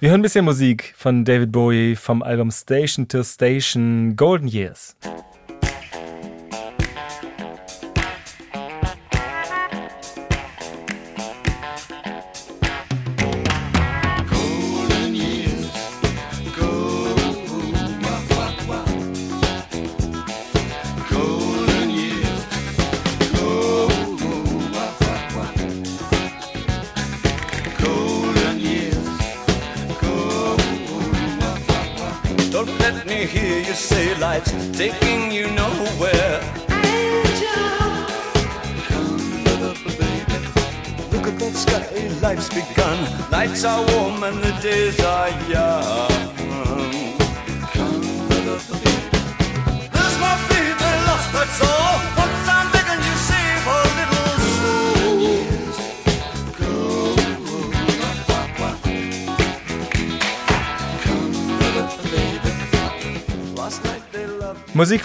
Wir 0.00 0.10
hören 0.10 0.20
ein 0.20 0.22
bisschen 0.22 0.44
Musik 0.46 0.94
von 0.96 1.26
David 1.26 1.52
Bowie 1.52 1.96
vom 1.96 2.22
Album 2.22 2.50
Station 2.50 3.08
to 3.08 3.22
Station 3.24 4.16
Golden 4.16 4.48
Years. 4.48 4.96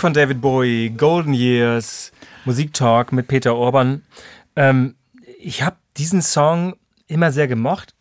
Von 0.04 0.12
David 0.14 0.42
Bowie, 0.42 0.90
Golden 0.90 1.34
Years, 1.34 2.12
Musiktalk 2.44 3.14
mit 3.14 3.30
Peter 3.30 3.56
Orban. 3.56 4.02
Ähm, 4.58 4.96
ich 5.40 5.64
habe 5.64 5.78
diesen 5.96 6.22
Song 6.22 6.76
immer 7.08 7.32
sehr 7.32 7.48
gemocht. 7.48 7.96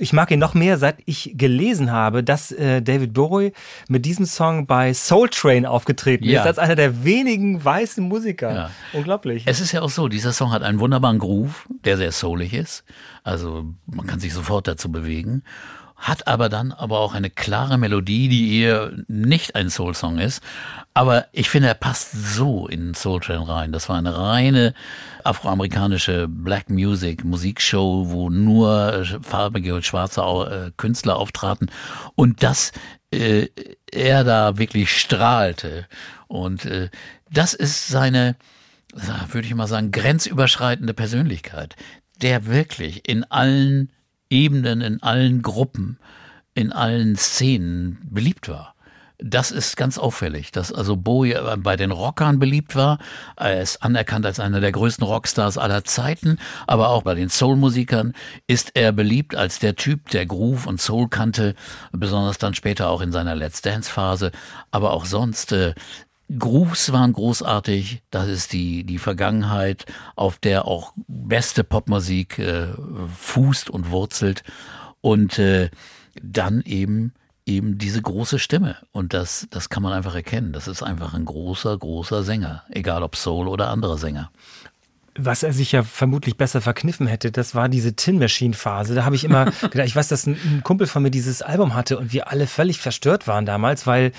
Ich 0.00 0.14
mag 0.14 0.30
ihn 0.30 0.38
noch 0.38 0.54
mehr, 0.54 0.78
seit 0.78 0.96
ich 1.04 1.32
gelesen 1.36 1.92
habe, 1.92 2.24
dass 2.24 2.52
äh, 2.52 2.80
David 2.80 3.12
Bowie 3.12 3.52
mit 3.86 4.06
diesem 4.06 4.24
Song 4.24 4.66
bei 4.66 4.94
Soul 4.94 5.28
Train 5.28 5.66
aufgetreten 5.66 6.24
Ja. 6.24 6.40
ist, 6.40 6.46
als 6.46 6.58
einer 6.58 6.74
der 6.74 7.04
wenigen 7.04 7.62
weißen 7.62 8.02
Musiker. 8.02 8.54
Ja. 8.54 8.70
Unglaublich. 8.94 9.42
Es 9.44 9.60
ist 9.60 9.72
ja 9.72 9.82
auch 9.82 9.90
so, 9.90 10.08
dieser 10.08 10.32
Song 10.32 10.52
hat 10.52 10.62
einen 10.62 10.80
wunderbaren 10.80 11.18
Groove, 11.18 11.68
der 11.84 11.98
sehr 11.98 12.12
soulig 12.12 12.54
ist. 12.54 12.82
Also 13.24 13.66
man 13.84 14.06
kann 14.06 14.20
sich 14.20 14.32
sofort 14.32 14.68
dazu 14.68 14.90
bewegen. 14.90 15.42
Hat 15.96 16.26
aber 16.26 16.48
dann 16.48 16.72
aber 16.72 17.00
auch 17.00 17.14
eine 17.14 17.30
klare 17.30 17.78
Melodie, 17.78 18.28
die 18.28 18.60
eher 18.60 18.92
nicht 19.08 19.54
ein 19.54 19.70
Soul-Song 19.70 20.18
ist. 20.18 20.42
Aber 20.92 21.26
ich 21.32 21.48
finde, 21.48 21.68
er 21.68 21.74
passt 21.74 22.12
so 22.12 22.68
in 22.68 22.94
Soul 22.94 23.20
Train 23.20 23.42
rein. 23.42 23.72
Das 23.72 23.88
war 23.88 23.96
eine 23.96 24.16
reine 24.16 24.74
afroamerikanische 25.24 26.28
Black 26.28 26.70
Music 26.70 27.24
Musikshow, 27.24 28.06
wo 28.08 28.30
nur 28.30 28.92
äh, 28.92 29.04
farbige 29.22 29.74
und 29.74 29.84
schwarze 29.84 30.20
äh, 30.20 30.70
Künstler 30.76 31.16
auftraten. 31.16 31.70
Und 32.14 32.42
das 32.42 32.72
äh, 33.10 33.48
er 33.90 34.24
da 34.24 34.58
wirklich 34.58 34.90
strahlte. 34.90 35.86
Und 36.28 36.64
äh, 36.66 36.90
das 37.30 37.54
ist 37.54 37.88
seine, 37.88 38.36
würde 38.92 39.46
ich 39.48 39.54
mal 39.54 39.66
sagen, 39.66 39.90
grenzüberschreitende 39.90 40.94
Persönlichkeit, 40.94 41.76
der 42.20 42.46
wirklich 42.46 43.08
in 43.08 43.24
allen 43.24 43.92
Ebenen, 44.30 44.80
in 44.80 45.02
allen 45.02 45.42
Gruppen, 45.42 45.98
in 46.54 46.72
allen 46.72 47.16
Szenen 47.16 47.98
beliebt 48.10 48.48
war. 48.48 48.76
Das 49.18 49.50
ist 49.50 49.78
ganz 49.78 49.96
auffällig, 49.96 50.52
dass 50.52 50.72
also 50.72 50.94
Bowie 50.94 51.34
bei 51.58 51.76
den 51.76 51.90
Rockern 51.90 52.38
beliebt 52.38 52.76
war. 52.76 52.98
Er 53.36 53.62
ist 53.62 53.82
anerkannt 53.82 54.26
als 54.26 54.40
einer 54.40 54.60
der 54.60 54.72
größten 54.72 55.06
Rockstars 55.06 55.56
aller 55.56 55.84
Zeiten, 55.84 56.38
aber 56.66 56.90
auch 56.90 57.02
bei 57.02 57.14
den 57.14 57.30
Soul-Musikern 57.30 58.12
ist 58.46 58.72
er 58.74 58.92
beliebt 58.92 59.34
als 59.34 59.58
der 59.58 59.74
Typ, 59.74 60.10
der 60.10 60.26
Groove 60.26 60.66
und 60.66 60.82
Soul 60.82 61.08
kannte, 61.08 61.54
besonders 61.92 62.36
dann 62.36 62.54
später 62.54 62.90
auch 62.90 63.00
in 63.00 63.10
seiner 63.10 63.34
Let's 63.34 63.62
Dance-Phase, 63.62 64.32
aber 64.70 64.92
auch 64.92 65.06
sonst. 65.06 65.52
Äh, 65.52 65.74
Grooves 66.38 66.92
waren 66.92 67.12
großartig. 67.12 68.02
Das 68.10 68.28
ist 68.28 68.52
die, 68.52 68.84
die 68.84 68.98
Vergangenheit, 68.98 69.86
auf 70.16 70.38
der 70.38 70.66
auch 70.66 70.92
beste 71.06 71.64
Popmusik 71.64 72.38
äh, 72.38 72.68
fußt 73.16 73.70
und 73.70 73.90
wurzelt. 73.90 74.42
Und 75.00 75.38
äh, 75.38 75.70
dann 76.20 76.62
eben 76.62 77.12
eben 77.46 77.78
diese 77.78 78.02
große 78.02 78.38
Stimme. 78.38 78.76
Und 78.90 79.14
das, 79.14 79.46
das 79.50 79.68
kann 79.68 79.82
man 79.82 79.92
einfach 79.92 80.14
erkennen. 80.14 80.52
Das 80.52 80.66
ist 80.66 80.82
einfach 80.82 81.14
ein 81.14 81.24
großer, 81.24 81.78
großer 81.78 82.24
Sänger. 82.24 82.64
Egal 82.70 83.02
ob 83.02 83.16
Soul 83.16 83.46
oder 83.46 83.68
andere 83.70 83.96
Sänger. 83.98 84.30
Was 85.18 85.42
er 85.42 85.52
sich 85.52 85.72
ja 85.72 85.82
vermutlich 85.82 86.36
besser 86.36 86.60
verkniffen 86.60 87.06
hätte, 87.06 87.32
das 87.32 87.54
war 87.54 87.68
diese 87.68 87.94
Tin 87.94 88.18
Machine 88.18 88.54
Phase. 88.54 88.94
Da 88.94 89.04
habe 89.04 89.14
ich 89.14 89.24
immer 89.24 89.46
gedacht, 89.70 89.86
ich 89.86 89.96
weiß, 89.96 90.08
dass 90.08 90.26
ein, 90.26 90.34
ein 90.44 90.62
Kumpel 90.62 90.86
von 90.86 91.02
mir 91.02 91.10
dieses 91.10 91.42
Album 91.42 91.74
hatte 91.74 91.98
und 91.98 92.12
wir 92.12 92.30
alle 92.30 92.46
völlig 92.46 92.80
verstört 92.80 93.26
waren 93.26 93.46
damals, 93.46 93.86
weil 93.86 94.12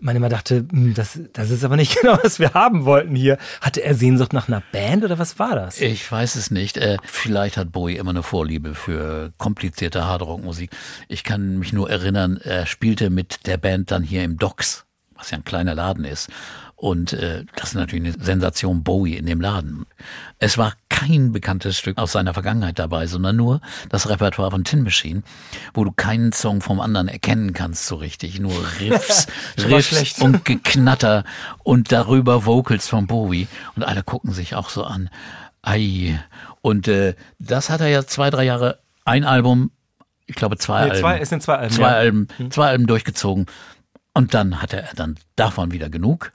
man 0.00 0.16
immer 0.16 0.28
dachte, 0.28 0.66
"Hm, 0.70 0.94
das, 0.94 1.18
das 1.32 1.50
ist 1.50 1.64
aber 1.64 1.76
nicht 1.76 1.96
genau, 2.00 2.18
was 2.22 2.38
wir 2.38 2.52
haben 2.54 2.84
wollten 2.84 3.14
hier. 3.16 3.38
Hatte 3.60 3.82
er 3.82 3.94
Sehnsucht 3.94 4.32
nach 4.32 4.48
einer 4.48 4.62
Band 4.72 5.04
oder 5.04 5.18
was 5.18 5.38
war 5.38 5.54
das? 5.54 5.80
Ich 5.80 6.10
weiß 6.10 6.36
es 6.36 6.50
nicht. 6.50 6.76
Äh, 6.76 6.98
vielleicht 7.04 7.56
hat 7.56 7.72
Bowie 7.72 7.96
immer 7.96 8.10
eine 8.10 8.22
Vorliebe 8.22 8.74
für 8.74 9.32
komplizierte 9.38 10.04
Hardrock-Musik. 10.06 10.70
Ich 11.08 11.24
kann 11.24 11.58
mich 11.58 11.72
nur 11.72 11.90
erinnern, 11.90 12.38
er 12.42 12.66
spielte 12.66 13.10
mit 13.10 13.46
der 13.46 13.56
Band 13.56 13.90
dann 13.90 14.02
hier 14.02 14.22
im 14.24 14.36
Docks, 14.38 14.84
was 15.14 15.30
ja 15.30 15.38
ein 15.38 15.44
kleiner 15.44 15.74
Laden 15.74 16.04
ist. 16.04 16.28
Und 16.76 17.12
äh, 17.14 17.44
das 17.56 17.68
ist 17.70 17.74
natürlich 17.74 18.14
eine 18.14 18.24
Sensation 18.24 18.82
Bowie 18.82 19.14
in 19.16 19.26
dem 19.26 19.40
Laden. 19.40 19.86
Es 20.38 20.58
war 20.58 20.74
kein 20.88 21.32
bekanntes 21.32 21.78
Stück 21.78 21.98
aus 21.98 22.12
seiner 22.12 22.34
Vergangenheit 22.34 22.78
dabei, 22.78 23.06
sondern 23.06 23.36
nur 23.36 23.60
das 23.88 24.08
Repertoire 24.08 24.50
von 24.50 24.64
Tin 24.64 24.82
Machine, 24.82 25.22
wo 25.72 25.84
du 25.84 25.92
keinen 25.92 26.32
Song 26.32 26.60
vom 26.60 26.80
anderen 26.80 27.08
erkennen 27.08 27.52
kannst 27.52 27.86
so 27.86 27.94
richtig. 27.96 28.38
Nur 28.40 28.52
Riffs, 28.80 29.26
Riffs 29.58 30.20
und 30.20 30.44
Geknatter 30.44 31.24
und 31.62 31.90
darüber 31.92 32.44
Vocals 32.44 32.88
von 32.88 33.06
Bowie. 33.06 33.48
Und 33.76 33.82
alle 33.84 34.02
gucken 34.02 34.32
sich 34.32 34.54
auch 34.54 34.68
so 34.68 34.84
an. 34.84 35.08
Ei. 35.62 36.18
Und 36.60 36.88
äh, 36.88 37.14
das 37.38 37.70
hat 37.70 37.80
er 37.80 37.88
ja 37.88 38.04
zwei, 38.04 38.30
drei 38.30 38.44
Jahre, 38.44 38.80
ein 39.04 39.24
Album, 39.24 39.70
ich 40.26 40.34
glaube 40.34 40.56
zwei 40.58 40.84
Nee, 40.84 40.90
Alben. 40.90 41.00
zwei- 41.00 41.18
es 41.18 41.28
sind 41.28 41.42
zwei 41.42 41.56
Alben, 41.56 41.74
Zwei 41.74 41.82
ja. 42.04 42.12
Mhm. 42.12 42.28
Alben, 42.38 42.50
zwei 42.50 42.66
Alben 42.68 42.86
durchgezogen. 42.86 43.46
Und 44.14 44.32
dann 44.32 44.62
hatte 44.62 44.80
er 44.80 44.94
dann 44.94 45.16
davon 45.36 45.72
wieder 45.72 45.90
genug. 45.90 46.32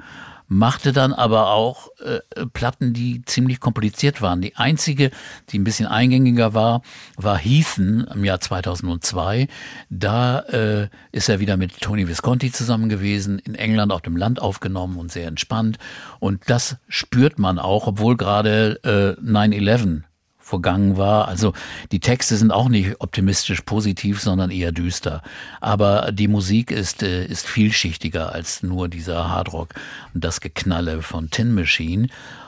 Machte 0.52 0.94
dann 0.94 1.14
aber 1.14 1.52
auch 1.52 1.90
äh, 2.00 2.46
Platten, 2.48 2.92
die 2.92 3.24
ziemlich 3.24 3.60
kompliziert 3.60 4.22
waren. 4.22 4.42
Die 4.42 4.56
einzige, 4.56 5.12
die 5.50 5.60
ein 5.60 5.64
bisschen 5.64 5.86
eingängiger 5.86 6.56
war, 6.56 6.82
war 7.18 7.38
Heathen 7.38 8.06
im 8.14 8.26
Jahr 8.26 8.40
2002. 8.40 9.48
Da 9.92 10.40
äh, 10.40 10.90
ist 11.12 11.30
er 11.30 11.40
wieder 11.40 11.56
mit 11.56 11.80
Tony 11.80 12.08
Visconti 12.08 12.52
zusammen 12.52 12.90
gewesen, 12.90 13.38
in 13.38 13.54
England 13.54 13.92
auf 13.92 14.02
dem 14.02 14.18
Land 14.18 14.42
aufgenommen 14.42 14.98
und 14.98 15.12
sehr 15.12 15.28
entspannt. 15.28 15.78
Und 16.20 16.42
das 16.48 16.78
spürt 16.88 17.38
man 17.38 17.60
auch, 17.60 17.86
obwohl 17.86 18.18
gerade 18.18 18.80
äh, 18.84 19.22
9-11 19.22 20.02
vergangen 20.50 20.98
war. 20.98 21.28
Also 21.28 21.54
die 21.92 22.00
Texte 22.00 22.36
sind 22.36 22.52
auch 22.52 22.70
nicht 22.70 22.96
optimistisch 23.00 23.62
positiv, 23.62 24.20
sondern 24.20 24.50
eher 24.50 24.72
düster. 24.72 25.22
Aber 25.62 26.12
die 26.12 26.28
Musik 26.28 26.72
ist, 26.72 27.04
äh, 27.04 27.26
ist 27.26 27.48
vielschichtiger 27.48 28.34
als 28.34 28.64
nur 28.64 28.90
dieser 28.90 29.30
Hardrock 29.30 29.70
und 30.14 30.24
das 30.24 30.42
Geknalle 30.42 31.02
von 31.02 31.30
Tin 31.30 31.54
Machine. 31.54 32.08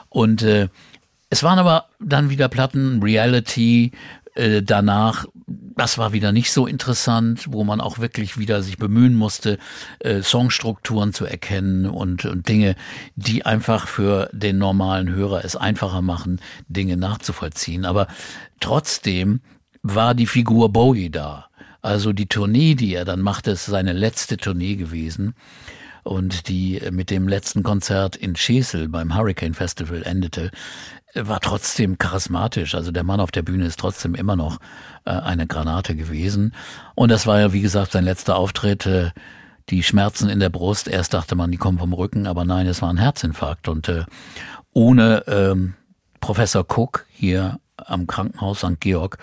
Und 0.09 0.41
äh, 0.41 0.67
es 1.29 1.43
waren 1.43 1.59
aber 1.59 1.85
dann 1.99 2.29
wieder 2.29 2.49
Platten, 2.49 3.01
Reality, 3.01 3.91
äh, 4.35 4.61
danach, 4.61 5.25
das 5.81 5.97
war 5.97 6.13
wieder 6.13 6.31
nicht 6.31 6.51
so 6.51 6.67
interessant, 6.67 7.47
wo 7.49 7.63
man 7.63 7.81
auch 7.81 7.97
wirklich 7.97 8.37
wieder 8.37 8.61
sich 8.61 8.77
bemühen 8.77 9.15
musste, 9.15 9.57
äh, 9.97 10.21
Songstrukturen 10.21 11.11
zu 11.11 11.25
erkennen 11.25 11.87
und, 11.87 12.23
und 12.25 12.47
Dinge, 12.47 12.75
die 13.15 13.47
einfach 13.47 13.87
für 13.87 14.29
den 14.31 14.59
normalen 14.59 15.09
Hörer 15.09 15.43
es 15.43 15.55
einfacher 15.55 16.03
machen, 16.03 16.39
Dinge 16.67 16.97
nachzuvollziehen. 16.97 17.85
Aber 17.85 18.05
trotzdem 18.59 19.41
war 19.81 20.13
die 20.13 20.27
Figur 20.27 20.71
Bowie 20.71 21.09
da. 21.09 21.47
Also 21.81 22.13
die 22.13 22.27
Tournee, 22.27 22.75
die 22.75 22.93
er 22.93 23.03
dann 23.03 23.21
machte, 23.21 23.49
ist 23.49 23.65
seine 23.65 23.93
letzte 23.93 24.37
Tournee 24.37 24.75
gewesen. 24.75 25.33
Und 26.03 26.47
die 26.47 26.79
mit 26.91 27.09
dem 27.09 27.27
letzten 27.27 27.63
Konzert 27.63 28.15
in 28.15 28.35
Schesel 28.35 28.87
beim 28.87 29.15
Hurricane 29.15 29.55
Festival 29.55 30.03
endete, 30.03 30.51
war 31.15 31.39
trotzdem 31.39 31.97
charismatisch. 31.97 32.75
Also 32.75 32.91
der 32.91 33.03
Mann 33.03 33.19
auf 33.19 33.31
der 33.31 33.41
Bühne 33.41 33.65
ist 33.65 33.79
trotzdem 33.79 34.15
immer 34.15 34.35
noch 34.35 34.59
äh, 35.05 35.11
eine 35.11 35.47
Granate 35.47 35.95
gewesen. 35.95 36.53
Und 36.95 37.09
das 37.09 37.27
war 37.27 37.39
ja, 37.39 37.53
wie 37.53 37.61
gesagt, 37.61 37.91
sein 37.91 38.05
letzter 38.05 38.35
Auftritt. 38.35 38.85
Äh, 38.85 39.11
die 39.69 39.83
Schmerzen 39.83 40.29
in 40.29 40.39
der 40.39 40.49
Brust. 40.49 40.87
Erst 40.87 41.13
dachte 41.13 41.35
man, 41.35 41.51
die 41.51 41.57
kommen 41.57 41.79
vom 41.79 41.93
Rücken, 41.93 42.27
aber 42.27 42.45
nein, 42.45 42.67
es 42.67 42.81
war 42.81 42.89
ein 42.89 42.97
Herzinfarkt. 42.97 43.67
Und 43.67 43.87
äh, 43.89 44.03
ohne 44.73 45.23
ähm, 45.27 45.75
Professor 46.19 46.65
Cook 46.67 47.05
hier 47.09 47.59
am 47.77 48.07
Krankenhaus 48.07 48.59
St. 48.59 48.79
Georg 48.79 49.17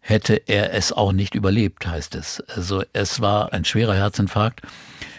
hätte 0.00 0.34
er 0.34 0.72
es 0.72 0.92
auch 0.92 1.12
nicht 1.12 1.34
überlebt, 1.34 1.86
heißt 1.86 2.14
es. 2.14 2.40
Also 2.54 2.84
es 2.92 3.20
war 3.20 3.52
ein 3.52 3.64
schwerer 3.64 3.94
Herzinfarkt, 3.94 4.62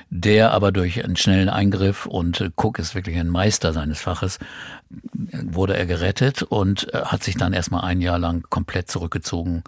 der 0.10 0.52
aber 0.52 0.72
durch 0.72 1.04
einen 1.04 1.16
schnellen 1.16 1.50
Eingriff 1.50 2.06
und 2.06 2.42
äh, 2.42 2.50
Cook 2.56 2.80
ist 2.80 2.96
wirklich 2.96 3.18
ein 3.18 3.30
Meister 3.30 3.74
seines 3.74 4.00
Faches, 4.00 4.40
wurde 4.90 5.76
er 5.76 5.86
gerettet 5.86 6.44
und 6.44 6.94
äh, 6.94 7.02
hat 7.04 7.24
sich 7.24 7.36
dann 7.36 7.54
erstmal 7.54 7.84
ein 7.84 8.02
Jahr 8.02 8.20
lang 8.20 8.46
komplett 8.50 8.90
zurückgezogen 8.90 9.64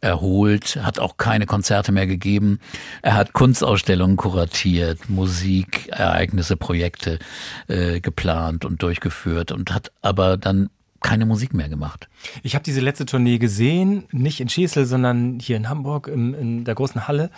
erholt, 0.00 0.76
hat 0.82 0.98
auch 0.98 1.16
keine 1.16 1.46
Konzerte 1.46 1.92
mehr 1.92 2.06
gegeben. 2.06 2.60
Er 3.02 3.14
hat 3.14 3.32
Kunstausstellungen 3.32 4.16
kuratiert, 4.16 5.10
Musik, 5.10 5.88
Ereignisse, 5.88 6.56
Projekte 6.56 7.18
äh, 7.66 8.00
geplant 8.00 8.64
und 8.64 8.82
durchgeführt 8.82 9.52
und 9.52 9.72
hat 9.72 9.90
aber 10.00 10.36
dann 10.36 10.70
keine 11.00 11.26
Musik 11.26 11.54
mehr 11.54 11.68
gemacht. 11.68 12.08
Ich 12.42 12.54
habe 12.54 12.64
diese 12.64 12.80
letzte 12.80 13.06
Tournee 13.06 13.38
gesehen, 13.38 14.04
nicht 14.10 14.40
in 14.40 14.48
Schesel, 14.48 14.84
sondern 14.84 15.38
hier 15.38 15.56
in 15.56 15.68
Hamburg 15.68 16.08
im, 16.08 16.34
in 16.34 16.64
der 16.64 16.74
großen 16.74 17.06
Halle. 17.06 17.30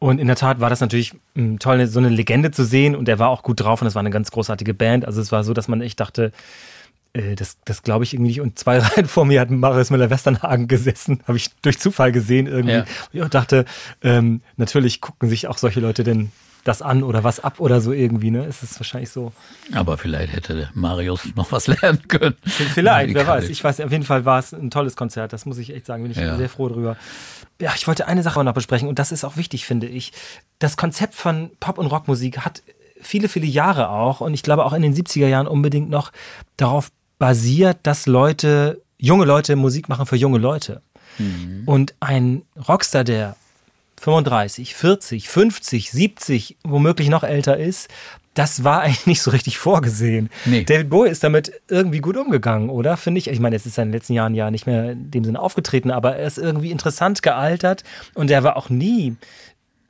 Und 0.00 0.18
in 0.18 0.26
der 0.26 0.36
Tat 0.36 0.60
war 0.60 0.70
das 0.70 0.80
natürlich 0.80 1.12
m, 1.36 1.58
toll, 1.58 1.86
so 1.86 1.98
eine 2.00 2.08
Legende 2.08 2.50
zu 2.50 2.64
sehen. 2.64 2.96
Und 2.96 3.08
er 3.08 3.18
war 3.18 3.28
auch 3.28 3.42
gut 3.42 3.60
drauf 3.60 3.82
und 3.82 3.86
es 3.86 3.94
war 3.94 4.00
eine 4.00 4.10
ganz 4.10 4.30
großartige 4.30 4.74
Band. 4.74 5.04
Also 5.04 5.20
es 5.20 5.30
war 5.30 5.44
so, 5.44 5.52
dass 5.52 5.68
man 5.68 5.82
echt 5.82 6.00
dachte, 6.00 6.32
äh, 7.12 7.34
das, 7.34 7.58
das 7.66 7.82
glaube 7.82 8.04
ich 8.04 8.14
irgendwie 8.14 8.30
nicht. 8.30 8.40
Und 8.40 8.58
zwei 8.58 8.78
Reihen 8.80 9.06
vor 9.06 9.26
mir 9.26 9.40
hat 9.40 9.50
Marius 9.50 9.90
Müller-Westernhagen 9.90 10.68
gesessen, 10.68 11.22
habe 11.28 11.36
ich 11.36 11.50
durch 11.60 11.78
Zufall 11.78 12.12
gesehen 12.12 12.46
irgendwie. 12.46 12.82
Ja. 13.12 13.24
Und 13.24 13.34
dachte, 13.34 13.66
ähm, 14.02 14.40
natürlich 14.56 15.02
gucken 15.02 15.28
sich 15.28 15.48
auch 15.48 15.58
solche 15.58 15.80
Leute 15.80 16.02
denn 16.02 16.32
das 16.64 16.82
an 16.82 17.02
oder 17.02 17.24
was 17.24 17.40
ab 17.40 17.58
oder 17.60 17.80
so 17.80 17.92
irgendwie, 17.92 18.30
ne? 18.30 18.44
Es 18.44 18.62
ist 18.62 18.78
wahrscheinlich 18.78 19.10
so. 19.10 19.32
Aber 19.72 19.96
vielleicht 19.98 20.32
hätte 20.32 20.68
Marius 20.74 21.20
noch 21.34 21.52
was 21.52 21.66
lernen 21.66 22.06
können. 22.08 22.34
Vielleicht, 22.44 23.14
wer 23.14 23.26
weiß. 23.26 23.48
Ich 23.48 23.62
weiß, 23.64 23.80
auf 23.80 23.90
jeden 23.92 24.04
Fall 24.04 24.24
war 24.24 24.38
es 24.38 24.52
ein 24.52 24.70
tolles 24.70 24.96
Konzert. 24.96 25.32
Das 25.32 25.46
muss 25.46 25.58
ich 25.58 25.74
echt 25.74 25.86
sagen. 25.86 26.02
Bin 26.02 26.12
ich 26.12 26.18
Ja. 26.18 26.36
sehr 26.36 26.48
froh 26.48 26.68
drüber. 26.68 26.96
Ja, 27.60 27.72
ich 27.76 27.86
wollte 27.86 28.06
eine 28.06 28.22
Sache 28.22 28.42
noch 28.44 28.52
besprechen 28.54 28.88
und 28.88 28.98
das 28.98 29.12
ist 29.12 29.24
auch 29.24 29.36
wichtig, 29.36 29.64
finde 29.66 29.86
ich. 29.86 30.12
Das 30.58 30.76
Konzept 30.76 31.14
von 31.14 31.50
Pop- 31.60 31.78
und 31.78 31.86
Rockmusik 31.86 32.38
hat 32.38 32.62
viele, 33.00 33.28
viele 33.28 33.46
Jahre 33.46 33.88
auch 33.90 34.20
und 34.20 34.34
ich 34.34 34.42
glaube 34.42 34.64
auch 34.64 34.72
in 34.74 34.82
den 34.82 34.94
70er 34.94 35.26
Jahren 35.28 35.46
unbedingt 35.46 35.88
noch 35.90 36.12
darauf 36.56 36.90
basiert, 37.18 37.78
dass 37.82 38.06
Leute, 38.06 38.80
junge 38.98 39.24
Leute 39.24 39.56
Musik 39.56 39.88
machen 39.88 40.04
für 40.06 40.16
junge 40.16 40.38
Leute. 40.38 40.82
Und 41.66 41.94
ein 42.00 42.42
Rockstar, 42.68 43.04
der 43.04 43.36
35, 44.00 44.74
40, 44.74 45.28
50, 45.28 45.90
70, 45.90 46.56
womöglich 46.64 47.08
noch 47.10 47.22
älter 47.22 47.58
ist, 47.58 47.88
das 48.34 48.64
war 48.64 48.80
eigentlich 48.82 49.06
nicht 49.06 49.22
so 49.22 49.30
richtig 49.30 49.58
vorgesehen. 49.58 50.30
Nee. 50.46 50.64
David 50.64 50.88
Bowie 50.88 51.10
ist 51.10 51.22
damit 51.22 51.52
irgendwie 51.68 52.00
gut 52.00 52.16
umgegangen, 52.16 52.70
oder? 52.70 52.96
Finde 52.96 53.18
ich. 53.18 53.28
Ich 53.28 53.40
meine, 53.40 53.56
es 53.56 53.66
ist 53.66 53.76
in 53.76 53.88
den 53.88 53.92
letzten 53.92 54.14
Jahren 54.14 54.34
ja 54.34 54.50
nicht 54.50 54.66
mehr 54.66 54.92
in 54.92 55.10
dem 55.10 55.24
Sinne 55.24 55.38
aufgetreten, 55.40 55.90
aber 55.90 56.16
er 56.16 56.26
ist 56.26 56.38
irgendwie 56.38 56.70
interessant 56.70 57.22
gealtert 57.22 57.84
und 58.14 58.30
er 58.30 58.42
war 58.42 58.56
auch 58.56 58.70
nie 58.70 59.16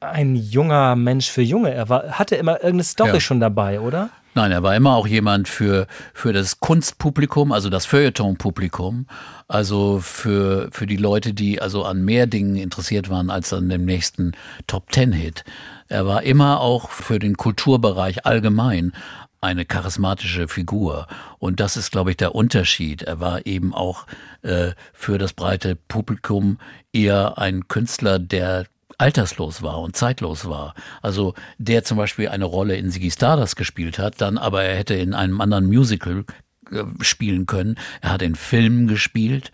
ein 0.00 0.34
junger 0.34 0.96
Mensch 0.96 1.30
für 1.30 1.42
Junge. 1.42 1.72
Er 1.72 1.88
war, 1.88 2.12
hatte 2.18 2.34
immer 2.34 2.54
irgendeine 2.54 2.84
Story 2.84 3.10
Ja. 3.14 3.20
schon 3.20 3.38
dabei, 3.38 3.80
oder? 3.80 4.08
Nein, 4.32 4.52
er 4.52 4.62
war 4.62 4.76
immer 4.76 4.94
auch 4.94 5.08
jemand 5.08 5.48
für, 5.48 5.88
für 6.14 6.32
das 6.32 6.60
Kunstpublikum, 6.60 7.50
also 7.50 7.68
das 7.68 7.86
Feuilleton-Publikum, 7.86 9.06
also 9.48 9.98
für, 10.00 10.68
für 10.70 10.86
die 10.86 10.96
Leute, 10.96 11.34
die 11.34 11.60
also 11.60 11.84
an 11.84 12.04
mehr 12.04 12.28
Dingen 12.28 12.54
interessiert 12.54 13.10
waren 13.10 13.28
als 13.28 13.52
an 13.52 13.68
dem 13.68 13.84
nächsten 13.84 14.32
Top-Ten-Hit. 14.68 15.44
Er 15.88 16.06
war 16.06 16.22
immer 16.22 16.60
auch 16.60 16.90
für 16.90 17.18
den 17.18 17.36
Kulturbereich 17.36 18.24
allgemein 18.24 18.92
eine 19.40 19.64
charismatische 19.64 20.46
Figur. 20.46 21.08
Und 21.38 21.58
das 21.58 21.76
ist, 21.76 21.90
glaube 21.90 22.10
ich, 22.10 22.16
der 22.16 22.34
Unterschied. 22.34 23.02
Er 23.02 23.18
war 23.18 23.46
eben 23.46 23.74
auch 23.74 24.06
äh, 24.42 24.72
für 24.92 25.18
das 25.18 25.32
breite 25.32 25.74
Publikum 25.74 26.58
eher 26.92 27.38
ein 27.38 27.66
Künstler, 27.66 28.20
der 28.20 28.66
alterslos 29.00 29.62
war 29.62 29.80
und 29.80 29.96
zeitlos 29.96 30.48
war. 30.48 30.74
Also 31.00 31.34
der 31.58 31.84
zum 31.84 31.96
Beispiel 31.96 32.28
eine 32.28 32.44
Rolle 32.44 32.76
in 32.76 32.90
Ziggy 32.90 33.10
Stardust 33.10 33.56
gespielt 33.56 33.98
hat, 33.98 34.20
dann 34.20 34.36
aber 34.36 34.62
er 34.62 34.76
hätte 34.76 34.94
in 34.94 35.14
einem 35.14 35.40
anderen 35.40 35.66
Musical 35.66 36.24
äh, 36.70 36.84
spielen 37.00 37.46
können. 37.46 37.76
Er 38.02 38.12
hat 38.12 38.22
in 38.22 38.34
Filmen 38.34 38.86
gespielt 38.86 39.52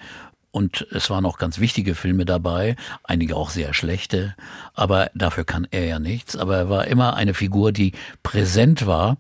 und 0.51 0.87
es 0.91 1.11
waren 1.11 1.25
auch 1.25 1.39
ganz 1.39 1.61
wichtige 1.61 1.95
Filme 1.95 2.25
dabei, 2.25 2.75
einige 3.05 3.37
auch 3.37 3.51
sehr 3.51 3.73
schlechte, 3.73 4.35
aber 4.75 5.11
dafür 5.15 5.45
kann 5.45 5.69
er 5.71 5.85
ja 5.85 5.99
nichts. 6.01 6.35
Aber 6.37 6.57
er 6.57 6.69
war 6.69 6.89
immer 6.89 7.15
eine 7.15 7.35
Figur, 7.35 7.71
die 7.71 7.93
präsent 8.25 8.87
war, 8.87 9.17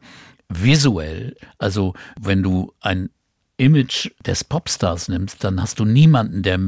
visuell. 0.49 1.37
Also 1.59 1.95
wenn 2.21 2.43
du 2.43 2.73
ein 2.81 3.11
Image 3.59 4.11
des 4.25 4.45
Popstars 4.45 5.09
nimmst, 5.09 5.43
dann 5.43 5.61
hast 5.63 5.79
du 5.79 5.85
niemanden, 5.85 6.43
der 6.43 6.59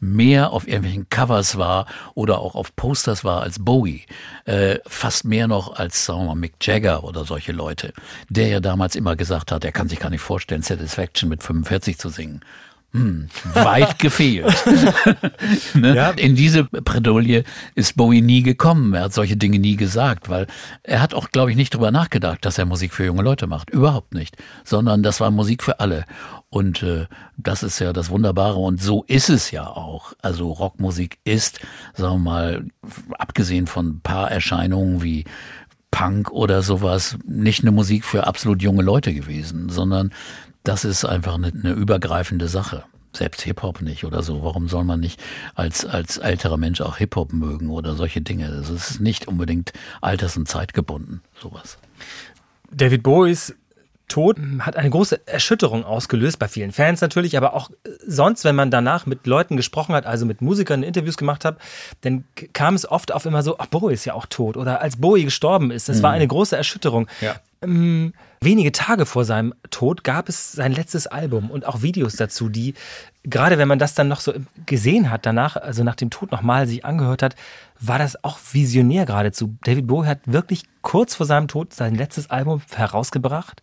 mehr 0.00 0.52
auf 0.52 0.66
irgendwelchen 0.66 1.08
Covers 1.10 1.58
war 1.58 1.86
oder 2.14 2.38
auch 2.38 2.54
auf 2.54 2.74
Posters 2.76 3.24
war 3.24 3.42
als 3.42 3.58
Bowie. 3.58 4.06
Äh, 4.46 4.78
fast 4.86 5.24
mehr 5.24 5.48
noch 5.48 5.76
als, 5.76 6.04
sagen 6.04 6.20
wir 6.20 6.26
mal, 6.26 6.34
Mick 6.36 6.54
Jagger 6.60 7.04
oder 7.04 7.24
solche 7.24 7.52
Leute. 7.52 7.92
Der 8.28 8.48
ja 8.48 8.60
damals 8.60 8.96
immer 8.96 9.16
gesagt 9.16 9.52
hat, 9.52 9.64
er 9.64 9.72
kann 9.72 9.88
sich 9.88 10.00
gar 10.00 10.10
nicht 10.10 10.22
vorstellen, 10.22 10.62
Satisfaction 10.62 11.28
mit 11.28 11.42
45 11.42 11.98
zu 11.98 12.08
singen. 12.08 12.40
Hm, 12.92 13.28
weit 13.54 14.00
gefehlt. 14.00 14.52
ne? 15.74 15.94
Ja. 15.94 16.10
In 16.10 16.34
diese 16.34 16.64
Bredouille 16.64 17.44
ist 17.76 17.96
Bowie 17.96 18.20
nie 18.20 18.42
gekommen. 18.42 18.94
Er 18.94 19.04
hat 19.04 19.14
solche 19.14 19.36
Dinge 19.36 19.60
nie 19.60 19.76
gesagt, 19.76 20.28
weil 20.28 20.48
er 20.82 21.00
hat 21.00 21.14
auch, 21.14 21.30
glaube 21.30 21.52
ich, 21.52 21.56
nicht 21.56 21.72
drüber 21.72 21.92
nachgedacht, 21.92 22.44
dass 22.44 22.58
er 22.58 22.66
Musik 22.66 22.92
für 22.92 23.04
junge 23.04 23.22
Leute 23.22 23.46
macht. 23.46 23.70
Überhaupt 23.70 24.12
nicht. 24.12 24.36
Sondern 24.64 25.04
das 25.04 25.20
war 25.20 25.30
Musik 25.30 25.62
für 25.62 25.78
alle. 25.78 26.04
Und 26.48 26.82
äh, 26.82 27.06
das 27.36 27.62
ist 27.62 27.78
ja 27.78 27.92
das 27.92 28.10
Wunderbare. 28.10 28.56
Und 28.56 28.82
so 28.82 29.04
ist 29.06 29.30
es 29.30 29.52
ja 29.52 29.68
auch. 29.68 30.12
Also 30.20 30.50
Rockmusik 30.50 31.18
ist, 31.22 31.60
sagen 31.94 32.24
wir 32.24 32.30
mal, 32.30 32.64
abgesehen 33.18 33.68
von 33.68 33.86
ein 33.86 34.00
paar 34.00 34.32
Erscheinungen 34.32 35.00
wie 35.00 35.26
Punk 35.92 36.30
oder 36.32 36.62
sowas 36.62 37.16
nicht 37.24 37.62
eine 37.62 37.70
Musik 37.70 38.04
für 38.04 38.26
absolut 38.26 38.62
junge 38.62 38.82
Leute 38.82 39.14
gewesen, 39.14 39.68
sondern 39.68 40.12
das 40.64 40.84
ist 40.84 41.04
einfach 41.04 41.34
eine, 41.34 41.48
eine 41.48 41.72
übergreifende 41.72 42.48
Sache. 42.48 42.84
Selbst 43.12 43.42
Hip-Hop 43.42 43.82
nicht 43.82 44.04
oder 44.04 44.22
so. 44.22 44.44
Warum 44.44 44.68
soll 44.68 44.84
man 44.84 45.00
nicht 45.00 45.20
als, 45.54 45.84
als 45.84 46.18
älterer 46.18 46.56
Mensch 46.56 46.80
auch 46.80 46.96
Hip-Hop 46.98 47.32
mögen 47.32 47.70
oder 47.70 47.94
solche 47.94 48.20
Dinge? 48.20 48.48
Das 48.48 48.70
ist 48.70 49.00
nicht 49.00 49.26
unbedingt 49.26 49.72
alters- 50.00 50.36
und 50.36 50.48
zeitgebunden, 50.48 51.22
sowas. 51.40 51.78
David 52.70 53.02
Bowies 53.02 53.54
Tod 54.10 54.38
hat 54.60 54.76
eine 54.76 54.90
große 54.90 55.26
Erschütterung 55.26 55.84
ausgelöst, 55.84 56.38
bei 56.38 56.48
vielen 56.48 56.72
Fans 56.72 57.00
natürlich, 57.00 57.36
aber 57.36 57.54
auch 57.54 57.70
äh, 57.70 57.90
sonst, 58.06 58.44
wenn 58.44 58.56
man 58.56 58.70
danach 58.70 59.06
mit 59.06 59.26
Leuten 59.26 59.56
gesprochen 59.56 59.94
hat, 59.94 60.04
also 60.04 60.26
mit 60.26 60.42
Musikern 60.42 60.82
Interviews 60.82 61.16
gemacht 61.16 61.44
hat, 61.44 61.56
dann 62.02 62.24
kam 62.52 62.74
es 62.74 62.90
oft 62.90 63.12
auf 63.12 63.24
immer 63.24 63.42
so, 63.42 63.58
ach, 63.58 63.66
Bowie 63.66 63.94
ist 63.94 64.04
ja 64.04 64.14
auch 64.14 64.26
tot 64.26 64.56
oder 64.56 64.82
als 64.82 64.96
Bowie 64.96 65.24
gestorben 65.24 65.70
ist. 65.70 65.88
Das 65.88 66.02
war 66.02 66.10
eine 66.10 66.26
große 66.26 66.56
Erschütterung. 66.56 67.06
Ähm, 67.62 68.14
wenige 68.40 68.72
Tage 68.72 69.04
vor 69.04 69.26
seinem 69.26 69.54
Tod 69.70 70.02
gab 70.02 70.30
es 70.30 70.52
sein 70.52 70.72
letztes 70.72 71.06
Album 71.06 71.50
und 71.50 71.66
auch 71.66 71.82
Videos 71.82 72.16
dazu, 72.16 72.48
die, 72.48 72.74
gerade 73.22 73.58
wenn 73.58 73.68
man 73.68 73.78
das 73.78 73.94
dann 73.94 74.08
noch 74.08 74.20
so 74.20 74.32
gesehen 74.64 75.10
hat 75.10 75.26
danach, 75.26 75.56
also 75.56 75.84
nach 75.84 75.94
dem 75.94 76.08
Tod 76.08 76.32
nochmal 76.32 76.66
sich 76.66 76.86
angehört 76.86 77.22
hat, 77.22 77.36
war 77.78 77.98
das 77.98 78.24
auch 78.24 78.38
visionär 78.52 79.04
geradezu. 79.04 79.56
David 79.62 79.86
Bowie 79.86 80.06
hat 80.06 80.20
wirklich 80.24 80.62
kurz 80.80 81.14
vor 81.14 81.26
seinem 81.26 81.48
Tod 81.48 81.74
sein 81.74 81.94
letztes 81.94 82.30
Album 82.30 82.62
herausgebracht. 82.74 83.60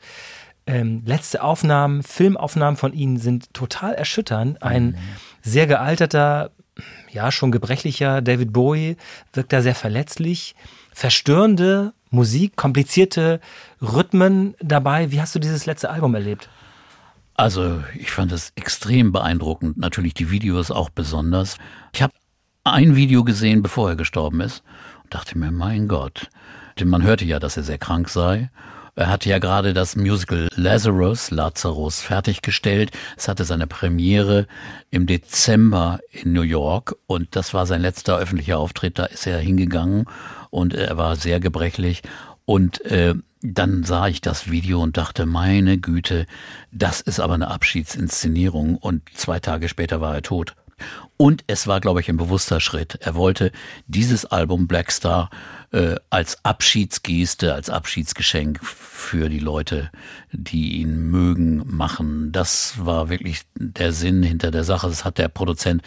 Ähm, 0.68 1.02
letzte 1.06 1.42
Aufnahmen, 1.42 2.04
Filmaufnahmen 2.04 2.78
von 2.78 2.94
ihm 2.94 3.18
sind 3.18 3.54
total 3.54 3.96
erschütternd. 3.96 4.62
Ein 4.62 4.98
sehr 5.42 5.66
gealterter, 5.66 6.52
ja, 7.10 7.32
schon 7.32 7.52
gebrechlicher 7.52 8.22
David 8.22 8.54
Bowie 8.54 8.98
wirkt 9.34 9.54
da 9.54 9.64
sehr 9.64 9.76
verletzlich. 9.76 10.56
Verstörende 10.94 11.94
Musik, 12.10 12.56
komplizierte 12.56 13.40
Rhythmen 13.82 14.56
dabei. 14.60 15.12
Wie 15.12 15.22
hast 15.22 15.36
du 15.36 15.40
dieses 15.40 15.66
letzte 15.66 15.90
Album 15.90 16.16
erlebt? 16.16 16.50
Also 17.36 17.84
ich 18.00 18.10
fand 18.10 18.32
es 18.32 18.52
extrem 18.56 19.12
beeindruckend, 19.12 19.78
natürlich 19.78 20.16
die 20.16 20.32
Videos 20.32 20.72
auch 20.72 20.90
besonders. 20.90 21.58
Ich 21.94 22.02
habe 22.02 22.14
ein 22.64 22.96
Video 22.96 23.24
gesehen, 23.24 23.62
bevor 23.62 23.90
er 23.90 23.96
gestorben 23.96 24.42
ist 24.42 24.64
und 25.04 25.14
dachte 25.14 25.38
mir, 25.38 25.52
mein 25.52 25.88
Gott, 25.88 26.30
denn 26.80 26.88
man 26.88 27.04
hörte 27.04 27.26
ja, 27.26 27.40
dass 27.40 27.56
er 27.56 27.64
sehr 27.64 27.78
krank 27.78 28.10
sei. 28.10 28.50
Er 28.96 29.10
hatte 29.10 29.30
ja 29.30 29.38
gerade 29.38 29.76
das 29.76 29.96
Musical 29.96 30.48
Lazarus, 30.56 31.30
Lazarus, 31.30 32.02
fertiggestellt. 32.02 32.90
Es 33.16 33.28
hatte 33.28 33.44
seine 33.44 33.68
Premiere 33.68 34.48
im 34.90 35.06
Dezember 35.06 36.00
in 36.10 36.34
New 36.34 36.42
York 36.42 36.96
und 37.06 37.36
das 37.36 37.54
war 37.54 37.68
sein 37.68 37.82
letzter 37.82 38.18
öffentlicher 38.18 38.58
Auftritt. 38.58 38.98
Da 38.98 39.06
ist 39.06 39.28
er 39.28 39.38
hingegangen 39.38 40.06
und 40.50 40.74
er 40.74 40.98
war 40.98 41.16
sehr 41.16 41.40
gebrechlich. 41.40 42.02
Und 42.46 42.84
äh, 42.86 43.14
dann 43.42 43.84
sah 43.84 44.08
ich 44.08 44.22
das 44.22 44.50
Video 44.50 44.82
und 44.82 44.98
dachte, 44.98 45.26
meine 45.26 45.78
Güte, 45.78 46.26
das 46.72 47.02
ist 47.02 47.20
aber 47.20 47.36
eine 47.36 47.50
Abschiedsinszenierung. 47.50 48.78
Und 48.78 49.04
zwei 49.14 49.40
Tage 49.40 49.70
später 49.70 50.02
war 50.02 50.16
er 50.16 50.22
tot. 50.22 50.56
Und 51.18 51.44
es 51.48 51.68
war, 51.68 51.80
glaube 51.82 52.00
ich, 52.00 52.10
ein 52.10 52.18
bewusster 52.18 52.60
Schritt. 52.60 53.00
Er 53.02 53.16
wollte 53.16 53.52
dieses 53.88 54.26
Album 54.26 54.68
Black 54.68 54.92
Star 54.92 55.30
äh, 55.72 55.96
als 56.10 56.44
Abschiedsgeste, 56.46 57.54
als 57.54 57.70
Abschiedsgeschenk 57.70 58.64
für 58.64 59.30
die 59.30 59.40
Leute, 59.40 59.92
die 60.32 60.78
ihn 60.78 61.10
mögen, 61.10 61.64
machen. 61.66 62.32
Das 62.32 62.86
war 62.86 63.10
wirklich 63.10 63.42
der 63.56 63.92
Sinn 63.92 64.24
hinter 64.24 64.52
der 64.52 64.64
Sache. 64.64 64.88
Das 64.88 65.04
hat 65.04 65.18
der 65.18 65.28
Produzent 65.28 65.82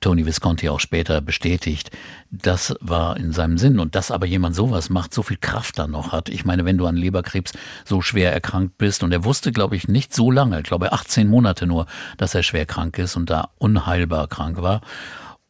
Tony 0.00 0.26
Visconti 0.26 0.68
auch 0.68 0.80
später 0.80 1.20
bestätigt. 1.20 1.90
Das 2.30 2.74
war 2.80 3.16
in 3.16 3.32
seinem 3.32 3.56
Sinn. 3.56 3.78
Und 3.78 3.94
dass 3.94 4.10
aber 4.10 4.26
jemand 4.26 4.54
sowas 4.54 4.90
macht, 4.90 5.14
so 5.14 5.22
viel 5.22 5.38
Kraft 5.38 5.78
dann 5.78 5.92
noch 5.92 6.12
hat. 6.12 6.28
Ich 6.28 6.44
meine, 6.44 6.64
wenn 6.64 6.76
du 6.76 6.86
an 6.86 6.96
Leberkrebs 6.96 7.52
so 7.84 8.02
schwer 8.02 8.32
erkrankt 8.32 8.76
bist, 8.76 9.02
und 9.02 9.12
er 9.12 9.24
wusste, 9.24 9.50
glaube 9.50 9.76
ich, 9.76 9.88
nicht 9.88 10.14
so 10.14 10.30
lange, 10.30 10.58
ich 10.58 10.64
glaube 10.64 10.92
18 10.92 11.28
Monate 11.28 11.66
nur, 11.66 11.86
dass 12.18 12.34
er 12.34 12.42
schwer 12.42 12.66
krank 12.66 12.98
ist 12.98 13.16
und 13.16 13.30
da 13.30 13.50
unheilbar 13.58 14.28
krank 14.28 14.60
war. 14.60 14.82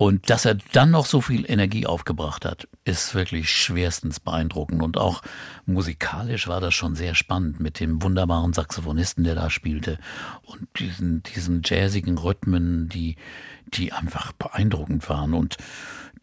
Und 0.02 0.30
dass 0.30 0.46
er 0.46 0.56
dann 0.72 0.90
noch 0.90 1.06
so 1.06 1.20
viel 1.20 1.48
Energie 1.48 1.86
aufgebracht 1.86 2.44
hat, 2.44 2.66
ist 2.82 3.14
wirklich 3.14 3.52
schwerstens 3.52 4.18
beeindruckend. 4.18 4.82
Und 4.82 4.98
auch 4.98 5.22
musikalisch 5.64 6.48
war 6.48 6.60
das 6.60 6.74
schon 6.74 6.96
sehr 6.96 7.14
spannend 7.14 7.60
mit 7.60 7.78
dem 7.78 8.02
wunderbaren 8.02 8.52
Saxophonisten, 8.52 9.22
der 9.22 9.36
da 9.36 9.48
spielte. 9.48 9.98
Und 10.42 10.66
diesen, 10.80 11.22
diesen 11.22 11.62
jazzigen 11.64 12.18
Rhythmen, 12.18 12.88
die, 12.88 13.14
die 13.68 13.92
einfach 13.92 14.32
beeindruckend 14.32 15.08
waren. 15.08 15.34
Und 15.34 15.56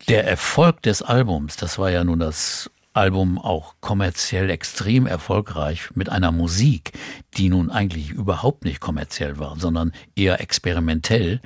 der 0.10 0.28
Erfolg 0.28 0.82
des 0.82 1.02
Albums, 1.02 1.56
das 1.56 1.80
war 1.80 1.90
ja 1.90 2.04
nun 2.04 2.20
das 2.20 2.70
Album 2.94 3.38
auch 3.38 3.76
kommerziell 3.82 4.50
extrem 4.50 5.06
erfolgreich 5.06 5.90
mit 5.94 6.10
einer 6.10 6.32
Musik, 6.32 6.94
die 7.38 7.50
nun 7.50 7.70
eigentlich 7.70 8.10
überhaupt 8.10 8.66
nicht 8.66 8.80
kommerziell 8.80 9.38
war, 9.38 9.58
sondern 9.60 9.94
eher 10.16 10.42
experimentell, 10.42 11.42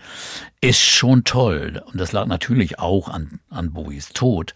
ist 0.61 0.81
schon 0.81 1.23
toll. 1.25 1.83
Und 1.85 1.99
das 1.99 2.11
lag 2.11 2.27
natürlich 2.27 2.79
auch 2.79 3.09
an, 3.09 3.39
an 3.49 3.73
Bowies 3.73 4.09
Tod. 4.09 4.53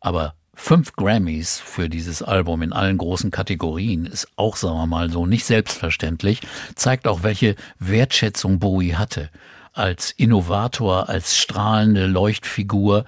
Aber 0.00 0.34
fünf 0.52 0.94
Grammys 0.94 1.60
für 1.60 1.88
dieses 1.88 2.22
Album 2.22 2.62
in 2.62 2.72
allen 2.72 2.98
großen 2.98 3.30
Kategorien 3.30 4.06
ist 4.06 4.26
auch, 4.36 4.56
sagen 4.56 4.78
wir 4.78 4.86
mal 4.86 5.10
so, 5.10 5.26
nicht 5.26 5.44
selbstverständlich, 5.44 6.40
zeigt 6.74 7.06
auch, 7.06 7.22
welche 7.22 7.54
Wertschätzung 7.78 8.58
Bowie 8.58 8.94
hatte. 8.94 9.30
Als 9.72 10.10
Innovator, 10.10 11.08
als 11.08 11.36
strahlende 11.36 12.06
Leuchtfigur, 12.06 13.04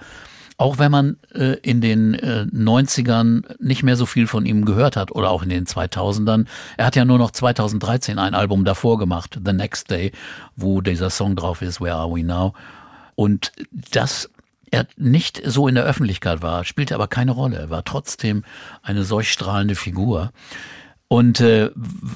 auch 0.59 0.77
wenn 0.77 0.91
man 0.91 1.17
äh, 1.33 1.55
in 1.61 1.79
den 1.79 2.15
äh, 2.15 2.45
90ern 2.53 3.43
nicht 3.59 3.81
mehr 3.81 3.95
so 3.95 4.05
viel 4.05 4.27
von 4.27 4.45
ihm 4.45 4.65
gehört 4.65 4.97
hat 4.97 5.09
oder 5.09 5.29
auch 5.29 5.41
in 5.41 5.47
den 5.47 5.65
2000ern. 5.65 6.45
Er 6.75 6.85
hat 6.85 6.97
ja 6.97 7.05
nur 7.05 7.17
noch 7.17 7.31
2013 7.31 8.19
ein 8.19 8.35
Album 8.35 8.65
davor 8.65 8.99
gemacht, 8.99 9.39
The 9.43 9.53
Next 9.53 9.89
Day, 9.89 10.11
wo 10.57 10.81
dieser 10.81 11.09
Song 11.09 11.37
drauf 11.37 11.61
ist, 11.61 11.79
Where 11.79 11.95
Are 11.95 12.13
We 12.13 12.25
Now? 12.25 12.53
Und 13.15 13.53
das 13.71 14.29
er 14.69 14.85
nicht 14.97 15.41
so 15.45 15.69
in 15.69 15.75
der 15.75 15.85
Öffentlichkeit 15.85 16.41
war, 16.41 16.65
spielte 16.65 16.93
aber 16.93 17.07
keine 17.07 17.31
Rolle, 17.31 17.57
er 17.57 17.69
war 17.69 17.85
trotzdem 17.85 18.43
eine 18.83 19.03
solch 19.03 19.31
strahlende 19.31 19.75
Figur. 19.75 20.31
Und 21.09 21.41
äh, 21.41 21.71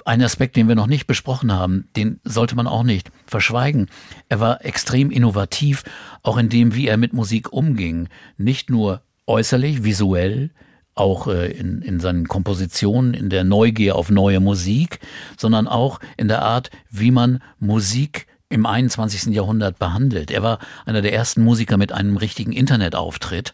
ein 0.05 0.21
Aspekt, 0.21 0.55
den 0.55 0.67
wir 0.67 0.75
noch 0.75 0.85
nicht 0.85 1.07
besprochen 1.07 1.51
haben, 1.51 1.89
den 1.95 2.19
sollte 2.23 2.55
man 2.55 2.67
auch 2.67 2.83
nicht 2.83 3.11
verschweigen. 3.25 3.89
Er 4.29 4.39
war 4.39 4.63
extrem 4.63 5.09
innovativ, 5.09 5.83
auch 6.21 6.37
in 6.37 6.47
dem, 6.47 6.75
wie 6.75 6.87
er 6.87 6.97
mit 6.97 7.11
Musik 7.11 7.51
umging. 7.51 8.07
Nicht 8.37 8.69
nur 8.69 9.01
äußerlich, 9.25 9.83
visuell, 9.83 10.51
auch 10.93 11.25
äh, 11.25 11.51
in, 11.51 11.81
in 11.81 11.99
seinen 11.99 12.27
Kompositionen, 12.27 13.15
in 13.15 13.31
der 13.31 13.43
Neugier 13.43 13.95
auf 13.95 14.11
neue 14.11 14.39
Musik, 14.39 14.99
sondern 15.37 15.67
auch 15.67 15.99
in 16.15 16.27
der 16.27 16.43
Art, 16.43 16.69
wie 16.91 17.09
man 17.09 17.41
Musik 17.59 18.27
im 18.49 18.67
21. 18.67 19.33
Jahrhundert 19.33 19.79
behandelt. 19.79 20.29
Er 20.29 20.43
war 20.43 20.59
einer 20.85 21.01
der 21.01 21.13
ersten 21.13 21.43
Musiker 21.43 21.77
mit 21.77 21.91
einem 21.91 22.17
richtigen 22.17 22.51
Internetauftritt. 22.51 23.53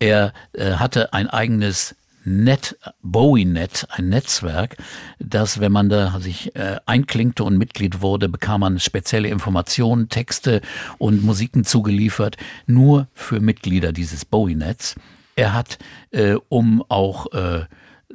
Er 0.00 0.32
äh, 0.54 0.72
hatte 0.72 1.12
ein 1.12 1.28
eigenes 1.30 1.94
Net, 2.24 2.76
Bowie-Net, 3.02 3.86
ein 3.90 4.08
Netzwerk, 4.08 4.76
das, 5.18 5.60
wenn 5.60 5.72
man 5.72 5.88
da 5.88 6.20
sich 6.20 6.54
äh, 6.54 6.76
einklinkte 6.86 7.44
und 7.44 7.58
Mitglied 7.58 8.00
wurde, 8.00 8.28
bekam 8.28 8.60
man 8.60 8.78
spezielle 8.78 9.28
Informationen, 9.28 10.08
Texte 10.08 10.60
und 10.98 11.22
Musiken 11.22 11.64
zugeliefert, 11.64 12.36
nur 12.66 13.08
für 13.14 13.40
Mitglieder 13.40 13.92
dieses 13.92 14.24
Bowie-Netz. 14.24 14.94
Er 15.34 15.54
hat, 15.54 15.78
äh, 16.10 16.36
um 16.48 16.84
auch 16.88 17.32
äh, 17.32 17.64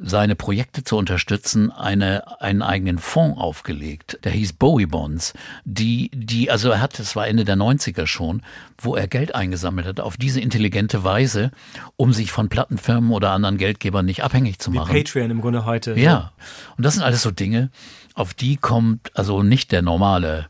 seine 0.00 0.36
Projekte 0.36 0.84
zu 0.84 0.96
unterstützen, 0.96 1.70
eine, 1.70 2.40
einen 2.40 2.62
eigenen 2.62 2.98
Fonds 2.98 3.40
aufgelegt. 3.40 4.18
Der 4.24 4.32
hieß 4.32 4.54
Bowie 4.54 4.86
Bonds. 4.86 5.34
Die, 5.64 6.10
die, 6.14 6.50
also 6.50 6.70
er 6.70 6.80
hat, 6.80 6.98
es 6.98 7.16
war 7.16 7.26
Ende 7.26 7.44
der 7.44 7.56
90er 7.56 8.06
schon, 8.06 8.42
wo 8.78 8.94
er 8.94 9.08
Geld 9.08 9.34
eingesammelt 9.34 9.86
hat, 9.86 10.00
auf 10.00 10.16
diese 10.16 10.40
intelligente 10.40 11.04
Weise, 11.04 11.50
um 11.96 12.12
sich 12.12 12.30
von 12.30 12.48
Plattenfirmen 12.48 13.10
oder 13.10 13.30
anderen 13.30 13.58
Geldgebern 13.58 14.06
nicht 14.06 14.22
abhängig 14.22 14.58
zu 14.58 14.72
Wie 14.72 14.76
machen. 14.76 14.94
Patreon 14.94 15.30
im 15.30 15.40
Grunde 15.40 15.64
heute. 15.64 15.98
Ja. 15.98 16.32
Und 16.76 16.84
das 16.84 16.94
sind 16.94 17.02
alles 17.02 17.22
so 17.22 17.30
Dinge, 17.30 17.70
auf 18.14 18.34
die 18.34 18.56
kommt 18.56 19.10
also 19.14 19.42
nicht 19.42 19.72
der 19.72 19.82
normale 19.82 20.48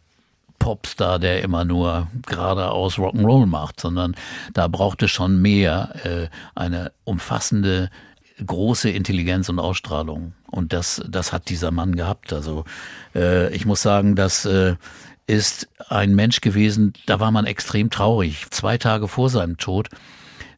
Popstar, 0.59 1.19
der 1.19 1.43
immer 1.43 1.65
nur 1.65 2.09
geradeaus 2.27 2.99
Rock'n'Roll 2.99 3.47
macht, 3.47 3.81
sondern 3.81 4.15
da 4.55 4.69
braucht 4.69 5.03
es 5.03 5.11
schon 5.11 5.41
mehr, 5.41 5.95
äh, 6.05 6.29
eine 6.55 6.93
umfassende 7.05 7.91
große 8.45 8.91
Intelligenz 8.91 9.49
und 9.49 9.59
Ausstrahlung. 9.59 10.33
Und 10.51 10.73
das, 10.73 11.03
das 11.09 11.33
hat 11.33 11.49
dieser 11.49 11.71
Mann 11.71 11.97
gehabt. 11.97 12.33
Also 12.33 12.65
äh, 13.15 13.53
ich 13.55 13.67
muss 13.67 13.83
sagen, 13.83 14.15
das 14.17 14.45
äh, 14.45 14.77
ist 15.27 15.69
ein 15.89 16.15
Mensch 16.15 16.41
gewesen, 16.41 16.95
da 17.07 17.21
war 17.21 17.31
man 17.31 17.47
extrem 17.47 17.91
traurig. 17.91 18.47
Zwei 18.51 18.79
Tage 18.79 19.09
vor 19.09 19.29
seinem 19.29 19.59
Tod 19.59 19.89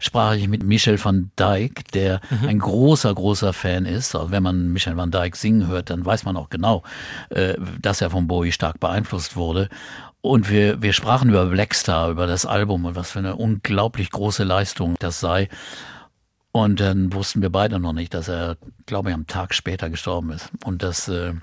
sprach 0.00 0.34
ich 0.34 0.48
mit 0.48 0.64
Michel 0.64 1.02
van 1.02 1.30
Dijk, 1.38 1.92
der 1.92 2.20
ein 2.46 2.58
großer, 2.58 3.14
großer 3.14 3.52
Fan 3.52 3.84
ist. 3.84 4.14
Also 4.16 4.30
wenn 4.30 4.42
man 4.42 4.72
Michel 4.72 4.96
van 4.96 5.10
Dijk 5.10 5.36
singen 5.36 5.68
hört, 5.68 5.90
dann 5.90 6.04
weiß 6.04 6.24
man 6.24 6.36
auch 6.36 6.48
genau, 6.48 6.82
äh, 7.28 7.54
dass 7.80 8.00
er 8.00 8.10
von 8.10 8.26
Bowie 8.26 8.52
stark 8.52 8.80
beeinflusst 8.80 9.36
wurde. 9.36 9.68
Und 10.22 10.50
wir, 10.50 10.82
wir 10.82 10.92
sprachen 10.92 11.30
über 11.30 11.46
Blackstar, 11.46 12.10
über 12.10 12.26
das 12.26 12.44
Album 12.44 12.84
und 12.84 12.94
was 12.94 13.10
für 13.10 13.20
eine 13.20 13.36
unglaublich 13.36 14.10
große 14.10 14.44
Leistung 14.44 14.96
das 14.98 15.20
sei. 15.20 15.48
Und 16.52 16.80
dann 16.80 17.12
wussten 17.12 17.42
wir 17.42 17.50
beide 17.50 17.78
noch 17.78 17.92
nicht, 17.92 18.12
dass 18.12 18.28
er, 18.28 18.56
glaube 18.86 19.10
ich, 19.10 19.14
am 19.14 19.26
Tag 19.26 19.54
später 19.54 19.88
gestorben 19.88 20.32
ist. 20.32 20.50
Und 20.64 20.82
das 20.82 21.08
äh, 21.08 21.34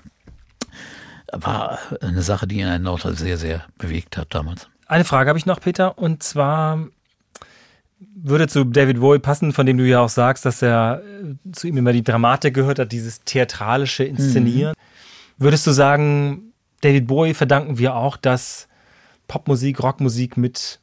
war 1.32 1.78
eine 2.00 2.22
Sache, 2.22 2.46
die 2.46 2.58
ihn 2.58 2.86
auch 2.86 3.00
sehr, 3.00 3.38
sehr 3.38 3.64
bewegt 3.78 4.16
hat 4.16 4.34
damals. 4.34 4.68
Eine 4.86 5.04
Frage 5.04 5.28
habe 5.28 5.38
ich 5.38 5.46
noch, 5.46 5.60
Peter, 5.60 5.98
und 5.98 6.22
zwar 6.22 6.88
würde 8.14 8.48
zu 8.48 8.64
David 8.64 9.00
Bowie 9.00 9.18
passen, 9.18 9.52
von 9.52 9.66
dem 9.66 9.76
du 9.78 9.84
ja 9.84 10.00
auch 10.00 10.08
sagst, 10.08 10.44
dass 10.44 10.62
er 10.62 11.02
äh, 11.02 11.52
zu 11.52 11.66
ihm 11.66 11.76
immer 11.76 11.92
die 11.92 12.04
Dramatik 12.04 12.54
gehört 12.54 12.78
hat, 12.78 12.92
dieses 12.92 13.20
theatralische 13.20 14.04
Inszenieren. 14.04 14.74
Würdest 15.36 15.66
du 15.66 15.72
sagen, 15.72 16.52
David 16.80 17.06
Bowie 17.06 17.34
verdanken 17.34 17.78
wir 17.78 17.94
auch, 17.94 18.16
dass 18.16 18.68
Popmusik, 19.26 19.82
Rockmusik 19.82 20.36
mit 20.36 20.80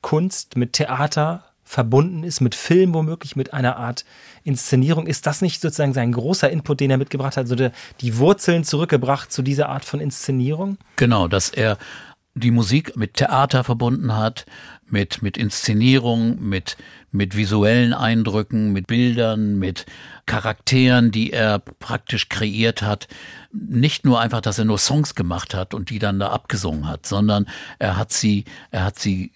Kunst, 0.00 0.56
mit 0.56 0.72
Theater 0.72 1.44
verbunden 1.64 2.24
ist, 2.24 2.40
mit 2.40 2.54
Film 2.54 2.94
womöglich, 2.94 3.36
mit 3.36 3.52
einer 3.52 3.76
Art 3.76 4.04
Inszenierung? 4.44 5.06
Ist 5.06 5.26
das 5.26 5.42
nicht 5.42 5.60
sozusagen 5.60 5.94
sein 5.94 6.12
großer 6.12 6.50
Input, 6.50 6.80
den 6.80 6.90
er 6.90 6.98
mitgebracht 6.98 7.36
hat, 7.36 7.48
so 7.48 7.54
der, 7.54 7.72
die 8.00 8.18
Wurzeln 8.18 8.64
zurückgebracht 8.64 9.32
zu 9.32 9.42
dieser 9.42 9.68
Art 9.68 9.84
von 9.84 10.00
Inszenierung? 10.00 10.78
Genau, 10.96 11.28
dass 11.28 11.48
er 11.50 11.78
die 12.34 12.50
Musik 12.50 12.96
mit 12.96 13.14
Theater 13.14 13.62
verbunden 13.62 14.16
hat, 14.16 14.46
mit, 14.86 15.22
mit 15.22 15.36
Inszenierung, 15.36 16.42
mit, 16.42 16.76
mit 17.10 17.36
visuellen 17.36 17.92
Eindrücken, 17.92 18.72
mit 18.72 18.86
Bildern, 18.86 19.58
mit 19.58 19.86
Charakteren, 20.26 21.10
die 21.10 21.32
er 21.32 21.58
praktisch 21.58 22.28
kreiert 22.28 22.82
hat. 22.82 23.08
Nicht 23.52 24.04
nur 24.04 24.20
einfach, 24.20 24.40
dass 24.40 24.58
er 24.58 24.64
nur 24.64 24.78
Songs 24.78 25.14
gemacht 25.14 25.54
hat 25.54 25.74
und 25.74 25.90
die 25.90 25.98
dann 25.98 26.18
da 26.18 26.28
abgesungen 26.28 26.88
hat, 26.88 27.06
sondern 27.06 27.46
er 27.78 27.96
hat 27.96 28.12
sie, 28.12 28.44
er 28.70 28.84
hat 28.84 28.98
sie 28.98 29.32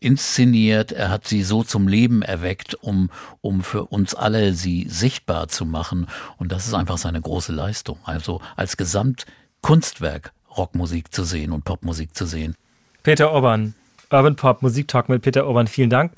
inszeniert, 0.00 0.92
er 0.92 1.10
hat 1.10 1.26
sie 1.26 1.42
so 1.42 1.62
zum 1.62 1.88
Leben 1.88 2.22
erweckt, 2.22 2.74
um, 2.74 3.10
um 3.40 3.62
für 3.62 3.84
uns 3.84 4.14
alle 4.14 4.54
sie 4.54 4.86
sichtbar 4.88 5.48
zu 5.48 5.66
machen. 5.66 6.06
Und 6.38 6.52
das 6.52 6.66
ist 6.66 6.74
einfach 6.74 6.98
seine 6.98 7.20
große 7.20 7.52
Leistung. 7.52 7.98
Also 8.04 8.40
als 8.56 8.76
Gesamtkunstwerk 8.76 10.32
Rockmusik 10.56 11.12
zu 11.14 11.24
sehen 11.24 11.52
und 11.52 11.64
Popmusik 11.64 12.14
zu 12.14 12.26
sehen. 12.26 12.54
Peter 13.02 13.32
Urban, 13.32 13.74
Urban 14.10 14.36
Pop 14.36 14.62
Musiktalk 14.62 15.08
mit 15.08 15.22
Peter 15.22 15.46
Urban, 15.46 15.66
vielen 15.66 15.90
Dank. 15.90 16.12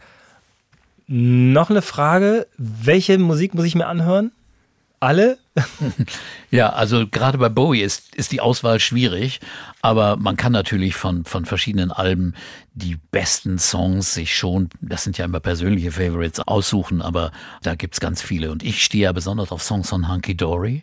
Noch 1.07 1.71
eine 1.71 1.83
Frage, 1.83 2.47
welche 2.57 3.19
Musik 3.19 3.55
muss 3.55 3.65
ich 3.65 3.75
mir 3.75 3.87
anhören? 3.87 4.33
Alle? 5.01 5.39
Ja, 6.53 6.71
also 6.71 7.07
gerade 7.09 7.39
bei 7.39 7.49
Bowie 7.49 7.81
ist, 7.81 8.17
ist 8.17 8.33
die 8.33 8.41
Auswahl 8.41 8.81
schwierig, 8.81 9.39
aber 9.83 10.17
man 10.17 10.37
kann 10.37 10.51
natürlich 10.51 10.97
von, 10.97 11.25
von 11.25 11.45
verschiedenen 11.45 11.93
Alben 11.93 12.35
die 12.75 12.97
besten 13.13 13.61
Songs 13.61 14.15
sich 14.15 14.37
schon, 14.37 14.69
das 14.81 15.05
sind 15.05 15.17
ja 15.17 15.27
immer 15.27 15.39
persönliche 15.39 15.93
Favorites, 15.93 16.41
aussuchen, 16.41 17.03
aber 17.03 17.31
da 17.63 17.77
gibt's 17.77 18.01
ganz 18.01 18.21
viele. 18.21 18.51
Und 18.51 18.65
ich 18.65 18.83
stehe 18.83 19.05
ja 19.05 19.13
besonders 19.13 19.53
auf 19.53 19.63
Songs 19.63 19.91
von 19.91 20.09
Hunky 20.09 20.37
Dory. 20.37 20.83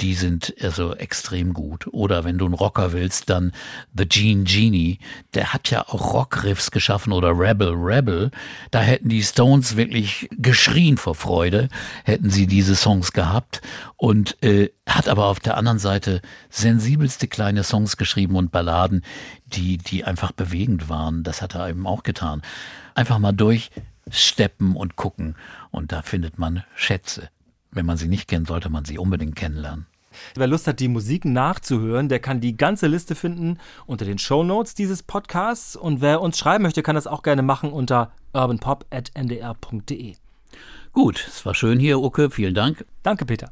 Die 0.00 0.14
sind 0.14 0.54
also 0.62 0.94
extrem 0.94 1.52
gut. 1.52 1.86
Oder 1.92 2.24
wenn 2.24 2.38
du 2.38 2.46
einen 2.46 2.54
Rocker 2.54 2.92
willst, 2.92 3.28
dann 3.28 3.52
The 3.94 4.08
Gene 4.08 4.44
Genie. 4.44 4.98
Der 5.34 5.52
hat 5.52 5.70
ja 5.70 5.86
auch 5.86 6.14
Rockriffs 6.14 6.70
geschaffen 6.70 7.12
oder 7.12 7.38
Rebel 7.38 7.74
Rebel. 7.74 8.30
Da 8.70 8.80
hätten 8.80 9.10
die 9.10 9.22
Stones 9.22 9.76
wirklich 9.76 10.30
geschrien 10.32 10.96
vor 10.96 11.14
Freude, 11.14 11.68
hätten 12.04 12.30
sie 12.30 12.46
diese 12.46 12.74
Songs 12.74 13.12
gehabt. 13.12 13.60
Und 13.96 14.42
äh, 14.42 14.70
hat 14.88 15.08
aber 15.08 15.26
auf 15.26 15.40
der 15.40 15.58
anderen 15.58 15.78
Seite 15.78 16.22
sensibelste 16.48 17.28
kleine 17.28 17.62
Songs 17.62 17.98
geschrieben 17.98 18.36
und 18.36 18.50
Balladen, 18.50 19.04
die, 19.44 19.76
die 19.76 20.04
einfach 20.04 20.32
bewegend 20.32 20.88
waren. 20.88 21.22
Das 21.22 21.42
hat 21.42 21.54
er 21.54 21.68
eben 21.68 21.86
auch 21.86 22.02
getan. 22.02 22.40
Einfach 22.94 23.18
mal 23.18 23.32
durchsteppen 23.32 24.74
und 24.74 24.96
gucken. 24.96 25.36
Und 25.70 25.92
da 25.92 26.00
findet 26.00 26.38
man 26.38 26.64
Schätze. 26.74 27.28
Wenn 27.72 27.86
man 27.86 27.96
sie 27.96 28.08
nicht 28.08 28.28
kennt, 28.28 28.48
sollte 28.48 28.68
man 28.68 28.84
sie 28.84 28.98
unbedingt 28.98 29.34
kennenlernen. 29.34 29.86
Wer 30.34 30.46
Lust 30.46 30.66
hat, 30.66 30.78
die 30.80 30.88
Musik 30.88 31.24
nachzuhören, 31.24 32.10
der 32.10 32.20
kann 32.20 32.40
die 32.40 32.56
ganze 32.56 32.86
Liste 32.86 33.14
finden 33.14 33.58
unter 33.86 34.04
den 34.04 34.18
Shownotes 34.18 34.74
dieses 34.74 35.02
Podcasts. 35.02 35.74
Und 35.74 36.02
wer 36.02 36.20
uns 36.20 36.38
schreiben 36.38 36.62
möchte, 36.62 36.82
kann 36.82 36.96
das 36.96 37.06
auch 37.06 37.22
gerne 37.22 37.42
machen 37.42 37.72
unter 37.72 38.12
urbanpop.ndr.de. 38.34 40.14
Gut, 40.92 41.26
es 41.26 41.46
war 41.46 41.54
schön 41.54 41.78
hier, 41.78 42.00
Uke. 42.00 42.30
Vielen 42.30 42.54
Dank. 42.54 42.84
Danke, 43.02 43.24
Peter. 43.24 43.50